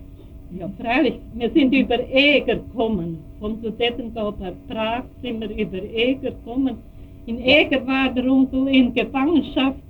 Ja, 0.59 0.70
freilich. 0.80 1.14
Wir 1.34 1.50
sind 1.50 1.74
über 1.74 1.98
Eger 2.11 2.54
gekommen. 2.57 3.18
Von 3.40 3.61
Sudetengau 3.62 4.32
per 4.32 4.52
Prag 4.68 5.02
sind 5.20 5.40
wir 5.40 5.50
über 5.50 5.82
Eger 5.82 6.30
gekommen. 6.30 6.76
In 7.26 7.38
Eger 7.42 7.86
war 7.86 8.09
der 8.14 8.24
Onkel 8.30 8.68
in 8.68 8.94
Gefangenschaft. 8.94 9.80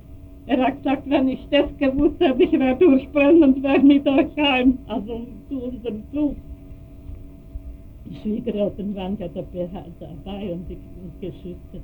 Er 0.47 0.64
hat 0.64 0.76
gesagt, 0.76 1.11
wenn 1.11 1.28
ich 1.28 1.47
das 1.51 1.66
gewusst 1.78 2.20
hätte, 2.20 2.42
ich 2.42 2.53
wäre 2.53 2.76
durchbrennen 2.76 3.42
und 3.42 3.62
wäre 3.62 3.80
mit 3.80 4.07
euch 4.07 4.36
heim. 4.36 4.78
Also 4.86 5.26
zu 5.49 5.62
unserem 5.64 6.03
Zug. 6.12 6.36
Die 8.09 8.14
Schwiegereltern 8.16 8.94
waren 8.94 9.16
ja 9.18 9.26
dabei, 9.28 9.68
dabei 9.99 10.53
und 10.53 10.66
die 10.70 10.78
geschützt. 11.20 11.82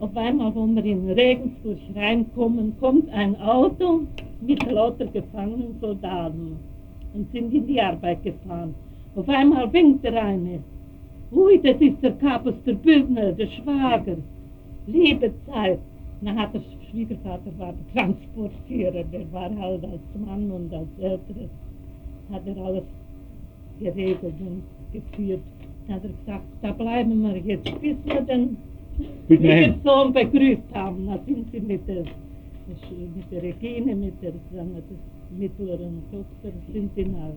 Auf 0.00 0.14
einmal, 0.16 0.54
wo 0.54 0.66
wir 0.66 0.84
in 0.84 1.10
Regensburg 1.10 1.78
reinkommen, 1.94 2.74
kommt 2.80 3.08
ein 3.10 3.38
Auto 3.40 4.00
mit 4.40 4.70
lauter 4.70 5.06
gefangenen 5.06 5.76
Soldaten 5.80 6.56
und 7.14 7.30
sind 7.32 7.52
in 7.52 7.66
die 7.66 7.80
Arbeit 7.80 8.22
gefahren. 8.22 8.74
Auf 9.16 9.28
einmal 9.28 9.72
winkt 9.72 10.04
der 10.04 10.22
eine. 10.22 10.60
Ui, 11.32 11.60
das 11.62 11.80
ist 11.80 12.02
der 12.02 12.12
Kapus, 12.12 12.54
der 12.66 12.74
Bündner, 12.74 13.32
der 13.32 13.46
Schwager. 13.46 14.16
Liebe 14.86 15.32
Zeit. 15.46 15.78
Na 16.22 16.34
hat 16.34 16.54
der 16.54 16.62
Schwiegervater 16.90 17.52
war 17.58 17.74
Transportierer, 17.94 19.04
der 19.04 19.32
war 19.32 19.50
halt 19.56 19.84
als 19.84 20.26
Mann 20.26 20.50
und 20.50 20.72
als 20.72 20.88
Ältere, 20.98 21.48
hat 22.32 22.42
er 22.46 22.56
alles 22.64 22.84
geregelt 23.78 24.34
und 24.40 24.62
geführt. 24.92 25.40
Da 25.86 25.94
hat 25.94 26.04
er 26.04 26.10
gesagt, 26.10 26.44
da 26.62 26.72
bleiben 26.72 27.22
wir 27.22 27.36
jetzt, 27.38 27.80
bis 27.80 27.96
wir 28.04 28.20
den 28.22 28.56
mit 29.28 29.84
Sohn 29.84 30.12
begrüßt 30.12 30.74
haben. 30.74 31.06
Da 31.06 31.18
sind 31.26 31.50
sie 31.52 31.60
mit 31.60 31.88
der, 31.88 32.04
mit 32.04 33.30
der 33.30 33.42
Regine, 33.42 33.94
mit 33.94 34.22
der, 34.22 34.32
mittleren 35.36 36.02
Tochter, 36.10 36.56
sind 36.72 36.90
sie 36.94 37.04
nach 37.04 37.32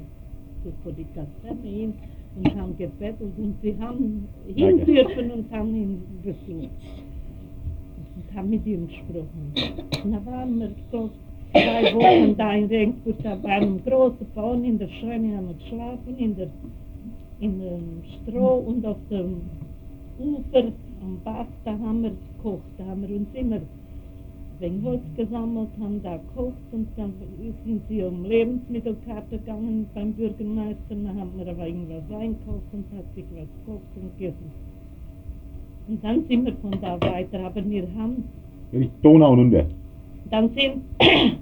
vor 0.84 0.94
die 0.94 1.06
Kaserne 1.14 1.70
hin 1.70 1.94
und 2.38 2.56
haben 2.56 2.78
gebettelt 2.78 3.32
und 3.38 3.56
sie 3.62 3.76
haben 3.80 4.28
dürfen 4.48 5.32
und 5.32 5.52
haben 5.52 5.76
ihn 5.76 6.02
besucht. 6.24 6.70
Und 8.34 8.40
haben 8.40 8.50
mit 8.50 8.66
ihm 8.66 8.88
gesprochen. 8.88 9.54
Und 10.04 10.12
da 10.12 10.26
waren 10.26 10.60
wir 10.60 10.72
so 10.92 11.10
zwei 11.52 11.94
Wochen 11.94 12.36
da 12.36 12.54
in 12.54 12.66
Regensburg, 12.66 13.16
da 13.22 13.36
bei 13.36 13.50
einem 13.50 13.84
großen 13.84 14.26
Baum 14.34 14.64
in 14.64 14.80
der 14.80 14.88
Scheune 14.88 15.38
haben 15.38 15.50
wir 15.50 15.56
geschlafen, 15.56 16.18
in 16.18 16.36
der 16.36 16.48
in 17.40 17.60
dem 17.60 18.02
Stroh 18.24 18.64
und 18.68 18.86
auf 18.86 18.98
dem 19.10 19.42
Ufer 20.18 20.72
am 21.02 21.20
Bach, 21.24 21.46
da 21.66 21.72
haben 21.72 22.04
wir 22.04 22.12
gekocht, 22.12 22.64
da 22.78 22.86
haben 22.86 23.08
wir 23.08 23.16
uns 23.18 23.28
immer 23.34 23.60
wegen 24.60 24.84
Holz 24.84 25.02
gesammelt, 25.18 25.70
haben 25.80 26.02
da 26.02 26.18
gekocht 26.18 26.54
und 26.72 26.88
dann 26.96 27.14
sind 27.66 27.82
sie 27.90 28.04
um 28.04 28.24
Lebensmittelkarte 28.24 29.38
gegangen 29.38 29.88
beim 29.94 30.14
Bürgermeister, 30.14 30.78
dann 30.90 31.20
haben 31.20 31.32
wir 31.38 31.48
aber 31.48 31.68
irgendwas 31.68 32.04
einkauft 32.12 32.68
und 32.72 32.86
hat 32.98 33.06
sich 33.14 33.26
was 33.36 33.48
gekocht 33.66 33.92
und 33.96 34.18
gegessen. 34.18 34.73
Und 35.88 36.04
dann 36.04 36.26
sind 36.28 36.46
wir 36.46 36.54
von 36.62 36.72
da 36.82 37.00
weiter, 37.02 37.40
aber 37.46 37.64
wir 37.70 37.88
haben 37.98 38.24
Ja, 38.72 38.80
Donau 39.02 39.34
runter. 39.34 39.66
dann 40.30 40.50
sind, 40.56 40.82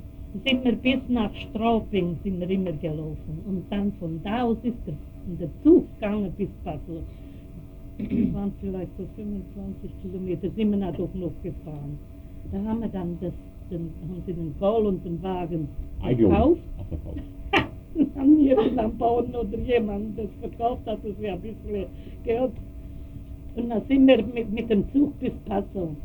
sind 0.46 0.64
wir 0.66 0.74
bis 0.74 1.00
nach 1.10 1.34
Straubing 1.36 2.16
sind 2.24 2.40
wir 2.40 2.50
immer 2.50 2.72
gelaufen. 2.74 3.40
Und 3.48 3.64
dann 3.70 3.92
von 4.00 4.20
da 4.24 4.44
aus 4.44 4.58
ist 4.64 4.76
der, 4.88 4.96
der 5.40 5.50
Zug 5.64 5.86
gegangen 5.96 6.32
bis 6.38 6.50
Basel. 6.64 7.04
Das 8.00 8.34
waren 8.34 8.52
vielleicht 8.60 8.90
so 8.98 9.06
25 9.16 9.92
Kilometer, 10.02 10.50
sind 10.56 10.72
wir 10.72 10.78
natürlich 10.78 11.14
noch 11.16 11.32
gefahren. 11.44 11.98
Da 12.52 12.58
haben 12.64 12.80
wir 12.82 12.88
dann 12.90 13.18
das, 13.22 13.34
den, 13.70 13.90
haben 14.10 14.24
sie 14.26 14.34
den 14.34 14.56
Gaul 14.60 14.88
und 14.88 15.06
den 15.06 15.22
Wagen 15.22 15.68
gekauft. 16.18 16.62
Dann 17.94 18.08
haben 18.16 18.38
wir 18.40 18.58
es 18.58 18.78
am 18.78 18.98
Bauern 18.98 19.36
oder 19.36 19.58
jemand 19.60 20.18
das 20.18 20.28
verkauft 20.40 20.82
hat, 20.88 21.00
das 21.04 21.20
wäre 21.20 21.36
ein 21.36 21.42
bisschen 21.42 21.86
Geld. 22.24 22.52
Und 23.56 23.70
dann 23.70 23.82
sind 23.88 24.08
wir 24.08 24.24
mit, 24.24 24.52
mit 24.52 24.70
dem 24.70 24.92
Zug 24.94 25.20
bis 25.20 25.34
Passau. 25.46 25.96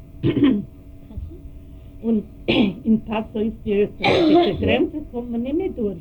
Und 2.03 2.25
in 2.47 3.01
Passau 3.07 3.39
ist 3.39 3.57
die 3.65 3.83
österreichische 3.83 4.65
Grenze, 4.65 5.03
kommt 5.13 5.31
man 5.31 5.43
nicht 5.43 5.57
mehr 5.57 5.71
durch. 5.71 5.99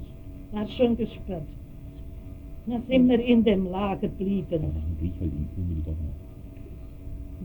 War 0.52 0.68
schon 0.70 0.98
gesperrt. 0.98 1.44
Dann 2.68 2.82
sind 2.88 3.10
wir 3.10 3.24
in 3.24 3.44
dem 3.44 3.70
Lager 3.70 4.08
Da 4.08 4.08
geblieben. 4.08 4.72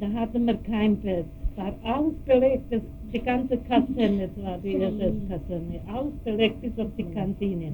Da 0.00 0.08
hatten 0.12 0.46
wir 0.46 0.54
kein 0.54 0.96
Bett. 0.96 1.26
War 1.56 1.74
alles 1.82 2.14
belegt, 2.24 2.72
das, 2.72 2.80
die 3.12 3.18
ganze 3.18 3.58
Kaserne, 3.58 4.30
das 4.34 4.44
war 4.44 4.58
die 4.58 4.74
erste 4.74 5.12
Kaserne, 5.28 5.80
alles 5.92 6.14
belegt 6.24 6.62
bis 6.62 6.78
auf 6.78 6.90
die 6.96 7.04
Kantine. 7.04 7.72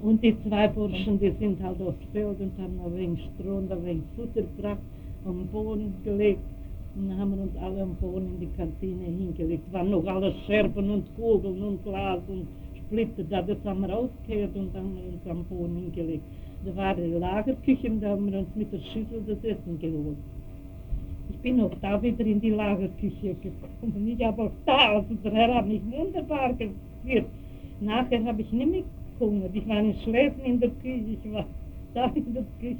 Und 0.00 0.22
die 0.22 0.36
zwei 0.46 0.68
Burschen, 0.68 1.18
die 1.18 1.32
sind 1.38 1.62
halt 1.62 1.80
aufs 1.82 1.98
Feld 2.12 2.40
und 2.40 2.52
haben 2.58 2.78
ein 2.84 2.96
wenig 2.96 3.28
Stroh 3.34 3.56
und 3.56 3.70
ein 3.70 3.84
wenig 3.84 4.04
Futter 4.16 4.42
gebracht, 4.42 4.78
am 5.24 5.46
Boden 5.48 5.94
gelegt. 6.04 6.40
Und 6.96 7.08
dann 7.08 7.18
haben 7.18 7.36
wir 7.36 7.42
uns 7.42 7.56
alle 7.56 7.82
am 7.82 7.94
Boden 7.96 8.28
in 8.34 8.40
die 8.40 8.56
Kantine 8.56 9.04
hingelegt. 9.04 9.72
Waren 9.72 9.90
noch 9.90 10.06
alles 10.06 10.34
Scherben 10.46 10.90
und 10.90 11.04
Kugeln 11.16 11.62
und 11.62 11.82
Glas 11.82 12.20
und 12.28 12.46
Splitter 12.76 13.24
da. 13.24 13.42
Das 13.42 13.58
haben 13.64 13.80
wir 13.80 13.96
ausgekehrt 13.96 14.54
und 14.54 14.74
haben 14.74 14.94
wir 14.96 15.12
uns 15.12 15.26
am 15.28 15.44
Boden 15.44 15.76
hingelegt. 15.76 16.24
Da 16.64 16.76
war 16.76 16.94
die 16.94 17.02
Lagerküche 17.02 17.90
und 17.90 18.00
da 18.00 18.10
haben 18.10 18.30
wir 18.30 18.38
uns 18.38 18.48
mit 18.54 18.72
der 18.72 18.78
Schüssel 18.78 19.22
das 19.26 19.42
Essen 19.42 19.78
geholt. 19.78 20.16
Ich 21.30 21.38
bin 21.38 21.60
auch 21.60 21.72
da 21.80 22.00
wieder 22.00 22.24
in 22.24 22.40
die 22.40 22.50
Lagerküche 22.50 23.34
gekommen. 23.34 24.06
Ich 24.06 24.24
habe 24.24 24.42
auch 24.42 24.52
da, 24.64 24.96
also 24.96 25.14
der 25.24 25.32
Herr 25.32 25.54
hat 25.54 25.66
mich 25.66 25.82
wunderbar 25.90 26.54
geführt. 26.54 27.26
Nachher 27.80 28.24
habe 28.24 28.42
ich 28.42 28.52
nicht 28.52 28.70
mehr 28.70 28.82
gehungert. 29.18 29.50
Ich 29.54 29.68
war 29.68 29.80
in 29.80 29.94
Schläfen 30.04 30.44
in 30.44 30.60
der 30.60 30.70
Küche, 30.70 31.18
ich 31.22 31.32
war 31.32 31.44
da 31.92 32.06
in 32.14 32.34
der 32.34 32.44
Küche. 32.60 32.76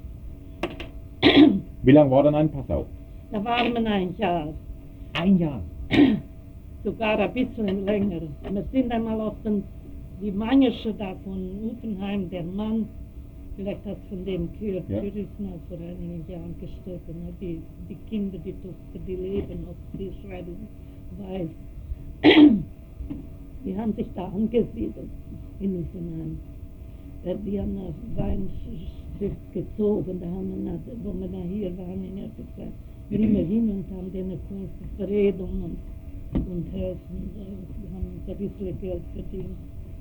Wie 1.83 1.93
lange 1.93 2.11
war 2.11 2.23
dann 2.23 2.35
ein 2.35 2.51
Passau? 2.51 2.87
Da 3.33 3.45
waren 3.45 3.73
wir 3.75 3.87
ein 3.91 4.15
Jahr, 4.19 4.49
Ein 5.15 5.39
Jahr. 5.39 5.61
sogar 6.85 7.19
ein 7.19 7.33
bisschen 7.33 7.85
länger. 7.85 8.21
Wir 8.51 8.65
sind 8.73 8.93
einmal 8.93 9.21
auf 9.21 9.35
den, 9.45 9.63
die 10.23 10.31
Mannische 10.31 10.93
da 10.95 11.15
von 11.25 11.39
Uffenheim, 11.71 12.29
der 12.31 12.43
Mann, 12.45 12.87
vielleicht 13.57 13.81
hast 13.87 13.99
du 14.11 14.17
von 14.17 14.25
dem 14.25 14.49
gehört, 14.59 14.85
Ja. 14.89 15.01
mal 15.39 15.59
vor 15.69 15.79
einigen 15.79 16.25
Jahren 16.29 16.55
gestorben. 16.61 17.25
ne? 17.27 17.33
Die, 17.41 17.61
die 17.89 17.97
Kinder, 18.09 18.39
die 18.39 18.53
Tochter, 18.53 18.99
die 19.07 19.17
leben 19.17 19.65
noch, 19.67 19.99
die 19.99 20.11
schreiben 20.23 20.57
weiß. 21.19 21.49
Die 23.65 23.77
haben 23.77 23.93
sich 23.95 24.07
da 24.15 24.25
angesiedelt 24.27 25.09
in 25.61 25.81
Uffenheim. 25.83 26.39
Äh, 27.25 27.35
Die 27.47 27.59
haben 27.61 27.79
ein 28.19 28.51
Weinstück 29.21 29.37
gezogen, 29.53 30.21
da 30.21 30.27
haben 30.27 30.65
wir, 30.65 30.79
wo 31.03 31.19
wir 31.19 31.29
da 31.29 31.39
hier 31.39 31.77
waren 31.79 32.05
in 32.05 32.31
Zeit, 32.57 32.73
sind 33.11 33.33
wir 33.33 33.45
hin 33.45 33.71
und 33.71 33.97
haben 33.97 34.13
denen 34.13 34.39
Kunst 34.49 34.73
Verredung 34.97 35.63
und, 35.63 35.77
und 36.35 36.67
helfen. 36.73 37.31
Äh, 37.37 37.55
Wir 37.81 37.91
haben 37.95 38.07
uns 38.17 38.29
ein 38.29 38.37
bisschen 38.37 38.81
Geld 38.81 39.03
verdient 39.13 39.57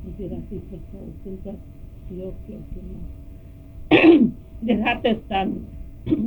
und 0.06 0.18
die 0.18 0.24
hat 0.24 0.50
sich 0.50 0.62
verkauft 0.70 1.26
und 1.26 1.40
das 1.44 1.56
die 2.10 2.24
auch 2.24 2.34
Geld 2.48 2.68
gemacht. 2.74 4.32
Der 4.62 4.84
hat 4.84 5.00
es 5.04 5.18
dann 5.30 5.66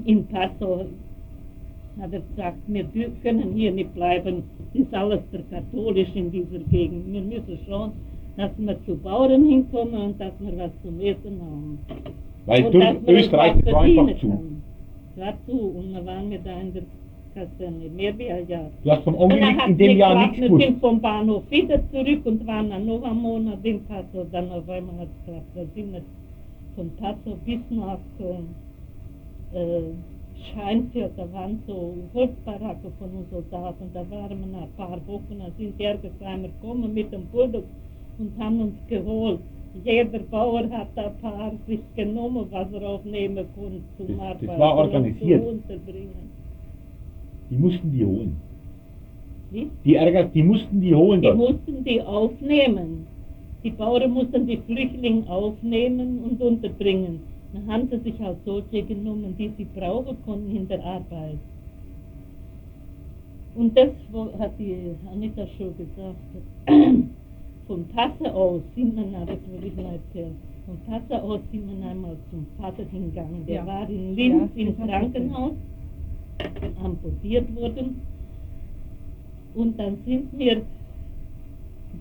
in 0.05 0.27
Passau 0.27 0.87
hat 1.99 2.13
er 2.13 2.21
gesagt, 2.21 2.59
wir 2.67 2.85
können 3.23 3.55
hier 3.55 3.73
nicht 3.73 3.95
bleiben, 3.95 4.43
ist 4.75 4.93
alles 4.93 5.21
der 5.33 5.41
katholisch 5.51 6.15
in 6.15 6.31
dieser 6.31 6.59
Gegend. 6.71 7.11
Wir 7.11 7.23
müssen 7.23 7.59
schon, 7.67 7.93
dass 8.37 8.51
wir 8.59 8.77
zu 8.85 8.97
Bauern 8.97 9.47
hinkommen 9.47 9.95
und 9.95 10.21
dass 10.21 10.33
wir 10.41 10.59
was 10.59 10.71
zum 10.83 11.01
Essen 11.01 11.41
haben. 11.41 11.79
Weil 12.47 12.65
und 12.67 12.73
wir 12.75 13.01
Österreich, 13.07 13.67
war 13.67 13.83
einfach 13.83 14.19
zu. 14.21 14.41
Es 15.15 15.21
war 15.21 15.35
zu 15.47 15.53
und 15.53 15.93
wir 15.93 16.07
waren 16.07 16.31
wir 16.31 16.39
da 16.39 16.61
in 16.61 16.73
der 16.73 16.83
Kaserne, 17.35 17.89
mehr 17.95 18.17
wie 18.19 18.31
ein 18.31 18.49
Jahr. 18.49 18.71
Du 18.83 18.91
hast 18.91 19.03
vom 19.03 19.17
dann 19.29 19.57
hat 19.59 19.69
in 19.69 19.79
dem 19.79 19.99
Jahr 19.99 20.19
nichts 20.19 20.39
Wir 20.39 20.49
gewusst. 20.49 20.65
sind 20.65 20.81
vom 20.81 21.01
Bahnhof 21.01 21.43
wieder 21.51 21.81
zurück 21.91 22.21
und 22.25 22.47
waren 22.47 22.71
dann 22.71 22.87
noch 22.87 23.03
einen 23.03 23.21
Monat 23.21 23.59
in 23.63 23.85
Passau. 23.85 24.27
Dann 24.33 24.51
auf 24.51 24.69
einmal 24.69 24.97
hat 25.01 25.09
es 25.09 25.27
geklappt. 25.27 25.47
Da 25.55 25.63
sind 25.75 25.93
wir 25.93 26.03
von 26.77 26.91
Passau 26.97 27.37
bis 27.45 27.61
nach 27.71 27.99
äh, 29.55 29.81
Scheinfeld, 30.53 31.13
da 31.17 31.33
waren 31.33 31.63
so 31.67 31.95
Holzbaracken 32.15 32.93
von 32.99 33.09
uns 33.09 33.31
Soldaten. 33.31 33.91
Da 33.93 34.01
waren 34.11 34.39
wir 34.39 34.47
nach 34.47 34.63
ein 34.63 34.73
paar 34.77 35.01
Wochen, 35.07 35.39
da 35.39 35.47
sind 35.59 35.79
die 35.79 35.85
Ergesheimer 35.85 36.49
gekommen 36.49 36.93
mit 36.95 37.13
dem 37.13 37.25
Bulldog 37.27 37.65
und 38.19 38.33
haben 38.39 38.61
uns 38.61 38.75
geholt. 38.89 39.41
Jeder 39.85 40.19
Bauer 40.31 40.69
hat 40.71 40.89
ein 40.97 41.13
paar 41.21 41.53
sich 41.67 41.81
genommen, 41.95 42.47
was 42.51 42.73
er 42.73 42.83
aufnehmen 42.89 43.45
konnte 43.55 43.81
zum 43.97 44.07
Das- 44.09 44.17
das 44.17 44.27
Arbeiten 44.27 44.59
war 44.61 44.73
und 44.73 44.79
organisiert. 44.85 45.43
Die 47.51 47.57
mussten 47.57 47.93
die 47.93 48.05
holen. 48.05 48.37
Wie? 49.51 49.71
Die 49.85 49.95
Ärger, 49.95 50.25
die 50.25 50.43
mussten 50.43 50.81
die 50.81 50.95
holen 50.95 51.21
Die 51.21 51.27
dort. 51.29 51.39
mussten 51.39 51.85
die 51.85 52.03
aufnehmen. 52.03 53.07
Die 53.63 53.71
Bauern 53.71 54.11
mussten 54.11 54.47
die 54.47 54.57
Flüchtlinge 54.59 55.29
aufnehmen 55.29 56.21
und 56.25 56.41
unterbringen. 56.43 57.21
Dann 57.53 57.67
haben 57.73 57.89
sie 57.89 57.99
sich 58.11 58.21
halt 58.21 58.39
solche 58.45 58.83
genommen, 58.83 59.35
die 59.39 59.51
sie 59.57 59.67
brauchen 59.79 60.17
konnten 60.25 60.55
in 60.55 60.69
der 60.69 60.85
Arbeit. 60.85 61.39
Und 63.55 63.77
das 63.77 63.91
hat 64.39 64.53
die 64.59 64.77
Anita 65.11 65.47
schon 65.57 65.73
gesagt. 65.77 66.17
Von 67.67 67.85
Passau 67.89 68.27
aus 68.31 68.63
sind 68.77 68.95
wir, 68.97 69.05
na, 69.11 69.25
das 69.25 69.39
wollte 69.51 69.67
ich 69.67 69.77
mal 69.77 69.95
erzählen, 69.95 70.37
von 70.67 70.79
Passau 70.87 71.17
aus 71.33 71.41
sind 71.51 71.67
wir 71.69 71.89
einmal 71.89 72.17
zum 72.31 72.47
Vater 72.59 72.85
hingegangen. 72.91 73.45
Der 73.47 73.57
Ja. 73.57 73.67
war 73.67 73.89
in 73.91 74.15
Linz 74.15 74.51
Ja, 74.55 74.63
im 74.63 74.77
Krankenhaus, 74.77 75.53
amputiert 76.83 77.55
worden. 77.57 78.01
Und 79.55 79.79
dann 79.79 79.97
sind 80.05 80.39
wir 80.39 80.63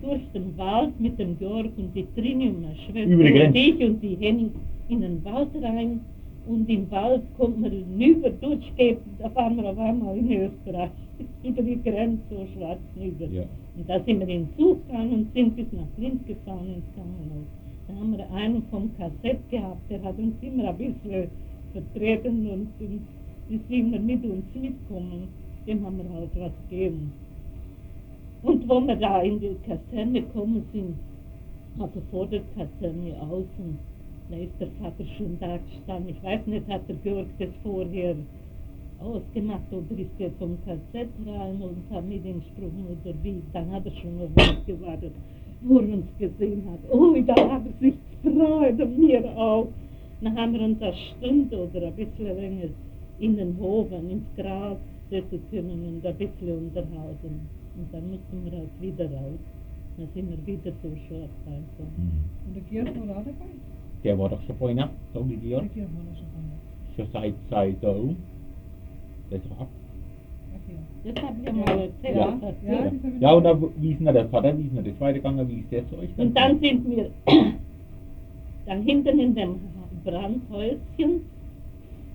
durch 0.02 0.20
den 0.34 0.56
Wald 0.58 1.00
mit 1.00 1.18
dem 1.18 1.38
Georg 1.38 1.70
und 1.78 1.94
die 1.94 2.06
Trini 2.14 2.48
und 2.48 2.62
meine 2.62 2.76
Schwester 2.76 3.46
und 3.48 3.54
ich 3.56 3.84
und 3.84 4.00
die 4.02 4.16
Henning 4.20 4.50
in 4.88 5.00
den 5.00 5.24
Wald 5.24 5.48
rein. 5.62 6.00
Und 6.46 6.68
im 6.68 6.88
Wald 6.92 7.22
kommt 7.36 7.60
man 7.60 7.72
hinüber, 7.72 8.30
durchgeht, 8.30 8.98
da 9.18 9.28
fahren 9.30 9.56
wir 9.56 9.64
auf 9.64 9.78
einmal 9.78 10.16
in 10.16 10.30
Österreich, 10.30 10.90
über 11.42 11.62
die 11.62 11.82
Grenze 11.82 12.22
so 12.30 12.46
schwarz 12.54 12.78
hinüber. 12.94 13.24
Ja. 13.32 13.42
Und 13.76 13.88
da 13.88 14.02
sind 14.04 14.20
wir 14.20 14.28
in 14.28 14.46
den 14.46 14.56
Zug 14.56 14.86
gegangen 14.86 15.12
und 15.12 15.32
sind 15.34 15.54
bis 15.54 15.66
nach 15.72 15.86
Linz 15.98 16.24
gefahren 16.26 16.66
ins 16.66 16.84
Krankenhaus. 16.94 17.46
Da 17.88 17.94
haben 17.94 18.16
wir 18.16 18.30
einen 18.32 18.62
vom 18.70 18.90
Kassett 18.96 19.38
gehabt, 19.50 19.90
der 19.90 20.02
hat 20.02 20.18
uns 20.18 20.34
immer 20.40 20.68
ein 20.68 20.76
bisschen 20.78 21.28
vertreten 21.72 22.46
und, 22.48 22.68
und 22.80 23.68
sind 23.68 23.92
wir 23.92 24.00
mit 24.00 24.24
uns 24.24 24.44
mitgekommen. 24.54 25.28
Dem 25.66 25.84
haben 25.84 25.98
wir 25.98 26.14
halt 26.14 26.30
was 26.36 26.52
gegeben. 26.68 27.12
Und 28.42 28.68
wo 28.68 28.80
wir 28.80 28.96
da 28.96 29.20
in 29.22 29.40
die 29.40 29.56
Kaserne 29.66 30.22
gekommen 30.22 30.64
sind, 30.72 30.94
also 31.78 32.00
vor 32.10 32.26
der 32.26 32.42
Kaserne 32.54 33.14
außen, 33.20 33.78
da 34.30 34.36
ist 34.36 34.52
der 34.58 34.68
Vater 34.80 35.04
schon 35.16 35.36
da 35.38 35.58
gestanden. 35.58 36.14
Ich 36.16 36.22
weiß 36.22 36.46
nicht, 36.46 36.66
hat 36.68 36.88
der 36.88 36.96
Georg 36.96 37.26
das 37.38 37.48
vorher 37.62 38.16
ausgemacht 39.00 39.72
oder 39.72 39.98
ist 40.00 40.10
er 40.18 40.30
vom 40.38 40.56
Kassett 40.64 41.08
rein 41.26 41.60
und 41.60 41.76
hat 41.90 42.06
mit 42.06 42.24
ihm 42.24 42.40
gesprochen 42.40 42.84
oder 42.90 43.14
wie. 43.22 43.42
Dann 43.52 43.70
hat 43.70 43.86
er 43.86 43.92
schon 43.92 44.20
auf 44.20 44.30
uns 44.36 44.66
gewartet, 44.66 45.12
wo 45.62 45.78
er 45.78 45.92
uns 45.94 46.06
gesehen 46.18 46.62
hat. 46.70 46.80
Oh, 46.90 47.14
da 47.26 47.34
hat 47.52 47.62
er 47.66 47.80
sich 47.80 47.94
gefreut 48.22 48.80
und 48.80 48.98
mir 48.98 49.24
auch. 49.36 49.68
Dann 50.20 50.36
haben 50.36 50.52
wir 50.54 50.62
uns 50.62 50.80
eine 50.80 50.94
Stunde 50.94 51.68
oder 51.68 51.86
ein 51.86 51.94
bisschen 51.94 52.26
länger 52.26 52.68
in 53.18 53.36
den 53.36 53.56
Hofen, 53.58 54.10
ins 54.10 54.24
Gras 54.36 54.78
setzen 55.10 55.40
können 55.50 55.86
und 55.86 56.06
ein 56.06 56.16
bisschen 56.16 56.58
unterhalten. 56.58 57.40
Und 57.76 57.92
dann 57.92 58.10
mussten 58.10 58.44
wir 58.44 58.58
halt 58.58 58.80
wieder 58.80 59.04
raus. 59.06 59.38
Dann 59.96 60.08
sind 60.14 60.30
wir 60.30 60.46
wieder 60.46 60.72
so. 60.82 60.88
Mhm. 60.88 62.24
Und 62.46 62.54
der 62.54 62.62
Georg 62.62 63.08
war 63.08 63.18
auch 63.18 63.24
dabei? 63.24 63.52
Der 64.04 64.18
war 64.18 64.28
doch 64.28 64.42
schon 64.42 64.56
vorhin, 64.56 64.82
so 65.12 65.28
wie 65.28 65.36
die 65.36 65.50
Der. 65.50 65.60
Georg 65.60 65.90
war 65.94 66.16
schon 66.16 66.26
dabei. 66.34 66.96
Schon 66.96 67.06
seit, 67.12 67.34
seit 67.50 67.82
da 67.82 67.94
Der 69.30 69.38
ist 69.38 69.46
doch 69.50 69.60
ab. 69.60 69.68
Okay. 70.54 71.12
Das 71.14 71.24
habe 71.24 71.36
ich 71.40 71.46
ja 71.46 71.52
mal 71.52 71.78
erzählt. 71.80 72.16
Ja. 72.16 72.38
Ja, 72.64 72.92
Ja, 73.20 73.32
und 73.32 73.42
noch- 73.44 73.60
da, 73.60 73.68
wie 73.82 73.90
ist 73.92 74.00
denn 74.00 74.14
der 74.14 74.28
Vater, 74.28 74.56
wie 74.58 74.62
ist 74.66 74.76
denn 74.76 74.84
das 74.84 75.00
weitergegangen, 75.00 75.48
wie 75.48 75.60
ist 75.60 75.72
der 75.72 75.88
zu 75.88 75.98
euch? 75.98 76.08
Und 76.16 76.36
dann 76.36 76.60
sind 76.60 76.88
wir 76.88 77.10
da 78.66 78.74
hinten 78.74 79.18
in 79.18 79.34
dem 79.34 79.54
Brandhäuschen, 80.04 81.20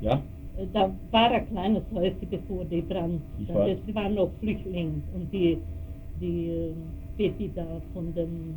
Ja, 0.01 0.21
äh, 0.57 0.65
da 0.73 0.89
war 1.11 1.31
ein 1.31 1.47
kleines 1.49 1.83
Häuschen 1.93 2.27
bevor 2.29 2.65
die 2.65 2.81
Brand, 2.81 3.21
weiß. 3.47 3.77
das 3.85 3.95
waren 3.95 4.15
noch 4.15 4.29
Flüchtlinge 4.39 5.01
und 5.13 5.31
die, 5.31 5.57
die 6.19 6.47
äh, 6.49 6.71
Betty 7.17 7.51
da 7.55 7.65
von 7.93 8.13
dem, 8.15 8.55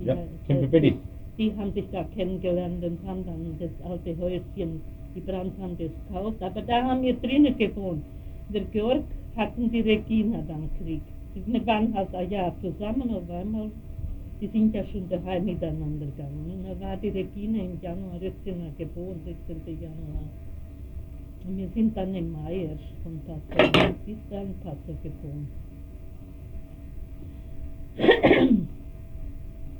die 0.00 0.04
ja, 0.06 0.14
heißt- 0.14 0.94
die 1.38 1.52
haben 1.56 1.72
sich 1.72 1.84
da 1.90 2.04
kennengelernt 2.14 2.84
und 2.84 2.98
haben 3.06 3.24
dann 3.24 3.56
das 3.58 3.70
alte 3.90 4.16
Häuschen 4.18 4.80
Die 5.14 5.20
Brand 5.20 5.52
haben 5.60 5.76
das 5.78 5.90
gekauft, 6.06 6.42
aber 6.42 6.62
da 6.62 6.84
haben 6.84 7.02
wir 7.02 7.14
drinnen 7.14 7.56
gewohnt. 7.56 8.02
Der 8.52 8.62
Georg 8.62 9.04
hatten 9.36 9.70
die 9.70 9.80
Regina 9.80 10.42
dann 10.46 10.70
gekriegt. 10.78 11.06
Wir 11.34 11.66
waren 11.66 11.94
halt 11.94 12.14
ein 12.14 12.30
Jahr 12.30 12.54
zusammen, 12.60 13.10
auf 13.14 13.28
einmal, 13.30 13.70
die 14.40 14.48
sind 14.48 14.74
ja 14.74 14.84
schon 14.86 15.08
daheim 15.08 15.44
miteinander 15.44 16.06
gegangen. 16.06 16.50
Und 16.52 16.64
da 16.64 16.80
war 16.84 16.96
die 16.96 17.08
Regina 17.08 17.58
im 17.62 17.78
Januar 17.80 18.18
16. 18.18 18.76
geboren, 18.78 19.20
16. 19.24 19.80
Januar. 19.80 20.24
Und 21.46 21.56
wir 21.56 21.68
sind 21.74 21.96
dann 21.96 22.14
im 22.14 22.32
Mai 22.32 22.66
erst 22.66 22.92
von 23.02 23.20
Passau, 23.26 23.94
bis 24.04 24.16
da 24.28 24.42
in 24.42 24.54
Passau 24.62 24.94
geboren. 25.02 25.48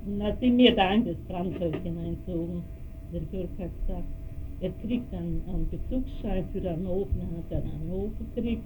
Und 0.07 0.19
dann 0.19 0.37
sind 0.39 0.59
wir 0.59 0.75
da 0.75 0.93
in 0.93 1.05
das 1.05 1.17
Brandhäuschen 1.29 1.99
einzogen. 1.99 2.63
Der 3.13 3.21
Georg 3.31 3.51
hat 3.59 3.71
gesagt, 3.87 4.05
er 4.61 4.71
kriegt 4.85 5.13
einen, 5.15 5.43
einen 5.49 5.69
Bezugsschein 5.71 6.45
für 6.53 6.63
Hannover, 6.69 7.23
hat 7.37 7.51
er 7.51 7.63
Hannover 7.63 8.11
gekriegt. 8.35 8.63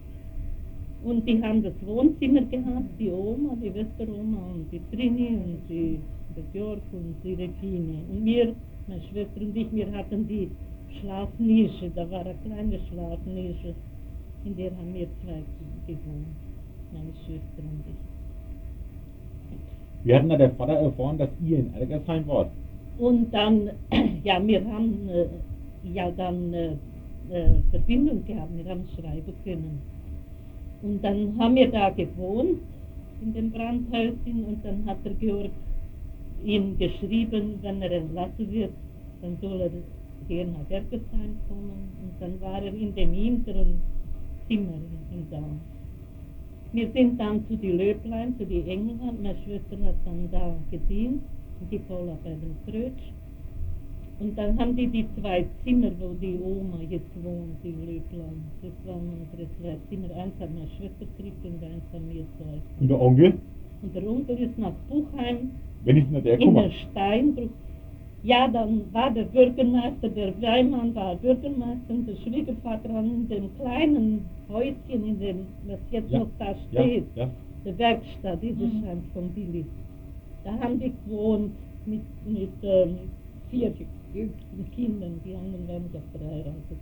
Und 1.04 1.28
die 1.28 1.42
haben 1.42 1.62
das 1.62 1.74
Wohnzimmer 1.84 2.42
gehabt, 2.42 2.88
die 2.98 3.10
Oma, 3.10 3.54
die 3.62 3.74
Westeroma 3.74 4.38
und 4.54 4.66
die 4.72 4.80
Trini 4.90 5.36
und 5.36 5.60
die, 5.68 6.00
der 6.34 6.42
Georg 6.52 6.80
und 6.92 7.14
die 7.22 7.34
Regine. 7.34 7.98
Und 8.10 8.24
wir, 8.24 8.54
meine 8.88 9.02
Schwester 9.02 9.40
und 9.40 9.56
ich, 9.56 9.70
wir 9.72 9.92
hatten 9.92 10.26
die 10.26 10.50
Schlafnische, 10.98 11.90
da 11.94 12.10
war 12.10 12.20
eine 12.20 12.34
kleine 12.44 12.78
Schlafnische, 12.88 13.74
in 14.44 14.56
der 14.56 14.70
haben 14.70 14.94
wir 14.94 15.06
zwei 15.22 15.42
gewohnt, 15.86 16.26
meine 16.92 17.12
Schwester 17.24 17.58
und 17.58 17.84
ich. 17.86 18.14
Wie 20.04 20.14
hat 20.14 20.22
denn 20.22 20.28
da 20.30 20.36
der 20.36 20.50
Vater 20.50 20.74
erfahren, 20.74 21.18
dass 21.18 21.30
ihr 21.44 21.58
in 21.58 21.74
Elgersheim 21.74 22.26
wart? 22.26 22.50
Und 22.98 23.32
dann, 23.32 23.70
ja, 24.24 24.44
wir 24.46 24.64
haben 24.64 25.08
äh, 25.08 25.26
ja 25.92 26.10
dann 26.10 26.52
äh, 26.52 26.72
äh, 27.30 27.60
Verbindung 27.70 28.24
gehabt, 28.24 28.50
wir 28.56 28.70
haben 28.70 28.84
schreiben 28.94 29.34
können. 29.44 29.80
Und 30.82 31.02
dann 31.02 31.38
haben 31.38 31.54
wir 31.54 31.70
da 31.70 31.90
gewohnt, 31.90 32.60
in 33.22 33.32
dem 33.32 33.50
Brandhäuschen, 33.50 34.44
und 34.44 34.64
dann 34.64 34.84
hat 34.86 34.98
der 35.04 35.14
Georg 35.14 35.50
ihm 36.44 36.76
geschrieben, 36.78 37.58
wenn 37.62 37.80
er 37.80 37.90
entlassen 37.92 38.52
wird, 38.52 38.72
dann 39.22 39.38
soll 39.40 39.60
er 39.62 39.70
hier 40.28 40.46
nach 40.46 40.68
Ergesheim 40.68 41.36
kommen. 41.48 41.88
Und 42.02 42.12
dann 42.20 42.40
war 42.40 42.62
er 42.62 42.74
in 42.74 42.94
dem 42.94 43.12
hinteren 43.12 43.80
Zimmer 44.46 44.78
in 45.12 45.26
da. 45.30 45.42
Wir 46.72 46.90
sind 46.92 47.18
dann 47.18 47.46
zu 47.46 47.56
die 47.56 47.72
Löblein, 47.72 48.36
zu 48.36 48.44
die 48.44 48.68
England. 48.68 49.22
Meine 49.22 49.36
Schwester 49.44 49.76
hat 49.86 49.94
dann 50.04 50.28
da 50.30 50.54
gedient, 50.70 51.22
die 51.70 51.78
Paula 51.78 52.18
bei 52.22 52.30
dem 52.30 52.56
Krötsch. 52.66 53.12
Und 54.20 54.38
dann 54.38 54.58
haben 54.58 54.76
die 54.76 54.86
die 54.86 55.06
zwei 55.20 55.44
Zimmer, 55.64 55.90
wo 55.98 56.14
die 56.20 56.38
Oma 56.40 56.78
jetzt 56.88 57.10
wohnt, 57.22 57.56
die 57.64 57.70
Löblein. 57.72 58.42
Das 58.62 58.72
waren 58.86 59.08
unsere 59.20 59.48
zwei 59.60 59.76
Zimmer. 59.88 60.06
Eins 60.16 60.32
hat 60.40 60.50
meine 60.54 60.68
Schwester 60.78 61.04
gekriegt 61.16 61.44
und 61.44 61.62
eins 61.64 61.82
haben 61.92 62.08
wir 62.12 62.24
zwei. 62.38 62.58
Und 62.80 62.88
der 62.88 63.00
Onkel? 63.00 63.34
Und 63.82 63.94
der 63.94 64.08
Onkel 64.08 64.38
ist 64.38 64.56
nach 64.58 64.72
Buchheim 64.88 65.50
Wenn 65.84 65.96
ist 65.98 66.06
denn 66.12 66.22
der 66.22 66.40
in 66.40 66.54
der 66.54 66.70
Steinbruch. 66.70 67.50
Ja, 68.22 68.48
dann 68.48 68.82
war 68.92 69.10
der 69.10 69.24
Bürgermeister, 69.24 70.08
der 70.08 70.32
Weimann 70.40 70.94
war 70.94 71.14
Bürgermeister 71.16 71.90
und 71.90 72.08
der 72.08 72.16
Schwiegervater 72.16 72.90
hat 72.94 73.04
in 73.04 73.28
dem 73.28 73.54
kleinen 73.58 74.24
Häuschen, 74.50 75.06
in 75.06 75.18
dem, 75.20 75.36
was 75.66 75.78
jetzt 75.90 76.10
Ja, 76.10 76.20
noch 76.20 76.28
da 76.38 76.54
Ja, 76.70 76.82
steht, 76.82 77.04
ja. 77.16 77.28
der 77.66 77.76
Werkstatt, 77.78 78.38
diese 78.42 78.64
Mhm. 78.64 78.82
scheint 78.82 79.04
von 79.12 79.28
Billy. 79.34 79.66
Da 80.44 80.52
haben 80.58 80.80
die 80.80 80.92
gewohnt 81.04 81.50
mit, 81.84 82.00
mit 82.26 82.48
ähm, 82.62 82.94
vier 83.50 83.70
jüngsten 84.14 84.70
Kindern, 84.70 85.20
die 85.24 85.34
anderen 85.34 85.68
waren 85.68 85.90
ja 85.92 86.00
verheiratet. 86.12 86.78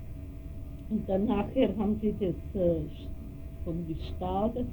Und 0.90 1.08
dann 1.08 1.24
nachher 1.24 1.74
haben 1.78 1.98
sie 2.00 2.14
das 2.20 2.60
äh, 2.60 2.80
von 3.64 3.86
die 3.86 3.96
Stahl 4.14 4.52
das 4.54 4.66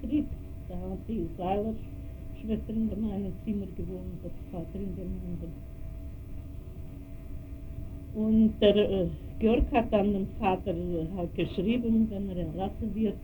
gekriegt. 0.00 0.32
Da 0.68 0.74
hat 0.74 0.98
die 1.08 1.28
Seiler 1.36 1.74
Schwester 2.40 2.72
in 2.72 2.90
dem 2.90 3.10
einen 3.10 3.32
Zimmer 3.44 3.66
gewohnt, 3.76 4.18
der 4.22 4.30
Vater 4.50 4.74
in 4.74 4.94
dem 4.96 5.12
anderen. 5.24 5.52
Und 8.14 8.54
der 8.60 8.76
äh, 8.76 9.08
Georg 9.38 9.70
hat 9.72 9.92
dann 9.92 10.12
dem 10.12 10.26
Vater 10.38 10.70
äh, 10.72 11.06
halt 11.16 11.34
geschrieben, 11.34 12.06
wenn 12.10 12.28
er 12.28 12.36
entlassen 12.36 12.94
wird, 12.94 13.16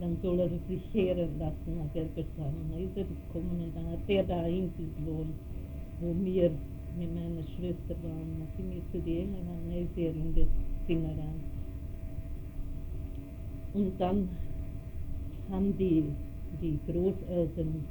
dann 0.00 0.16
soll 0.22 0.40
er 0.40 0.48
sich 0.68 0.82
heeren 0.92 1.38
lassen 1.38 1.76
nach 1.76 1.94
Ergersheim. 1.94 2.54
Und 2.62 2.72
dann 2.72 2.80
ist 2.80 2.96
er 2.96 3.04
gekommen 3.04 3.62
und 3.64 3.74
dann 3.74 3.92
hat 3.92 4.08
er 4.08 4.24
da 4.24 4.44
hinten 4.44 4.94
gewohnt, 4.98 5.34
wo 6.00 6.14
wir 6.24 6.50
mit 6.98 7.14
meiner 7.14 7.42
Schwester 7.56 7.94
waren. 8.02 8.28
Dann 8.38 8.48
sind 8.56 8.70
wir 8.70 8.82
zu 8.92 8.98
den 9.04 9.34
Engeln, 9.34 9.88
er 9.96 10.10
in 10.10 10.34
das 10.34 10.48
rein. 10.88 11.40
Und 13.74 13.92
dann 13.98 14.28
haben 15.50 15.76
die, 15.78 16.04
die 16.62 16.78
Großeltern 16.90 17.84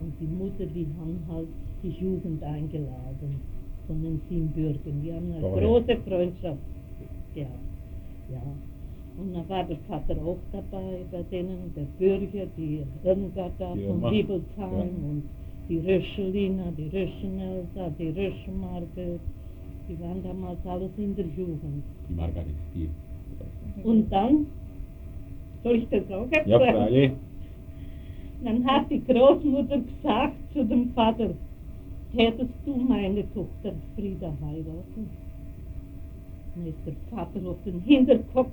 und 0.00 0.12
die 0.20 0.26
Mutter, 0.26 0.66
die 0.66 0.86
haben 0.98 1.18
halt 1.28 1.48
die 1.82 1.90
Jugend 1.90 2.42
eingeladen 2.42 3.40
von 3.86 4.02
den 4.02 4.20
Siebenbürgern. 4.28 5.02
Die 5.02 5.12
haben 5.12 5.32
eine 5.32 5.44
Oh 5.44 5.56
ja. 5.56 5.62
große 5.66 5.96
Freundschaft 6.08 6.58
gehabt. 7.34 7.52
Ja. 8.32 8.42
Und 9.18 9.34
dann 9.34 9.48
war 9.48 9.64
der 9.64 9.76
Vater 9.88 10.16
auch 10.24 10.38
dabei 10.52 11.04
bei 11.10 11.22
denen, 11.30 11.72
der 11.76 11.84
Bürger, 11.98 12.46
die 12.56 12.82
Irmgata 13.04 13.74
Die 13.74 13.84
von 13.86 13.96
Irma. 13.96 14.10
Liebelsheim 14.10 14.46
Ja. 14.56 14.80
und 15.10 15.22
die 15.68 15.78
Röschelina, 15.78 16.64
die 16.76 16.88
Röschenelsa, 16.88 17.90
die 17.98 18.08
Röschenmarke. 18.08 19.18
Die 19.88 20.00
waren 20.00 20.22
damals 20.22 20.58
alles 20.66 20.90
in 20.96 21.14
der 21.16 21.26
Jugend. 21.26 21.82
Die 22.08 22.14
Margaret 22.14 22.46
Stiel. 22.70 22.90
Und 23.84 24.10
dann, 24.12 24.46
soll 25.62 25.76
ich 25.76 25.88
das 25.88 26.10
auch 26.10 26.30
erzählen? 26.30 26.46
Ja, 26.46 26.58
freilich. 26.58 27.12
Dann 28.44 28.64
hat 28.66 28.90
die 28.90 29.02
Großmutter 29.04 29.78
gesagt 29.78 30.36
zu 30.52 30.64
dem 30.64 30.90
Vater, 30.94 31.30
hättest 32.12 32.54
du 32.64 32.76
meine 32.76 33.22
Tochter 33.32 33.72
Frieda 33.94 34.32
heiraten? 34.44 35.10
Dann 36.54 36.66
ist 36.66 36.78
der 36.84 36.94
Vater 37.10 37.48
auf 37.48 37.56
den 37.64 37.80
Hinterkopf 37.82 38.50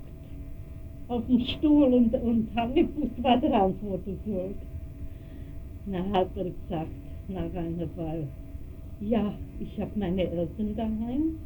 auf 1.08 1.26
dem 1.26 1.40
Stuhl 1.40 1.92
und, 1.92 2.14
und 2.14 2.48
hat 2.54 2.72
nicht 2.72 2.94
gewusst, 2.94 3.12
was 3.20 3.42
er 3.42 3.62
antworten 3.62 4.18
soll. 4.24 4.54
Dann 5.86 6.12
hat 6.12 6.28
er 6.36 6.44
gesagt, 6.44 6.90
nach 7.28 7.54
einer 7.54 7.88
Weile, 7.96 8.28
ja, 9.00 9.34
ich 9.58 9.80
habe 9.80 9.90
meine 9.98 10.28
Eltern 10.30 10.76
daheim 10.76 11.38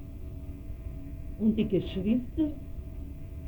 und 1.39 1.57
die 1.57 1.69
Geschwister, 1.69 2.51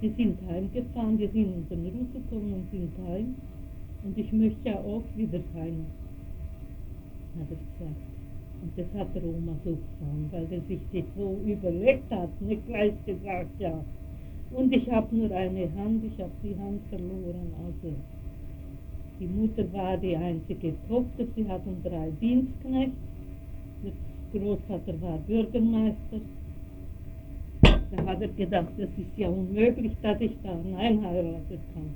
die 0.00 0.10
sind 0.10 0.38
heimgefahren, 0.48 1.18
die 1.18 1.26
sind 1.28 1.70
in 1.70 1.84
den 1.84 1.86
Ruf 1.86 2.12
gekommen 2.12 2.52
und 2.52 2.70
sind 2.70 2.92
heim. 3.08 3.34
Und 4.04 4.16
ich 4.16 4.32
möchte 4.32 4.68
ja 4.68 4.76
auch 4.76 5.02
wieder 5.16 5.40
heim, 5.54 5.86
hat 7.38 7.48
er 7.50 7.56
gesagt. 7.56 8.00
Und 8.62 8.72
das 8.76 8.86
hat 9.00 9.14
der 9.14 9.24
Oma 9.24 9.54
so 9.64 9.70
gefallen, 9.70 10.28
weil 10.30 10.46
er 10.50 10.60
sich 10.68 10.80
das 10.92 11.04
so 11.16 11.36
überlegt 11.44 12.10
hat, 12.10 12.40
nicht 12.40 12.66
gleich 12.66 12.94
gesagt, 13.04 13.50
ja. 13.58 13.84
Und 14.52 14.72
ich 14.72 14.90
habe 14.90 15.14
nur 15.14 15.30
eine 15.30 15.68
Hand, 15.74 16.04
ich 16.04 16.20
habe 16.20 16.30
die 16.42 16.56
Hand 16.56 16.80
verloren. 16.88 17.52
Also 17.66 17.94
die 19.18 19.26
Mutter 19.26 19.72
war 19.72 19.96
die 19.96 20.16
einzige 20.16 20.74
Tochter, 20.88 21.24
sie 21.34 21.48
hatten 21.48 21.82
drei 21.82 22.10
Dienstknechte. 22.20 22.92
Der 23.82 24.40
Großvater 24.40 25.00
war 25.00 25.18
Bürgermeister. 25.26 26.20
Da 27.62 28.04
hat 28.04 28.20
er 28.20 28.28
gedacht, 28.28 28.72
das 28.76 28.88
ist 28.88 29.16
ja 29.16 29.28
unmöglich, 29.28 29.92
dass 30.02 30.20
ich 30.20 30.32
da 30.42 30.54
Nein 30.70 31.02
heiraten 31.02 31.58
kann. 31.72 31.94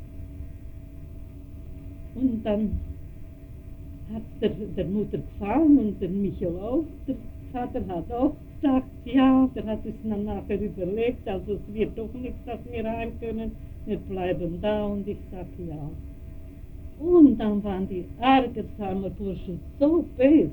Und 2.15 2.43
dann 2.45 2.81
hat 4.13 4.23
der, 4.41 4.51
der 4.51 4.85
Mutter 4.87 5.19
gefallen 5.19 5.79
und 5.79 6.01
der 6.01 6.09
Michael 6.09 6.57
auch. 6.59 6.85
Der 7.07 7.17
Vater 7.53 7.87
hat 7.89 8.11
auch 8.13 8.35
gesagt, 8.61 8.87
ja, 9.05 9.49
der 9.55 9.65
hat 9.67 9.85
es 9.85 9.95
dann 10.05 10.25
nachher 10.25 10.61
überlegt, 10.61 11.27
also 11.29 11.55
es 11.55 11.75
wird 11.75 11.97
doch 11.99 12.13
nichts, 12.15 12.39
dass 12.47 12.59
wir 12.71 12.89
heim 12.89 13.13
können, 13.21 13.53
wir 13.87 13.99
bleiben 13.99 14.59
da 14.61 14.87
und 14.87 15.07
ich 15.07 15.19
sag 15.31 15.47
ja. 15.69 15.91
Und 17.01 17.39
dann 17.39 17.65
waren 17.65 17.89
die 17.89 18.05
Argersheimer 18.21 19.09
Burschen 19.11 19.59
so 19.79 20.05
böse, 20.19 20.51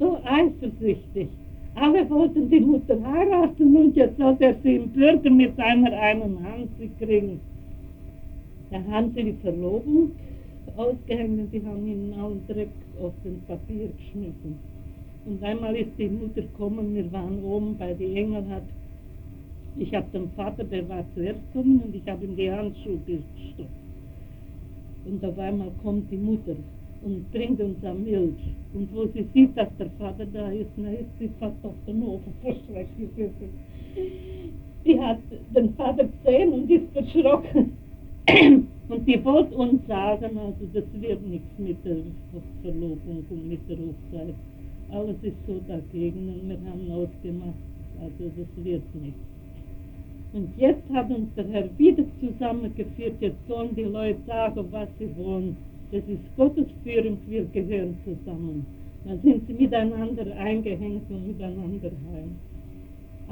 so 0.00 0.18
eifersüchtig. 0.24 1.28
Alle 1.76 2.10
wollten 2.10 2.50
die 2.50 2.58
Mutter 2.58 2.98
heiraten 3.00 3.76
und 3.76 3.94
jetzt 3.94 4.18
soll 4.18 4.36
er 4.40 4.56
sie 4.64 4.76
im 4.76 4.88
Bürger 4.88 5.30
mit 5.30 5.54
seiner 5.56 5.92
einen 5.92 6.42
Hand 6.42 6.70
kriegen. 6.98 7.40
Da 8.70 8.82
haben 8.90 9.12
sie 9.14 9.22
die 9.22 9.38
Verlobung 9.42 10.10
ausgehängt 10.76 11.38
und 11.38 11.52
die 11.52 11.64
haben 11.64 11.86
ihn 11.86 12.14
allen 12.18 12.44
Dreck 12.48 12.70
auf 13.00 13.12
den 13.24 13.40
Papier 13.46 13.88
geschmissen. 13.96 14.58
Und 15.26 15.42
einmal 15.44 15.76
ist 15.76 15.92
die 15.98 16.08
Mutter 16.08 16.42
gekommen, 16.42 16.94
wir 16.94 17.12
waren 17.12 17.42
oben 17.44 17.76
bei 17.78 17.94
die 17.94 18.16
Engelhardt. 18.16 18.68
Ich 19.76 19.94
habe 19.94 20.06
den 20.12 20.30
Vater, 20.30 20.64
der 20.64 20.88
war 20.88 21.04
zuerst 21.14 21.40
gekommen 21.52 21.82
und 21.86 21.94
ich 21.94 22.06
habe 22.08 22.24
ihm 22.24 22.36
die 22.36 22.50
Handschuhe 22.50 22.98
gestopft. 23.06 23.89
Und 25.04 25.24
auf 25.24 25.38
einmal 25.38 25.70
kommt 25.82 26.10
die 26.10 26.16
Mutter 26.16 26.56
und 27.02 27.30
bringt 27.32 27.60
uns 27.60 27.82
eine 27.84 27.98
Milch. 27.98 28.54
Und 28.74 28.94
wo 28.94 29.06
sie 29.06 29.26
sieht, 29.32 29.56
dass 29.56 29.68
der 29.78 29.90
Vater 29.98 30.26
da 30.26 30.50
ist, 30.50 30.70
na 30.76 30.90
ist 30.90 31.08
sie 31.18 31.30
fast 31.38 31.56
auf 31.64 31.74
den 31.86 32.02
Ofen 32.02 32.32
verschreckt. 32.40 32.90
Die 34.84 35.00
hat 35.00 35.18
den 35.54 35.74
Vater 35.74 36.04
gesehen 36.04 36.52
und 36.52 36.70
ist 36.70 36.92
verschrocken. 36.92 37.72
Und 38.90 39.06
die 39.06 39.24
wollte 39.24 39.54
uns 39.54 39.86
sagen, 39.86 40.36
also 40.36 40.66
das 40.72 40.82
wird 41.00 41.24
nichts 41.24 41.58
mit 41.58 41.76
der 41.84 41.98
Verlobung 42.60 43.24
und 43.30 43.48
mit 43.48 43.60
der 43.68 43.76
Hochzeit. 43.76 44.34
Alles 44.90 45.14
ist 45.22 45.36
so 45.46 45.60
dagegen 45.68 46.28
und 46.28 46.48
wir 46.48 46.58
haben 46.68 46.90
ausgemacht, 46.90 47.54
also 48.00 48.30
das 48.36 48.64
wird 48.64 48.82
nichts. 48.96 49.39
Und 50.32 50.48
jetzt 50.56 50.88
hat 50.92 51.10
uns 51.10 51.28
der 51.36 51.48
Herr 51.48 51.78
wieder 51.78 52.04
zusammengeführt, 52.20 53.14
jetzt 53.20 53.48
sollen 53.48 53.74
die 53.74 53.82
Leute 53.82 54.20
sagen, 54.26 54.64
was 54.70 54.88
sie 54.98 55.10
wollen. 55.16 55.56
Das 55.90 56.02
ist 56.06 56.20
Gottes 56.36 56.66
Führung, 56.84 57.18
wir 57.28 57.44
gehören 57.46 57.96
zusammen. 58.04 58.64
Dann 59.04 59.20
sind 59.22 59.46
sie 59.48 59.54
miteinander 59.54 60.24
eingehängt 60.36 61.10
und 61.10 61.26
miteinander 61.26 61.90
heim. 62.12 62.36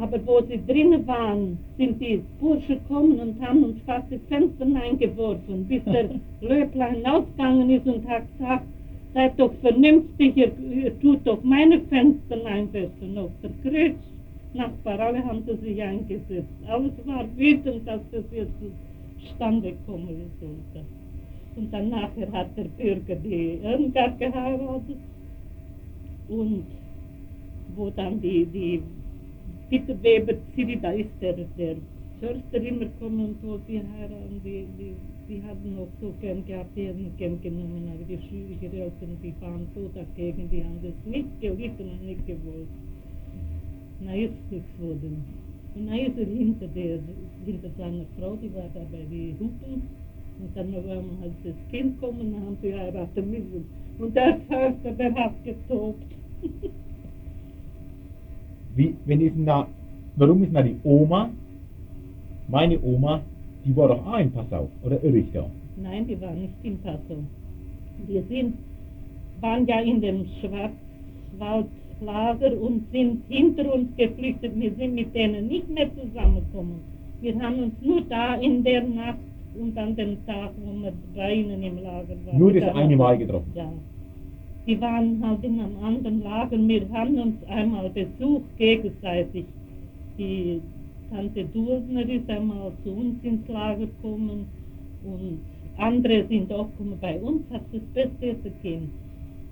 Aber 0.00 0.18
wo 0.26 0.40
sie 0.42 0.60
drinnen 0.66 1.06
waren, 1.06 1.58
sind 1.76 2.00
die 2.00 2.22
Bursche 2.40 2.76
gekommen 2.76 3.18
und 3.20 3.40
haben 3.40 3.64
uns 3.64 3.76
fast 3.84 4.10
die 4.10 4.18
Fenster 4.28 4.64
eingeworfen, 4.64 5.66
bis 5.66 5.84
der 5.84 6.10
Löblein 6.40 7.04
ausgegangen 7.04 7.70
ist 7.70 7.86
und 7.86 8.08
hat 8.08 8.22
gesagt, 8.38 8.64
seid 9.14 9.38
doch 9.38 9.52
vernünftig, 9.60 10.36
ihr, 10.36 10.52
ihr 10.70 11.00
tut 11.00 11.20
doch 11.24 11.42
meine 11.42 11.80
Fenster 11.82 12.44
einwerfen. 12.44 13.18
Auf 13.18 13.30
der 13.42 13.50
Kreuz, 13.62 13.96
Nachbar, 14.54 14.98
alle 14.98 15.24
haben 15.24 15.42
sie 15.46 15.56
sich 15.56 15.82
eingesetzt. 15.82 16.48
Alles 16.66 16.92
war 17.04 17.26
wütend, 17.36 17.86
dass 17.86 18.00
das 18.10 18.24
jetzt 18.32 18.52
zustande 19.20 19.74
kommen 19.86 20.30
sollte. 20.40 20.86
Und 21.56 21.72
dann 21.72 21.90
nachher 21.90 22.30
hat 22.32 22.56
der 22.56 22.64
Bürger 22.64 23.16
die 23.16 23.58
Irmgard 23.62 24.18
geheiratet 24.18 24.96
und 26.28 26.64
wo 27.74 27.90
dann 27.90 28.20
die, 28.20 28.46
die 28.46 28.82
Peter 29.68 30.02
Weber 30.02 30.34
Ziri, 30.54 30.78
da 30.80 30.92
ist 30.92 31.10
der, 31.20 31.34
der 31.34 31.76
Förster 32.20 32.62
immer 32.62 32.86
gekommen 32.86 33.26
und 33.26 33.42
wollte 33.42 33.64
die 33.68 33.78
heiraten, 33.80 34.40
die, 34.44 34.66
die, 34.78 34.94
die 35.28 35.42
haben 35.42 35.76
noch 35.76 35.88
so 36.00 36.12
gern 36.20 36.44
gehabt, 36.46 36.70
die 36.76 36.88
haben 36.88 37.12
gern 37.16 37.40
genommen, 37.40 37.90
aber 37.92 38.04
die 38.04 38.18
Schwiegereltern, 38.28 39.18
die 39.22 39.34
waren 39.40 39.66
so 39.74 39.90
dagegen, 39.94 40.48
die 40.50 40.64
haben 40.64 40.80
das 40.82 41.12
nicht 41.12 41.40
gelitten 41.40 41.90
und 41.90 42.06
nicht 42.06 42.26
gewollt. 42.26 42.68
Na 44.00 44.12
nichts 44.12 44.36
geworden. 44.50 45.24
Und 45.74 45.86
dann 45.86 45.98
ist 45.98 46.18
er 46.18 46.26
hinter, 46.26 46.66
der, 46.68 46.98
hinter 47.44 47.70
seiner 47.76 48.04
Frau, 48.18 48.36
die 48.36 48.52
war 48.54 48.68
da 48.74 48.80
bei 48.90 49.04
den 49.10 49.36
Hupen, 49.38 49.82
und 50.40 50.56
dann 50.56 50.72
war 50.72 51.02
halt 51.20 51.32
das 51.42 51.54
Kind 51.70 52.00
gekommen, 52.00 52.32
dann 52.32 52.42
haben 52.42 52.56
sie 52.62 52.74
heiraten 52.74 53.30
müssen. 53.30 53.64
Und 53.98 54.14
der 54.14 54.38
Förster, 54.48 54.92
der 54.92 55.14
hat 55.14 55.32
getobt. 55.44 56.06
Wie, 58.76 58.94
wenn 59.06 59.20
ist 59.20 59.34
da, 59.44 59.66
warum 60.16 60.42
ist 60.42 60.48
denn 60.48 60.54
da 60.54 60.62
die 60.62 60.76
Oma, 60.84 61.30
meine 62.46 62.80
Oma, 62.80 63.20
die 63.64 63.74
war 63.76 63.88
doch 63.88 64.06
auch 64.06 64.18
in 64.18 64.30
Passau, 64.30 64.68
oder 64.84 65.02
irre 65.02 65.18
ich 65.18 65.32
da? 65.32 65.50
Nein, 65.76 66.06
die 66.06 66.20
war 66.20 66.32
nicht 66.32 66.54
in 66.62 66.78
Passau. 66.78 67.18
Wir 68.06 68.22
sind, 68.28 68.54
waren 69.40 69.66
ja 69.66 69.80
in 69.80 70.00
dem 70.00 70.24
Schwarzwaldlager 71.98 72.60
und 72.60 72.90
sind 72.92 73.22
hinter 73.28 73.72
uns 73.74 73.88
geflüchtet. 73.96 74.52
Wir 74.54 74.72
sind 74.74 74.94
mit 74.94 75.14
denen 75.14 75.48
nicht 75.48 75.68
mehr 75.68 75.88
zusammengekommen. 75.94 76.80
Wir 77.20 77.38
haben 77.40 77.58
uns 77.64 77.74
nur 77.82 78.00
da 78.02 78.34
in 78.36 78.62
der 78.62 78.82
Nacht 78.84 79.18
und 79.60 79.76
an 79.76 79.96
dem 79.96 80.24
Tag, 80.26 80.52
wo 80.62 80.82
wir 80.82 80.92
bei 81.14 81.34
ihnen 81.34 81.62
im 81.62 81.82
Lager 81.82 82.16
waren. 82.26 82.38
Nur 82.38 82.52
das 82.52 82.64
Da 82.64 82.74
eine 82.74 82.96
Mal 82.96 83.18
getroffen. 83.18 83.50
Ja. 83.54 83.72
Die 84.66 84.80
waren 84.80 85.20
halt 85.22 85.42
in 85.42 85.60
einem 85.60 85.82
anderen 85.82 86.22
Lager. 86.22 86.56
Wir 86.56 86.88
haben 86.92 87.18
uns 87.18 87.44
einmal 87.48 87.90
besucht 87.90 88.56
gegenseitig. 88.56 89.46
Die 90.18 90.60
Tante 91.10 91.44
Dulsner 91.44 92.08
ist 92.08 92.28
einmal 92.28 92.72
zu 92.84 92.90
uns 92.90 93.24
ins 93.24 93.48
Lager 93.48 93.86
gekommen 93.86 94.46
und 95.04 95.40
andere 95.78 96.26
sind 96.28 96.52
auch 96.52 96.68
gekommen. 96.72 96.98
Bei 97.00 97.18
uns 97.20 97.42
hat 97.50 97.62
es 97.72 97.80
das 97.94 98.10
Beste 98.20 98.50
gegeben. 98.50 98.92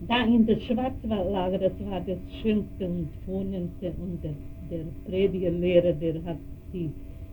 Da 0.01 0.24
in 0.24 0.44
das 0.47 0.62
Schwarzwaldlager, 0.64 1.59
das 1.59 1.72
war 1.88 2.01
das 2.01 2.18
Schönste 2.42 2.86
und 2.86 3.09
Vornehmste 3.24 3.94
und 3.99 4.22
der, 4.22 4.34
der 4.70 4.84
Predigerlehrer, 5.07 5.94
der 5.94 6.22
hat 6.24 6.36
die, 6.70 6.90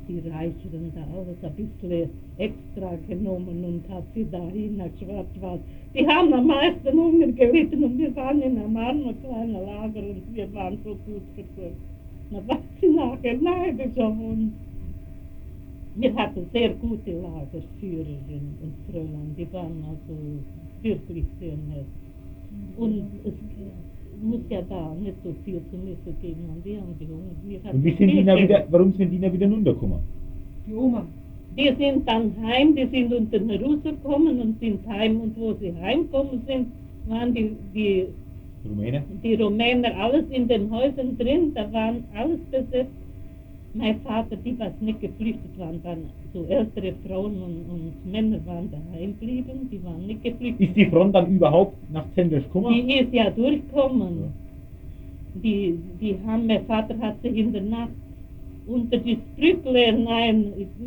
die 0.07 0.19
Reicheren 0.29 0.93
da 0.95 1.01
alles 1.13 1.43
ein 1.43 1.55
bisschen 1.55 2.09
extra 2.37 2.95
genommen 3.05 3.65
und 3.65 3.93
hat 3.93 4.05
sie 4.15 4.25
dahin 4.31 4.77
nach 4.77 4.89
Schwarzwald. 4.97 5.59
Die 5.93 6.07
haben 6.07 6.33
am 6.33 6.47
meisten 6.47 6.97
Hunger 6.97 7.27
gelitten 7.33 7.83
und 7.83 7.97
wir 7.97 8.15
waren 8.15 8.41
in 8.41 8.57
einem 8.57 8.77
armen 8.77 9.21
kleinen 9.21 9.51
Lager 9.51 9.99
und 9.99 10.23
wir 10.33 10.53
waren 10.53 10.77
so 10.85 10.91
gut 11.05 11.23
versorgt. 11.35 11.75
Na 12.31 12.39
was 12.47 12.59
sie 12.79 12.89
nachher 12.91 13.37
neidisch 13.41 13.97
auf 13.97 14.17
uns. 14.17 14.53
Wir 15.95 16.15
hatten 16.15 16.47
sehr 16.53 16.69
gute 16.75 17.11
Lagerführerinnen 17.11 18.57
und 18.61 18.73
Fräulein, 18.89 19.35
die 19.37 19.51
waren 19.51 19.83
also 19.83 20.17
wirklich 20.81 21.25
sehr 21.39 21.57
nett. 21.57 22.02
Und 22.77 23.03
es 23.23 23.33
muss 24.21 24.41
ja 24.49 24.61
da 24.69 24.95
nicht 25.01 25.15
so 25.23 25.33
viel 25.43 25.61
zu 25.69 25.77
müssen 25.77 26.19
geben 26.21 26.43
und 26.53 26.65
die 26.65 26.77
haben 26.77 26.95
die 26.99 27.07
Hunger. 27.07 27.35
Wir 27.45 27.73
Und 27.73 27.83
wie 27.83 27.95
sind 27.95 28.07
die 28.07 28.23
da 28.23 28.37
wieder, 28.37 28.65
warum 28.71 28.93
sind 28.93 29.11
die 29.11 29.19
da 29.19 29.31
wieder 29.31 29.49
runtergekommen? 29.49 29.99
Die 30.67 30.73
Oma. 30.73 31.05
Die 31.57 31.71
sind 31.77 32.07
dann 32.07 32.31
heim, 32.41 32.75
die 32.75 32.87
sind 32.87 33.13
unter 33.13 33.37
den 33.37 33.51
Russen 33.63 33.83
gekommen 33.83 34.39
und 34.39 34.59
sind 34.59 34.79
heim. 34.87 35.21
Und 35.21 35.37
wo 35.37 35.53
sie 35.53 35.73
heimgekommen 35.79 36.41
sind, 36.47 36.67
waren 37.07 37.33
die, 37.33 37.51
die, 37.75 38.07
Rumäne? 38.67 39.03
die 39.23 39.35
Rumäner 39.35 39.95
alles 39.97 40.25
in 40.31 40.47
den 40.47 40.71
Häusern 40.71 41.17
drin, 41.17 41.51
da 41.53 41.71
waren 41.71 42.03
alles 42.15 42.39
besetzt. 42.49 42.91
Mein 43.75 43.99
Vater, 44.01 44.35
die 44.37 44.57
was 44.57 44.71
nicht 44.79 45.01
geflüchtet 45.01 45.57
waren, 45.57 45.79
dann 45.83 46.05
so 46.33 46.45
ältere 46.45 46.93
Frauen 47.05 47.41
und, 47.41 47.65
und 47.69 48.11
Männer 48.11 48.39
waren 48.45 48.69
daheim 48.71 49.11
geblieben, 49.19 49.69
die 49.71 49.83
waren 49.83 50.05
nicht 50.07 50.23
geflüchtet. 50.23 50.67
Ist 50.67 50.75
die 50.75 50.85
Front 50.87 51.15
dann 51.15 51.27
überhaupt 51.35 51.75
nach 51.91 52.05
Zendisch 52.15 52.43
gekommen? 52.45 52.73
Die 52.73 52.99
ist 52.99 53.13
ja 53.13 53.29
durchgekommen. 53.29 54.33
Die, 55.35 55.79
die 55.99 56.17
haben, 56.25 56.47
mein 56.47 56.65
Vater 56.65 56.97
hat 56.99 57.21
sich 57.21 57.35
in 57.35 57.53
der 57.53 57.63
Nacht 57.63 57.91
unter 58.65 58.97
die 58.97 59.13
ist, 59.13 59.23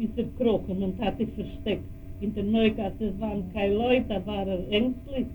ist 0.00 0.18
er 0.18 0.24
gekrochen 0.24 0.82
und 0.82 1.00
hat 1.00 1.18
sich 1.18 1.28
versteckt. 1.34 1.84
In 2.20 2.34
der 2.34 2.44
Neugasse 2.44 3.12
waren 3.18 3.44
keine 3.52 3.74
Leute, 3.74 4.04
da 4.08 4.26
war 4.26 4.46
er 4.46 4.66
ängstlich. 4.70 5.26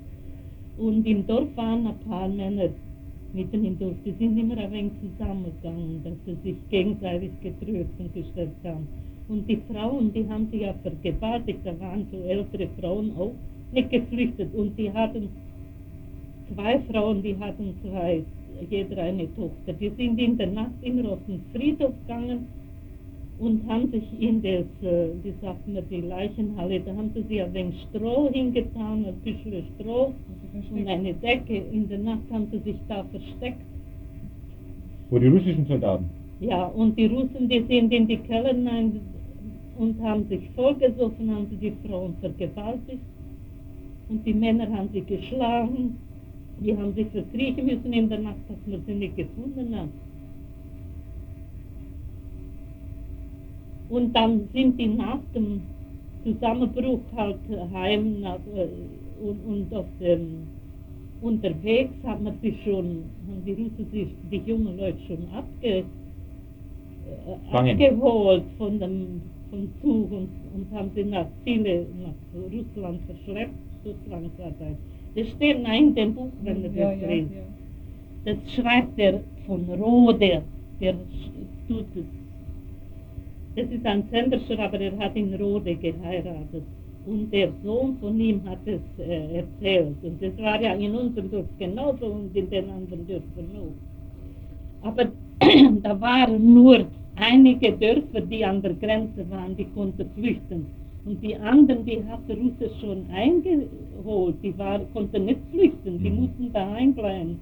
Und 0.78 1.06
im 1.06 1.28
Dorf 1.28 1.50
waren 1.56 1.86
ein 1.86 2.00
paar 2.00 2.28
Männer 2.28 2.70
mitten 3.34 3.64
im 3.64 3.78
Dorf, 3.78 3.96
die 4.06 4.12
sind 4.14 4.38
immer 4.38 4.58
ein 4.58 4.72
wenig 4.72 4.92
zusammengegangen, 5.02 6.02
dass 6.04 6.14
sie 6.26 6.36
sich 6.44 6.58
gegenseitig 6.70 7.32
getröst 7.42 7.92
und 8.00 8.14
gestärkt 8.14 8.66
haben. 8.66 8.88
Und 9.28 9.48
die 9.48 9.62
Frauen, 9.72 10.12
die 10.14 10.28
haben 10.28 10.50
sich 10.52 10.62
ja 10.62 10.74
vergewaltigt, 10.82 11.60
da 11.64 11.80
waren 11.80 12.06
so 12.12 12.18
ältere 12.28 12.68
Frauen 12.80 13.12
auch 13.18 13.34
nicht 13.72 13.90
geflüchtet 13.90 14.54
und 14.54 14.78
die 14.78 14.92
hatten 14.92 15.30
zwei 16.54 16.80
Frauen, 16.92 17.24
die 17.24 17.38
hatten 17.38 17.74
zwei, 17.82 18.24
jeder 18.70 19.02
eine 19.02 19.34
Tochter. 19.36 19.74
Die 19.74 19.90
sind 19.90 20.20
in 20.20 20.38
der 20.38 20.48
Nacht 20.48 20.74
immer 20.82 21.12
auf 21.12 21.20
den 21.28 21.42
Friedhof 21.54 21.94
gegangen 22.02 22.48
und 23.40 23.68
haben 23.68 23.90
sich 23.92 24.04
in 24.20 24.42
das, 24.42 24.66
äh, 24.88 25.10
wie 25.24 25.34
sagt 25.42 25.68
man, 25.68 25.84
die 25.90 26.02
Leichenhalle, 26.02 26.80
da 26.82 26.96
haben 26.96 27.12
sie 27.16 27.24
sich 27.24 27.42
ein 27.42 27.54
wenig 27.54 27.76
Stroh 27.90 28.30
hingetan, 28.32 29.06
ein 29.06 29.16
bisschen 29.24 29.64
Stroh 29.80 30.14
und 30.54 30.88
eine 30.88 31.14
Decke. 31.14 31.58
In 31.72 31.90
der 31.90 32.00
Nacht 32.00 32.30
haben 32.32 32.48
sie 32.52 32.60
sich 32.60 32.76
da 32.88 33.04
versteckt. 33.06 33.62
Wo 35.10 35.18
die 35.18 35.28
russischen 35.28 35.66
Soldaten? 35.66 36.21
Ja, 36.42 36.66
und 36.66 36.98
die 36.98 37.06
Russen, 37.06 37.48
die 37.48 37.64
sind 37.70 37.94
in 37.94 38.08
die 38.08 38.18
Keller 38.18 38.50
hinein 38.50 39.00
und 39.78 40.02
haben 40.02 40.28
sich 40.28 40.42
vollgesoffen, 40.56 41.30
haben 41.30 41.46
sie 41.52 41.58
die 41.58 41.88
Frauen 41.88 42.16
vergewaltigt. 42.20 43.00
Und 44.10 44.26
die 44.26 44.34
Männer 44.34 44.68
haben 44.76 44.90
sie 44.92 45.02
geschlagen. 45.02 45.98
Die 46.60 46.76
haben 46.76 46.96
sich 46.96 47.08
verkriechen 47.10 47.68
müssen 47.68 47.94
in 47.94 48.10
der 48.10 48.20
Nacht, 48.20 48.42
dass 48.50 48.58
man 48.66 48.82
sie 48.88 48.94
nicht 48.94 49.16
gefunden 49.16 49.76
hat. 49.76 49.90
Und 53.90 54.16
dann 54.16 54.50
sind 54.52 54.80
die 54.80 54.88
nach 54.88 55.20
dem 55.36 55.62
Zusammenbruch 56.24 57.02
halt 57.16 57.38
heim 57.72 58.22
nach, 58.22 58.40
äh, 58.56 58.68
und, 59.24 59.40
und 59.46 59.76
auf 59.76 59.86
dem 60.00 60.48
unterwegs 61.22 61.94
hat 62.04 62.20
man 62.24 62.34
schon, 62.64 63.04
haben 63.28 63.46
die 63.46 63.52
Russen 63.54 63.88
sich, 63.92 64.08
die 64.32 64.42
jungen 64.50 64.78
Leute 64.78 64.98
schon 65.08 65.28
abge, 65.36 65.68
äh, 65.68 65.84
Fangen. 67.52 67.72
abgeholt 67.72 68.44
von 68.58 68.80
dem 68.80 69.22
vom 69.52 69.68
Zug 69.82 70.12
und, 70.12 70.30
und 70.56 70.68
haben 70.74 70.90
sie 70.96 71.04
nach 71.04 71.28
Chile, 71.44 71.86
nach 72.02 72.42
Russland 72.52 73.02
verschleppt, 73.06 73.54
Russlandsarbeit. 73.86 74.78
Das 75.16 75.28
steht 75.28 75.58
in 75.58 75.94
dem 75.96 76.16
Buch, 76.16 76.32
wenn 76.44 76.64
ihr 76.64 76.70
das 76.70 76.78
ja, 76.78 76.92
ja, 76.94 77.08
lest. 77.08 77.32
ja. 77.34 77.42
Das 78.24 78.38
schreibt 78.54 78.98
der 78.98 79.20
von 79.46 79.66
Rode, 79.70 80.42
der 80.80 80.94
tut 81.68 81.86
es. 81.96 82.06
Das 83.56 83.70
ist 83.70 83.86
ein 83.86 84.04
Senderscher, 84.10 84.60
aber 84.60 84.80
er 84.80 84.98
hat 84.98 85.16
in 85.16 85.34
Rode 85.34 85.76
geheiratet. 85.76 86.64
Und 87.06 87.34
der 87.34 87.50
Sohn 87.64 87.98
von 88.00 88.18
ihm 88.20 88.42
hat 88.46 88.60
es 88.66 88.80
äh, 89.00 89.40
erzählt. 89.40 89.96
Und 90.04 90.22
das 90.22 90.38
war 90.38 90.62
ja 90.62 90.74
in 90.76 90.96
unserem 90.96 91.30
Dorf 91.32 91.48
genauso 91.58 92.06
und 92.06 92.36
in 92.36 92.50
den 92.50 92.70
anderen 92.70 93.08
Dörfern 93.08 93.50
auch. 93.58 94.88
Aber 94.88 95.08
da 95.84 96.00
waren 96.00 96.54
nur 96.54 96.86
einige 97.22 97.72
Dörfer, 97.74 98.22
die 98.22 98.44
an 98.46 98.62
der 98.62 98.74
Grenze 98.76 99.30
waren, 99.30 99.56
die 99.58 99.66
konnten 99.76 100.10
flüchten. 100.16 100.66
Und 101.06 101.24
die 101.24 101.36
anderen, 101.38 101.86
die 101.86 102.04
hat 102.06 102.22
der 102.28 102.38
Russe 102.38 102.70
schon 102.82 103.06
eingeholt, 103.12 104.36
die 104.44 104.58
war, 104.58 104.80
konnten 104.94 105.26
nicht 105.26 105.40
flüchten, 105.52 106.04
die 106.04 106.10
Mhm. 106.10 106.22
mussten 106.22 106.54
da 106.54 106.74
einbleiben. 106.74 107.38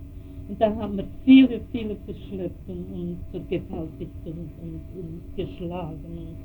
Und 0.49 0.61
da 0.61 0.75
haben 0.75 0.97
wir 0.97 1.05
viele, 1.25 1.61
viele 1.71 1.95
verschleppt 2.05 2.69
und, 2.69 2.85
und 2.93 3.17
vergewaltigt 3.31 4.11
und, 4.25 4.51
und, 4.63 4.81
und 4.99 5.21
geschlagen. 5.37 6.37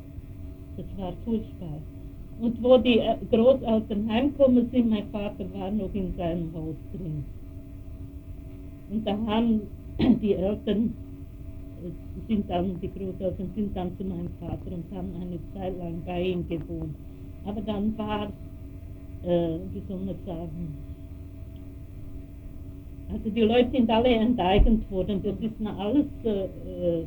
Das 0.77 0.87
war 0.99 1.13
furchtbar. 1.25 1.79
Und 2.41 2.63
wo 2.63 2.79
die 2.79 2.99
äh, 2.99 3.17
Großeltern 3.31 4.09
heimgekommen 4.11 4.69
sind, 4.73 4.91
mein 4.91 5.09
Vater 5.13 5.47
war 5.55 5.71
noch 5.71 5.95
in 5.95 6.15
seinem 6.17 6.53
Haus 6.55 6.77
drin. 6.93 7.25
Und 8.91 9.07
da 9.07 9.17
haben 9.27 9.63
die 10.23 10.35
Eltern, 10.35 10.95
sind 12.29 12.49
dann, 12.51 12.81
die 12.81 12.89
Großeltern 12.91 13.51
sind 13.55 13.77
dann 13.77 13.97
zu 13.99 14.05
meinem 14.05 14.29
Vater 14.41 14.71
und 14.73 14.85
haben 14.97 15.09
eine 15.21 15.39
Zeit 15.55 15.77
lang 15.79 15.95
bei 16.07 16.23
ihm 16.23 16.49
gewohnt. 16.49 16.95
Aber 17.45 17.61
dann 17.61 17.97
war, 17.99 18.27
äh, 19.25 19.59
wie 19.73 19.83
soll 19.89 19.99
man 19.99 20.15
sagen, 20.25 20.75
also 23.13 23.31
die 23.31 23.41
Leute 23.43 23.71
sind 23.71 23.91
alle 23.91 24.09
enteignet 24.09 24.91
worden. 24.91 25.21
Das 25.23 25.35
ist 25.41 25.55
alles 25.79 26.07
äh, 26.25 26.45
äh, 26.45 27.05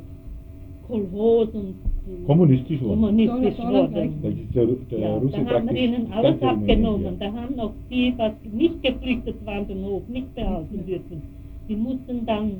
Kolhos 0.86 1.48
und 1.52 1.74
äh, 2.06 2.24
Kommunistisch 2.26 2.80
worden. 2.80 3.00
kommunistisch 3.00 3.58
worden. 3.58 4.12
Das 4.22 4.32
ist 4.32 4.54
der, 4.54 4.66
der 4.66 4.98
Ja, 5.00 5.16
Russe 5.16 5.44
da 5.44 5.54
haben 5.56 5.68
wir 5.68 5.76
ihnen 5.76 6.12
alles 6.12 6.40
abgenommen. 6.42 7.04
ja. 7.04 7.10
Da 7.18 7.32
haben 7.32 7.56
noch 7.56 7.72
die, 7.90 8.14
was 8.16 8.32
nicht 8.52 8.82
geflüchtet 8.82 9.44
waren, 9.44 9.66
den 9.68 9.84
Hof 9.84 10.02
nicht 10.08 10.32
behalten 10.34 10.86
dürfen. 10.86 11.22
Die 11.68 11.76
mussten 11.76 12.24
dann 12.24 12.52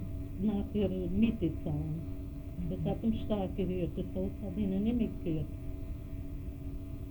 nach 0.43 0.65
Miete 1.11 1.51
zahlen. 1.65 2.01
Das 2.71 2.79
hat 2.85 3.03
dem 3.03 3.13
Staat 3.25 3.57
gehört, 3.57 3.91
das 3.97 4.05
Haus 4.15 4.31
hat 4.43 4.57
ihnen 4.57 4.85
nicht 4.85 4.99
mitgehört. 4.99 5.47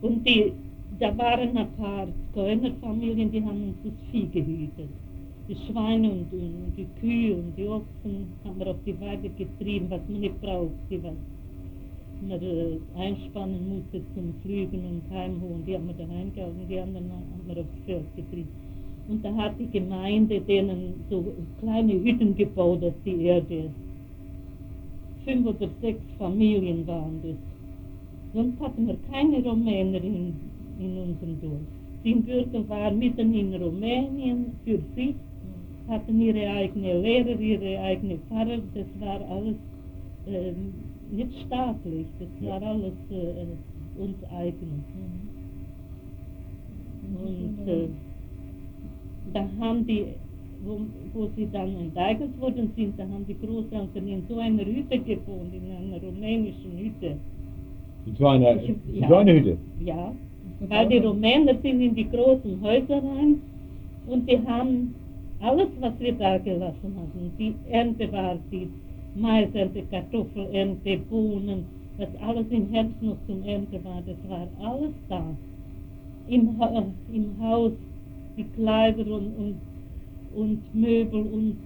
Und 0.02 0.28
die, 0.28 0.52
da 1.00 1.18
waren 1.18 1.58
ein 1.58 1.72
paar 1.74 2.08
Zigeunerfamilien, 2.34 3.32
die 3.32 3.44
haben 3.44 3.64
uns 3.64 3.78
das 3.84 3.94
Vieh 4.12 4.28
gehütet. 4.28 4.90
Die 5.50 5.56
Schweine 5.56 6.12
und, 6.12 6.32
und 6.34 6.74
die 6.76 6.88
Kühe 7.00 7.36
und 7.36 7.58
die 7.58 7.68
Ochsen 7.68 8.28
haben 8.44 8.60
wir 8.60 8.68
auf 8.68 8.84
die 8.86 9.00
Weide 9.00 9.30
getrieben, 9.30 9.88
was 9.90 10.02
man 10.10 10.20
nicht 10.20 10.40
braucht, 10.42 10.72
die 10.90 11.02
was 11.02 11.14
man 12.22 12.42
äh, 12.42 12.78
einspannen 12.96 13.70
musste 13.70 14.02
zum 14.14 14.34
Flügen 14.42 14.84
und 14.86 15.16
Heimholen. 15.16 15.64
Die 15.66 15.76
haben 15.76 15.88
wir 15.88 15.94
daheim 15.94 16.34
gehalten, 16.34 16.68
die 16.70 16.80
anderen 16.80 17.12
haben 17.12 17.48
wir 17.48 17.62
aufs 17.62 17.86
Feld 17.86 18.16
getrieben. 18.16 18.67
Und 19.10 19.24
da 19.24 19.34
hat 19.36 19.54
die 19.60 19.70
Gemeinde 19.70 20.42
denen 20.42 20.96
so 21.10 21.24
kleine 21.60 21.94
Hütten 21.94 22.36
gebaut 22.36 22.84
auf 22.84 22.94
die 23.06 23.24
Erde. 23.24 23.70
Fünf 25.24 25.48
oder 25.48 25.70
sechs 25.82 26.02
Familien 26.18 26.86
waren 26.88 27.22
das. 27.24 27.36
Sonst 28.34 28.60
hatten 28.60 28.88
wir 28.88 28.98
keine 29.10 29.44
Rumäner 29.44 30.04
in, 30.04 30.34
in 30.80 30.98
unserem 30.98 31.42
Dorf. 31.42 31.62
Die 32.04 32.16
Bürger 32.16 32.68
waren 32.70 33.00
mitten 33.00 33.34
in 33.34 33.54
Rumänien 33.54 34.48
für 34.64 34.80
sich, 34.96 35.16
hatten 35.88 36.22
ihre 36.22 36.50
eigene 36.50 37.02
Lehrer, 37.02 37.40
ihre 37.40 37.80
eigene 37.80 38.18
Pfarrer. 38.28 38.60
Das 38.74 38.88
war 39.00 39.22
alles 39.30 39.56
ähm, 40.28 40.74
nicht 41.12 41.34
staatlich, 41.46 42.06
das 42.20 42.48
war 42.48 42.62
alles 42.62 42.94
äh, 43.10 44.02
uns 44.02 44.16
eigen. 44.32 44.84
Und 47.24 47.68
äh, 47.68 47.88
da 49.34 49.46
haben 49.60 49.86
die, 49.86 50.06
wo, 50.66 50.80
wo 51.14 51.28
sie 51.36 51.48
dann 51.52 51.76
enteignet 51.80 52.40
worden 52.40 52.72
sind, 52.76 52.98
da 52.98 53.04
haben 53.04 53.26
die 53.28 53.36
Großeltern 53.46 54.08
in 54.08 54.24
so 54.28 54.38
einer 54.40 54.66
Hütte 54.66 54.98
gewohnt, 55.00 55.54
in 55.54 55.64
einer 55.72 56.02
rumänischen 56.02 56.72
Hütte. 56.78 57.16
In 58.06 58.16
so 58.16 58.28
einer, 58.28 58.56
Ich- 58.64 59.00
ja. 59.00 59.08
so 59.08 59.16
einer 59.16 59.34
Hütte. 59.34 59.58
Ja, 59.84 60.12
weil 60.70 60.88
die 60.90 60.98
Rumäner 60.98 61.54
sind 61.62 61.82
in 61.82 61.94
die 61.96 62.10
großen 62.10 62.60
Häuser 62.62 62.98
rein 63.04 63.36
und 64.08 64.30
die 64.30 64.40
haben 64.48 64.94
alles, 65.40 65.68
was 65.80 65.94
wir 66.00 66.14
da 66.14 66.38
gelassen 66.40 66.94
hatten, 66.98 67.32
die 67.38 67.54
Ernte 67.70 68.12
war 68.12 68.38
die 68.52 68.68
Maisernte, 69.16 69.84
Kartoffelernte, 69.92 70.98
Bohnen, 71.10 71.66
was 71.98 72.08
alles 72.28 72.46
im 72.50 72.68
Herbst 72.72 73.02
noch 73.02 73.18
zum 73.28 73.44
Ernte 73.44 73.84
war, 73.84 74.02
das 74.06 74.18
war 74.30 74.48
alles 74.68 74.94
da. 75.10 75.24
Im, 76.28 76.60
Ha- 76.60 76.84
im 77.14 77.26
Haus 77.42 77.72
die 78.38 78.46
Kleider 78.56 79.06
und, 79.06 79.36
und, 79.38 79.56
und 80.36 80.76
Möbel 80.76 81.22
und 81.22 81.58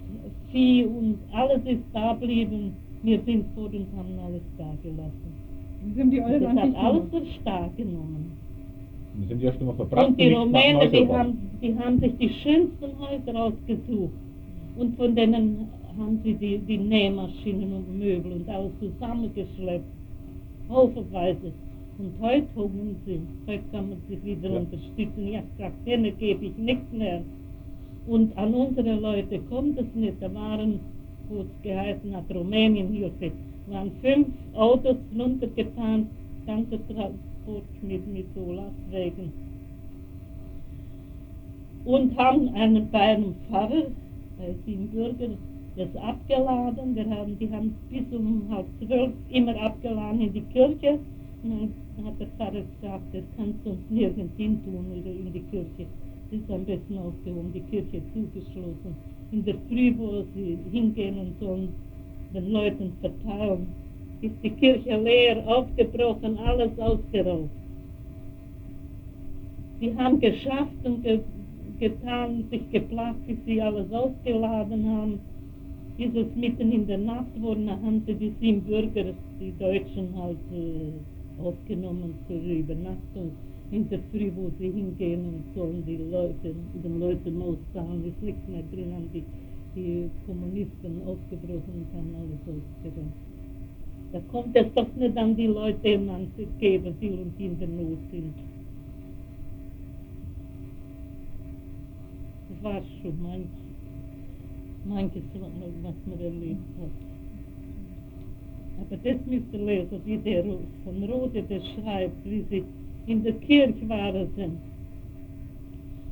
Vieh 0.50 0.84
und 0.84 1.18
alles 1.32 1.60
ist 1.64 1.82
da 1.92 2.14
geblieben. 2.14 2.76
Wir 3.02 3.20
sind 3.24 3.46
vor 3.54 3.66
und 3.66 3.86
haben 3.96 4.18
alles 4.24 4.42
da 4.58 4.72
gelassen. 4.82 5.32
Das 5.84 5.98
haben 5.98 6.10
die 6.10 6.22
alle 6.22 6.40
Das 6.40 6.48
hat 6.48 6.66
nicht 6.66 6.76
alles 6.76 7.02
der 7.10 7.40
Staat 7.40 7.76
genommen. 7.76 8.32
Und 9.14 9.20
dann 9.22 9.28
sind 9.28 9.40
die 9.40 9.46
erst 9.46 9.60
einmal 9.60 9.74
verbracht 9.74 10.08
Und 10.08 10.20
die 10.20 10.32
Rumänen, 10.32 10.92
die 10.92 11.08
haben, 11.08 11.38
die 11.60 11.78
haben 11.78 12.00
sich 12.00 12.16
die 12.18 12.28
schönsten 12.28 12.90
Häuser 12.98 13.44
ausgesucht. 13.44 14.12
Und 14.76 14.96
von 14.96 15.14
denen 15.14 15.68
haben 15.98 16.20
sie 16.24 16.34
die, 16.34 16.58
die 16.58 16.78
Nähmaschinen 16.78 17.72
und 17.72 17.98
Möbel 17.98 18.32
und 18.32 18.48
alles 18.48 18.72
zusammengeschleppt. 18.80 19.84
Haufenweise. 20.68 21.52
Und 22.02 22.14
heute 22.20 22.48
hungern 22.56 22.96
sie. 23.06 23.20
Heute 23.46 23.62
kann 23.70 23.90
man 23.90 23.98
sich 24.08 24.24
wieder 24.24 24.50
Ja. 24.50 24.58
unterstützen. 24.58 25.28
Ich 25.28 25.36
habe 25.36 25.46
gesagt, 25.56 25.86
denen 25.86 26.18
gebe 26.18 26.46
ich 26.46 26.56
nichts 26.58 26.92
mehr. 26.92 27.22
Und 28.08 28.36
an 28.36 28.52
unsere 28.54 28.94
Leute 28.94 29.38
kommt 29.42 29.78
es 29.78 29.86
nicht. 29.94 30.14
Da 30.20 30.34
waren, 30.34 30.80
wo 31.28 31.42
es 31.42 31.62
geheißen 31.62 32.16
hat, 32.16 32.24
Rumänienhilfe, 32.34 33.30
waren 33.68 33.92
fünf 34.02 34.26
Autos 34.54 34.96
runtergefahren, 35.16 36.08
ganze 36.44 36.76
Transport 36.88 37.68
mit, 37.82 38.04
mit 38.12 38.26
so 38.34 38.50
Lastwagen. 38.50 39.32
Und 41.84 42.16
haben 42.18 42.48
einen, 42.54 42.90
bei 42.90 42.98
einem 42.98 43.36
Pfarrer, 43.48 43.86
bei 44.38 44.52
Siebenbürger, 44.66 45.28
das 45.76 45.94
abgeladen. 46.02 46.96
Wir 46.96 47.08
haben, 47.10 47.38
die 47.38 47.48
haben 47.48 47.76
bis 47.88 48.02
um 48.10 48.42
halb 48.50 48.66
zwölf 48.84 49.12
immer 49.30 49.54
abgeladen 49.62 50.20
in 50.20 50.32
die 50.32 50.42
Kirche. 50.52 50.98
Und 51.44 51.72
hat 52.04 52.18
der 52.18 52.26
Pfarrer 52.38 52.62
gesagt, 52.62 53.04
das 53.12 53.22
kannst 53.36 53.58
du 53.64 53.70
uns 53.70 53.90
nirgends 53.90 54.36
hin 54.36 54.62
tun 54.64 54.86
oder 54.90 55.10
in 55.10 55.32
die 55.32 55.42
Kirche. 55.50 55.86
Das 56.30 56.40
ist 56.40 56.50
am 56.50 56.64
besten 56.64 56.98
aufgehoben, 56.98 57.52
die 57.52 57.60
Kirche 57.60 58.00
zugeschlossen. 58.12 58.96
In 59.32 59.44
der 59.44 59.54
Früh, 59.68 59.94
wo 59.98 60.24
sie 60.34 60.58
hingehen 60.70 61.18
und 61.18 61.38
sollen 61.40 61.68
den 62.34 62.50
Leuten 62.50 62.92
verteilen, 63.00 63.66
ist 64.22 64.34
die 64.42 64.50
Kirche 64.50 64.96
leer, 64.96 65.46
aufgebrochen, 65.46 66.38
alles 66.38 66.78
ausgeraubt. 66.78 67.50
Sie 69.80 69.94
haben 69.96 70.20
geschafft 70.20 70.84
und 70.84 71.02
ge 71.02 71.20
getan, 71.80 72.44
sich 72.50 72.70
geplagt, 72.70 73.26
bis 73.26 73.36
sie 73.44 73.60
alles 73.60 73.92
ausgeladen 73.92 74.88
haben. 74.88 75.18
Ist 75.98 76.14
es 76.14 76.28
mitten 76.36 76.70
in 76.70 76.86
der 76.86 76.98
Nacht 76.98 77.42
worden, 77.42 77.66
da 77.66 77.72
haben 77.72 78.02
sie 78.06 78.14
die 78.14 78.32
sieben 78.40 78.62
Bürger, 78.62 79.12
die 79.40 79.52
Deutschen 79.58 80.08
halt 80.16 80.38
äh, 80.54 80.92
aufgenommen 81.42 82.14
zur 82.26 82.36
Übernachtung. 82.36 83.32
In 83.70 83.88
der 83.88 84.00
Früh, 84.10 84.30
wo 84.36 84.50
sie 84.58 84.70
hingehen 84.70 85.24
und 85.26 85.54
sollen 85.54 85.82
die 85.86 85.96
Leute, 85.96 86.54
den 86.84 87.00
Leuten 87.00 87.40
auszahlen, 87.40 88.04
ist 88.04 88.22
nichts 88.22 88.46
mehr 88.48 88.62
drin, 88.72 88.92
haben 88.92 89.08
die, 89.14 89.24
die 89.74 90.10
Kommunisten 90.26 91.00
aufgebrochen 91.06 91.72
und 91.80 91.96
haben 91.96 92.14
alles 92.14 92.40
ausgeräumt. 92.42 93.12
Da 94.12 94.20
kommt 94.30 94.54
es 94.54 94.66
doch 94.74 94.94
nicht 94.94 95.16
an 95.16 95.34
die 95.34 95.46
Leute, 95.46 95.98
man 95.98 96.26
zu 96.36 96.46
geben 96.58 96.94
will 97.00 97.18
und 97.20 97.32
die 97.38 97.46
in 97.46 97.58
der 97.58 97.68
Not 97.68 97.98
sind. 98.10 98.34
Das 102.50 102.62
war 102.62 102.82
schon 103.00 103.22
manch, 103.22 103.46
manches, 104.84 105.22
was 105.82 105.94
man 106.04 106.20
erlebt 106.20 106.60
hat. 106.78 107.11
Aber 108.82 108.96
das 108.96 109.16
müsst 109.26 109.52
ihr 109.52 109.64
lesen, 109.64 110.00
wie 110.04 110.16
der 110.18 110.44
von 110.84 111.02
Rode 111.04 111.42
das 111.48 111.62
schreibt, 111.68 112.24
wie 112.24 112.44
sie 112.50 112.64
in 113.06 113.22
der 113.22 113.34
Kirche 113.34 113.88
waren 113.88 114.26
sind. 114.34 114.58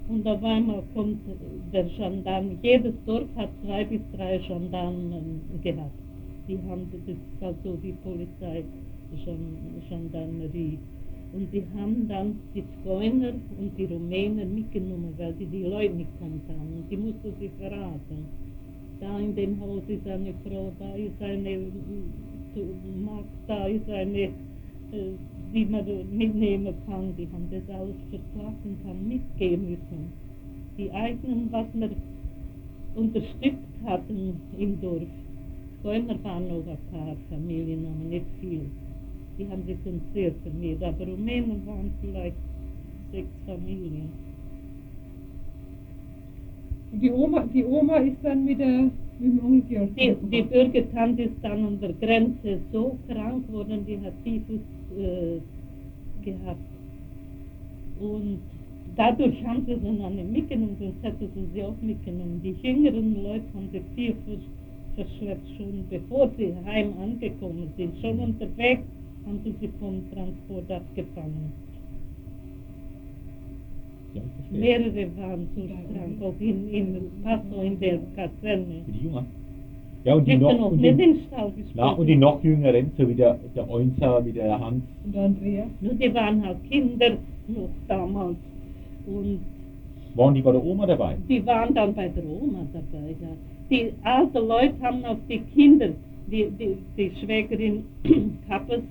Und 0.08 0.26
auf 0.26 0.42
einmal 0.42 0.82
kommt 0.94 1.20
der 1.72 1.84
Gendarm, 1.84 2.58
jedes 2.62 2.94
Dorf 3.06 3.28
hat 3.36 3.50
zwei 3.64 3.84
bis 3.84 4.00
drei 4.16 4.38
Gendarmen 4.38 5.40
gehabt. 5.62 5.98
Die 6.48 6.58
haben, 6.68 6.86
das 7.06 7.16
halt 7.40 7.56
so 7.64 7.76
die 7.82 7.94
Polizei, 8.04 8.64
Gen- 9.24 9.82
Gendarmerie. 9.88 10.78
Und 11.32 11.52
die 11.52 11.62
haben 11.76 12.08
dann 12.08 12.38
die 12.54 12.64
Zigeuner 12.82 13.32
und 13.58 13.70
die 13.78 13.84
Rumäner 13.84 14.44
mitgenommen, 14.44 15.14
weil 15.16 15.34
sie 15.38 15.46
die 15.46 15.62
Leute 15.62 15.94
nicht 15.94 16.10
kannt 16.18 16.42
haben. 16.48 16.70
Und 16.76 16.90
die 16.90 16.96
mussten 16.96 17.32
sie 17.38 17.50
verraten. 17.60 18.26
Da 19.00 19.18
in 19.18 19.34
dem 19.34 19.60
Haus 19.60 19.82
ist 19.88 20.06
eine 20.06 20.34
Frau, 20.44 20.72
da 20.78 20.94
ist 20.94 21.22
eine 21.22 21.56
Magd, 23.05 23.26
da 23.46 23.64
eine, 23.64 24.18
äh, 24.18 24.30
die 25.55 25.64
man 25.64 25.84
mitnehmen 26.11 26.74
kann. 26.86 27.14
Die 27.16 27.28
haben 27.32 27.48
das 27.51 27.74
alles 27.74 27.96
verklagt 28.11 28.64
und 28.64 28.78
haben 28.88 29.09
mitgehen 29.09 29.70
müssen. 29.70 30.12
Die 30.78 30.90
eigenen, 30.92 31.48
was 31.51 31.66
wir 31.74 31.90
unterstützt 32.94 33.84
hatten 33.84 34.40
im 34.59 34.80
Dorf, 34.80 35.09
Vorher 35.82 36.24
waren 36.24 36.46
noch 36.48 36.66
ein 36.66 36.78
paar 36.92 37.16
Familien, 37.30 37.86
aber 37.86 38.05
nicht 38.11 38.26
viel. 38.38 38.66
Die 39.38 39.48
haben 39.48 39.64
sich 39.64 39.78
uns 39.86 40.03
sehr 40.12 40.30
vermehrt, 40.42 40.82
aber 40.82 41.07
Rumänen 41.07 41.66
waren 41.66 41.90
vielleicht 42.03 42.36
sechs 43.12 43.30
Familien. 43.46 44.11
Die 46.93 47.11
Oma, 47.11 47.45
die 47.55 47.64
Oma 47.64 47.97
ist 47.99 48.16
dann 48.22 48.45
mit, 48.45 48.59
der, 48.59 48.82
mit 48.82 48.93
dem 49.20 49.45
Onkel. 49.45 49.88
Die, 49.97 50.16
die 50.30 50.43
Bürgertante 50.43 51.22
ist 51.22 51.36
dann 51.43 51.64
an 51.64 51.80
der 51.80 51.93
Grenze 51.95 52.59
so 52.72 52.99
krank 53.09 53.47
geworden, 53.47 53.84
die 53.86 53.99
hat 54.01 54.12
Typhus 54.24 54.61
äh, 54.99 55.38
gehabt. 56.24 56.61
Und 58.01 58.38
dadurch 58.97 59.45
haben 59.45 59.64
sie 59.66 59.76
noch 59.76 60.11
nicht 60.11 60.32
mitgenommen, 60.32 60.76
sonst 60.80 61.03
hätten 61.03 61.49
sie 61.55 61.62
auch 61.62 61.74
mitgenommen. 61.80 62.41
Die 62.43 62.57
jüngeren 62.66 63.22
Leute 63.22 63.45
haben 63.55 63.68
viel 63.95 64.14
vers- 64.26 64.97
verschleppt, 64.97 65.49
schon 65.57 65.84
bevor 65.88 66.28
sie 66.36 66.53
heim 66.66 66.93
angekommen 67.01 67.68
sind. 67.76 67.93
Schon 68.01 68.18
unterwegs 68.18 68.82
haben 69.26 69.38
sie 69.45 69.55
sie 69.61 69.70
vom 69.78 70.03
Transport 70.12 70.70
abgefangen. 70.70 71.69
Ja. 74.14 74.22
Mehrere 74.50 75.08
waren 75.16 75.48
so 75.54 75.62
krank, 75.62 76.22
auch 76.22 76.40
in, 76.40 76.68
in 76.70 77.11
Passau 77.22 77.62
in 77.62 77.78
der 77.78 77.98
Kaserne. 78.16 78.82
Für 78.84 78.92
die 78.92 79.04
Jünger. 79.04 79.24
Ja, 80.04 80.14
und 80.14 80.26
die 80.26 80.36
noch, 80.36 80.58
noch 80.58 80.70
und 80.72 80.82
die, 80.82 81.16
na, 81.74 81.90
und 81.90 82.06
die 82.06 82.16
noch 82.16 82.42
jüngeren, 82.42 82.90
so 82.96 83.06
wie 83.06 83.14
der, 83.14 83.38
der 83.54 83.68
Eunzer, 83.70 84.24
wie 84.24 84.32
der 84.32 84.58
Hans. 84.58 84.82
Und 85.04 85.16
Andrea. 85.16 85.66
Nur 85.80 85.94
die 85.94 86.14
waren 86.14 86.42
halt 86.44 86.56
Kinder 86.70 87.18
noch 87.48 87.68
damals. 87.86 88.36
Und 89.06 89.40
Waren 90.14 90.34
die 90.34 90.42
bei 90.42 90.52
der 90.52 90.64
Oma 90.64 90.86
dabei? 90.86 91.16
die 91.28 91.44
waren 91.46 91.74
dann 91.74 91.94
bei 91.94 92.08
der 92.08 92.24
Oma 92.24 92.66
dabei. 92.72 93.11
Ja. 93.20 93.28
Die 93.70 93.92
alten 94.02 94.48
Leute 94.48 94.74
haben 94.80 95.04
auf 95.04 95.18
die 95.28 95.40
Kinder, 95.54 95.90
die, 96.26 96.50
die, 96.58 96.76
die 96.96 97.12
Schwägerin 97.20 97.84
Kappes, 98.48 98.82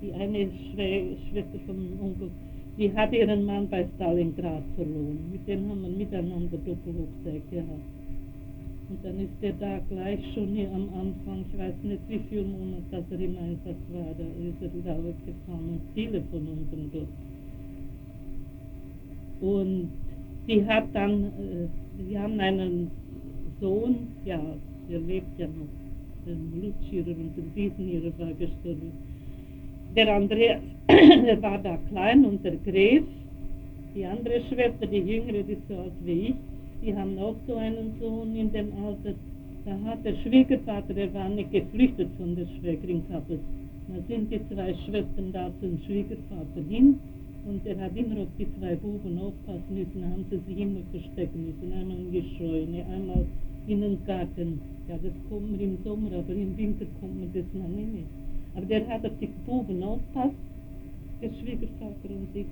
die 0.00 0.12
eine 0.12 0.48
Schwä 0.72 1.16
Schwester 1.28 1.58
vom 1.66 1.76
Onkel, 2.00 2.30
die 2.78 2.92
hat 2.94 3.12
ihren 3.12 3.44
Mann 3.44 3.68
bei 3.68 3.86
Stalingrad 3.96 4.62
verloren. 4.76 5.18
Mit 5.30 5.46
dem 5.46 5.68
haben 5.68 5.82
wir 5.82 5.90
miteinander 5.90 6.56
Doppelhochzeit 6.56 7.50
gehabt. 7.50 7.88
Und 8.88 9.04
dann 9.04 9.20
ist 9.20 9.32
der 9.40 9.52
da 9.54 9.78
gleich 9.88 10.20
schon 10.34 10.48
hier 10.48 10.70
am 10.72 10.88
Anfang, 10.94 11.44
ich 11.50 11.58
weiß 11.58 11.74
nicht 11.82 12.02
wie 12.08 12.20
viele 12.28 12.44
Monate, 12.44 12.82
dass 12.90 13.04
er 13.10 13.20
im 13.20 13.36
Einsatz 13.38 13.80
war, 13.92 14.14
da 14.18 14.24
ist 14.24 14.60
er 14.60 14.74
wieder 14.74 14.98
weggefahren 14.98 15.68
und 15.68 15.80
viele 15.94 16.22
von 16.30 16.46
uns 16.46 16.70
sind 16.70 16.94
dort. 16.94 17.08
Und 19.40 19.88
die 20.46 20.66
hat 20.66 20.84
dann, 20.92 21.24
äh, 21.24 21.68
die 21.98 22.18
haben 22.18 22.38
einen 22.38 22.90
Sohn, 23.60 24.08
ja, 24.24 24.40
der 24.90 25.00
lebt 25.00 25.38
ja 25.38 25.46
noch, 25.46 25.72
der 26.26 26.34
Lutschierer 26.34 27.16
und 27.16 27.32
der 27.36 27.44
Wiesenierer 27.54 28.12
war 28.18 28.32
gestorben. 28.34 28.92
Der 29.96 30.14
Andreas, 30.14 30.60
der 31.26 31.42
war 31.42 31.58
da 31.58 31.78
klein 31.88 32.24
und 32.24 32.44
der 32.44 32.56
Gref, 32.56 33.04
die 33.94 34.04
andere 34.04 34.40
Schwester, 34.48 34.86
die 34.86 34.98
jüngere, 34.98 35.42
die 35.42 35.52
ist 35.52 35.68
so 35.68 35.76
alt 35.76 35.92
wie 36.04 36.28
ich, 36.28 36.34
die 36.82 36.96
haben 36.96 37.18
auch 37.18 37.36
so 37.46 37.54
einen 37.56 37.94
Sohn 38.00 38.34
in 38.34 38.52
dem 38.52 38.72
Alter. 38.84 39.14
Da 39.64 39.78
hat 39.84 40.04
der 40.04 40.16
Schwiegervater, 40.16 40.92
der 40.92 41.12
war 41.14 41.28
nicht 41.28 41.52
geflüchtet 41.52 42.08
von 42.18 42.34
der 42.34 42.46
Schwägerin 42.46 43.02
Kappes. 43.08 43.38
Da 43.88 43.94
sind 44.08 44.32
die 44.32 44.40
zwei 44.48 44.74
Schwestern 44.84 45.32
da 45.32 45.50
zum 45.60 45.78
Schwiegervater 45.86 46.62
hin 46.68 46.98
und 47.46 47.66
er 47.66 47.78
hat 47.78 47.96
immer 47.96 48.22
auf 48.22 48.28
die 48.38 48.46
zwei 48.58 48.74
Buben 48.76 49.18
aufpassen 49.18 49.74
müssen, 49.74 50.04
haben 50.04 50.24
sie 50.30 50.40
sich 50.46 50.62
immer 50.62 50.80
verstecken 50.90 51.46
müssen. 51.46 51.72
Einmal 51.72 51.96
in 51.98 52.12
die 52.12 52.24
Scheune, 52.36 52.84
einmal 52.86 53.24
in 53.66 53.80
den 53.80 53.98
Garten. 54.04 54.60
Ja, 54.88 54.96
das 55.02 55.12
kommt 55.28 55.50
man 55.50 55.60
im 55.60 55.78
Sommer, 55.84 56.08
aber 56.18 56.32
im 56.32 56.56
Winter 56.56 56.86
kommt 57.00 57.20
man 57.20 57.30
das 57.32 57.44
noch 57.52 57.68
nicht. 57.68 58.06
Aber 58.54 58.66
der 58.66 58.86
hat 58.88 59.04
auf 59.04 59.12
die 59.20 59.28
Buben 59.46 59.82
aufpasst, 59.82 60.34
der 61.22 61.30
Schwiegervater 61.40 62.10
und 62.10 62.28
ich. 62.34 62.46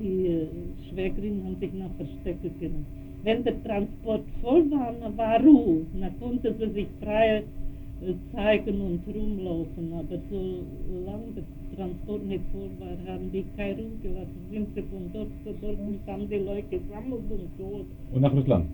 Die 0.00 0.26
äh, 0.26 0.46
Schwägerin 0.88 1.42
haben 1.44 1.56
sich 1.58 1.72
nach 1.72 1.90
verstecken 1.96 2.52
können. 2.60 2.86
Wenn 3.24 3.42
der 3.42 3.60
Transport 3.64 4.22
voll 4.42 4.70
war, 4.70 4.94
dann 5.00 5.16
war 5.16 5.42
Ruhe. 5.42 5.86
Dann 5.98 6.12
konnte 6.20 6.54
sie 6.58 6.70
sich 6.72 6.86
frei 7.02 7.42
äh, 8.02 8.14
zeigen 8.32 8.80
und 8.80 9.00
rumlaufen. 9.12 9.92
Aber 9.92 10.18
solange 10.30 11.32
der 11.34 11.44
Transport 11.76 12.26
nicht 12.26 12.44
voll 12.52 12.70
war, 12.78 13.12
haben 13.12 13.32
die 13.32 13.44
keine 13.56 13.78
Ruhe 13.78 13.98
gelassen. 14.02 14.38
Sind 14.52 14.68
sie 14.74 14.82
von 14.82 15.10
dort 15.12 15.30
zu 15.42 15.54
dort 15.60 15.78
und 15.80 15.98
haben 16.06 16.28
die 16.28 16.36
Leute 16.36 16.68
gesammelt 16.68 17.24
und 17.30 17.58
tot. 17.58 17.86
Und 18.12 18.20
nach 18.20 18.32
Russland. 18.32 18.66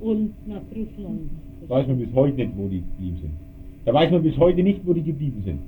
Und 0.00 0.48
nach 0.48 0.62
Russland. 0.74 1.30
Weiß 1.68 1.86
man 1.86 1.98
bis 1.98 2.12
heute 2.14 2.36
nicht, 2.36 2.56
wo 2.56 2.68
die 2.68 2.80
geblieben 2.80 3.18
sind. 3.20 3.32
Da 3.84 3.94
weiß 3.94 4.10
man 4.10 4.22
bis 4.22 4.36
heute 4.38 4.62
nicht, 4.62 4.80
wo 4.84 4.92
die 4.92 5.02
geblieben 5.02 5.42
sind. 5.44 5.60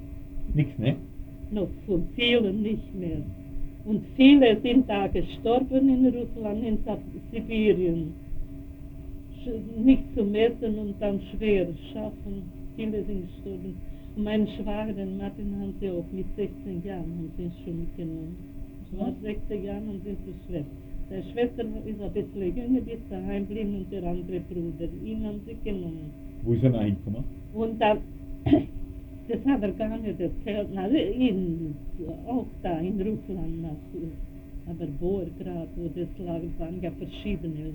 Nix, 0.54 0.76
ne? 0.78 0.96
Noch 1.50 1.68
von 1.86 2.08
vielen 2.14 2.62
nicht 2.62 2.94
mehr. 2.94 3.22
Und 3.84 4.02
viele 4.16 4.60
sind 4.62 4.88
da 4.88 5.06
gestorben 5.06 5.88
in 5.88 6.06
Russland, 6.06 6.64
in 6.64 6.78
Sibirien. 7.30 8.14
Nicht 9.84 10.02
zum 10.16 10.34
Essen 10.34 10.78
und 10.78 10.94
dann 10.98 11.20
schwer 11.30 11.68
schaffen. 11.92 12.42
Viele 12.74 13.04
sind 13.04 13.28
gestorben. 13.28 13.76
Und 14.16 14.24
mein 14.24 14.48
Schwager, 14.48 15.06
Martin, 15.18 15.54
haben 15.60 15.74
sie 15.78 15.90
auch 15.90 16.04
mit 16.10 16.26
16 16.34 16.82
Jahren 16.84 17.02
haben 17.02 17.30
sie 17.36 17.64
schon 17.64 17.78
mitgenommen. 17.78 18.36
Es 18.90 18.98
war 18.98 19.12
16 19.22 19.64
Jahre 19.64 19.78
und 19.78 20.02
sind 20.04 20.18
sie 20.24 20.34
schwer. 20.48 20.64
Der 21.08 21.22
Schwester 21.22 21.62
ist 21.62 22.00
ein 22.00 22.12
bisschen 22.12 22.56
jünger, 22.56 22.80
die 22.80 22.90
ist 22.90 23.02
daheim 23.08 23.46
geblieben 23.46 23.76
und 23.76 23.92
der 23.92 24.02
andere 24.02 24.40
Bruder. 24.40 24.88
Ihn 25.04 25.24
haben 25.24 25.40
sie 25.46 25.56
genommen. 25.62 26.10
Wo 26.42 26.52
ist 26.54 26.64
er 26.64 26.70
gekommen? 26.70 27.24
Und 27.54 27.80
dann, 27.80 27.98
das 29.28 29.44
hat 29.44 29.62
er 29.62 29.72
gar 29.72 29.98
nicht 29.98 30.20
erzählt, 30.20 30.68
na, 30.72 30.86
in, 30.86 31.74
auch 32.26 32.46
da 32.62 32.78
in 32.78 33.00
Russland, 33.00 33.62
nach, 33.62 33.70
aber 34.68 34.86
Boergrad, 35.00 35.68
wo 35.76 35.88
das 35.94 36.08
lag, 36.18 36.40
waren 36.58 36.80
ja 36.82 36.90
verschiedene 36.92 37.72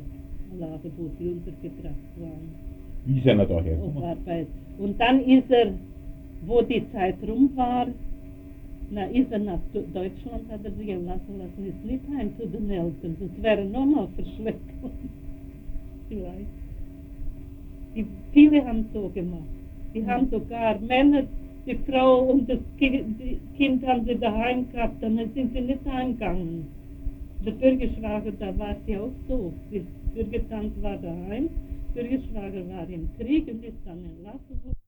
Lager, 0.60 0.89
wo 0.97 1.10
sie 1.18 1.30
untergebracht 1.30 2.12
waren, 2.18 2.49
Wie 3.06 3.18
ist 3.18 3.26
er 3.26 3.36
da 3.45 3.62
hergekommen? 3.62 4.47
Und 4.78 4.99
dann 4.99 5.22
ist 5.22 5.49
er, 5.49 5.74
wo 6.45 6.62
die 6.62 6.84
Zeit 6.91 7.16
rum 7.28 7.49
war, 7.56 7.88
na, 8.89 9.06
ist 9.06 9.32
er 9.32 9.39
nach 9.39 9.60
Deutschland, 9.74 10.52
hat 10.52 10.66
er 10.66 10.72
sich 10.72 10.88
lassen 10.88 11.38
lassen, 11.38 11.66
ist 11.66 11.86
nicht 11.86 12.04
heim 12.18 12.32
zu 12.38 12.47
den 12.47 12.70
Eltern, 12.70 13.16
das 13.20 13.43
wäre 13.43 13.66
nochmal 13.66 14.08
verschleppt 14.16 14.82
worden. 14.82 15.10
Vielleicht. 16.10 16.47
Die, 17.95 18.06
viele 18.34 18.66
haben 18.66 18.86
so 18.93 19.10
gemacht. 19.14 19.43
Die 19.93 20.06
haben 20.06 20.30
sogar 20.30 20.78
Männer, 20.80 21.24
die 21.66 21.78
Frau 21.89 22.24
und 22.32 22.49
das 22.49 22.59
Kind, 22.78 23.86
haben 23.86 24.05
sie 24.05 24.16
daheim 24.16 24.72
gehabt, 24.72 25.01
dann 25.01 25.18
sind 25.34 25.53
sie 25.53 25.62
nicht 25.62 25.86
heimgegangen. 25.86 26.68
Der 27.45 27.51
Bürgerschwager, 27.51 28.32
da 28.39 28.57
war 28.57 28.76
ja 28.88 29.01
auch 29.01 29.12
so. 29.28 29.53
Die 29.72 29.86
Bürgertante 30.14 30.82
war 30.82 30.97
daheim, 30.97 31.49
Bürgerschwager 31.93 32.68
war 32.70 32.88
im 32.89 33.09
Krieg 33.18 33.47
und 33.47 33.64
ist 33.64 33.78
dann 33.86 34.03
entlassen 34.03 34.64
worden. 34.64 34.81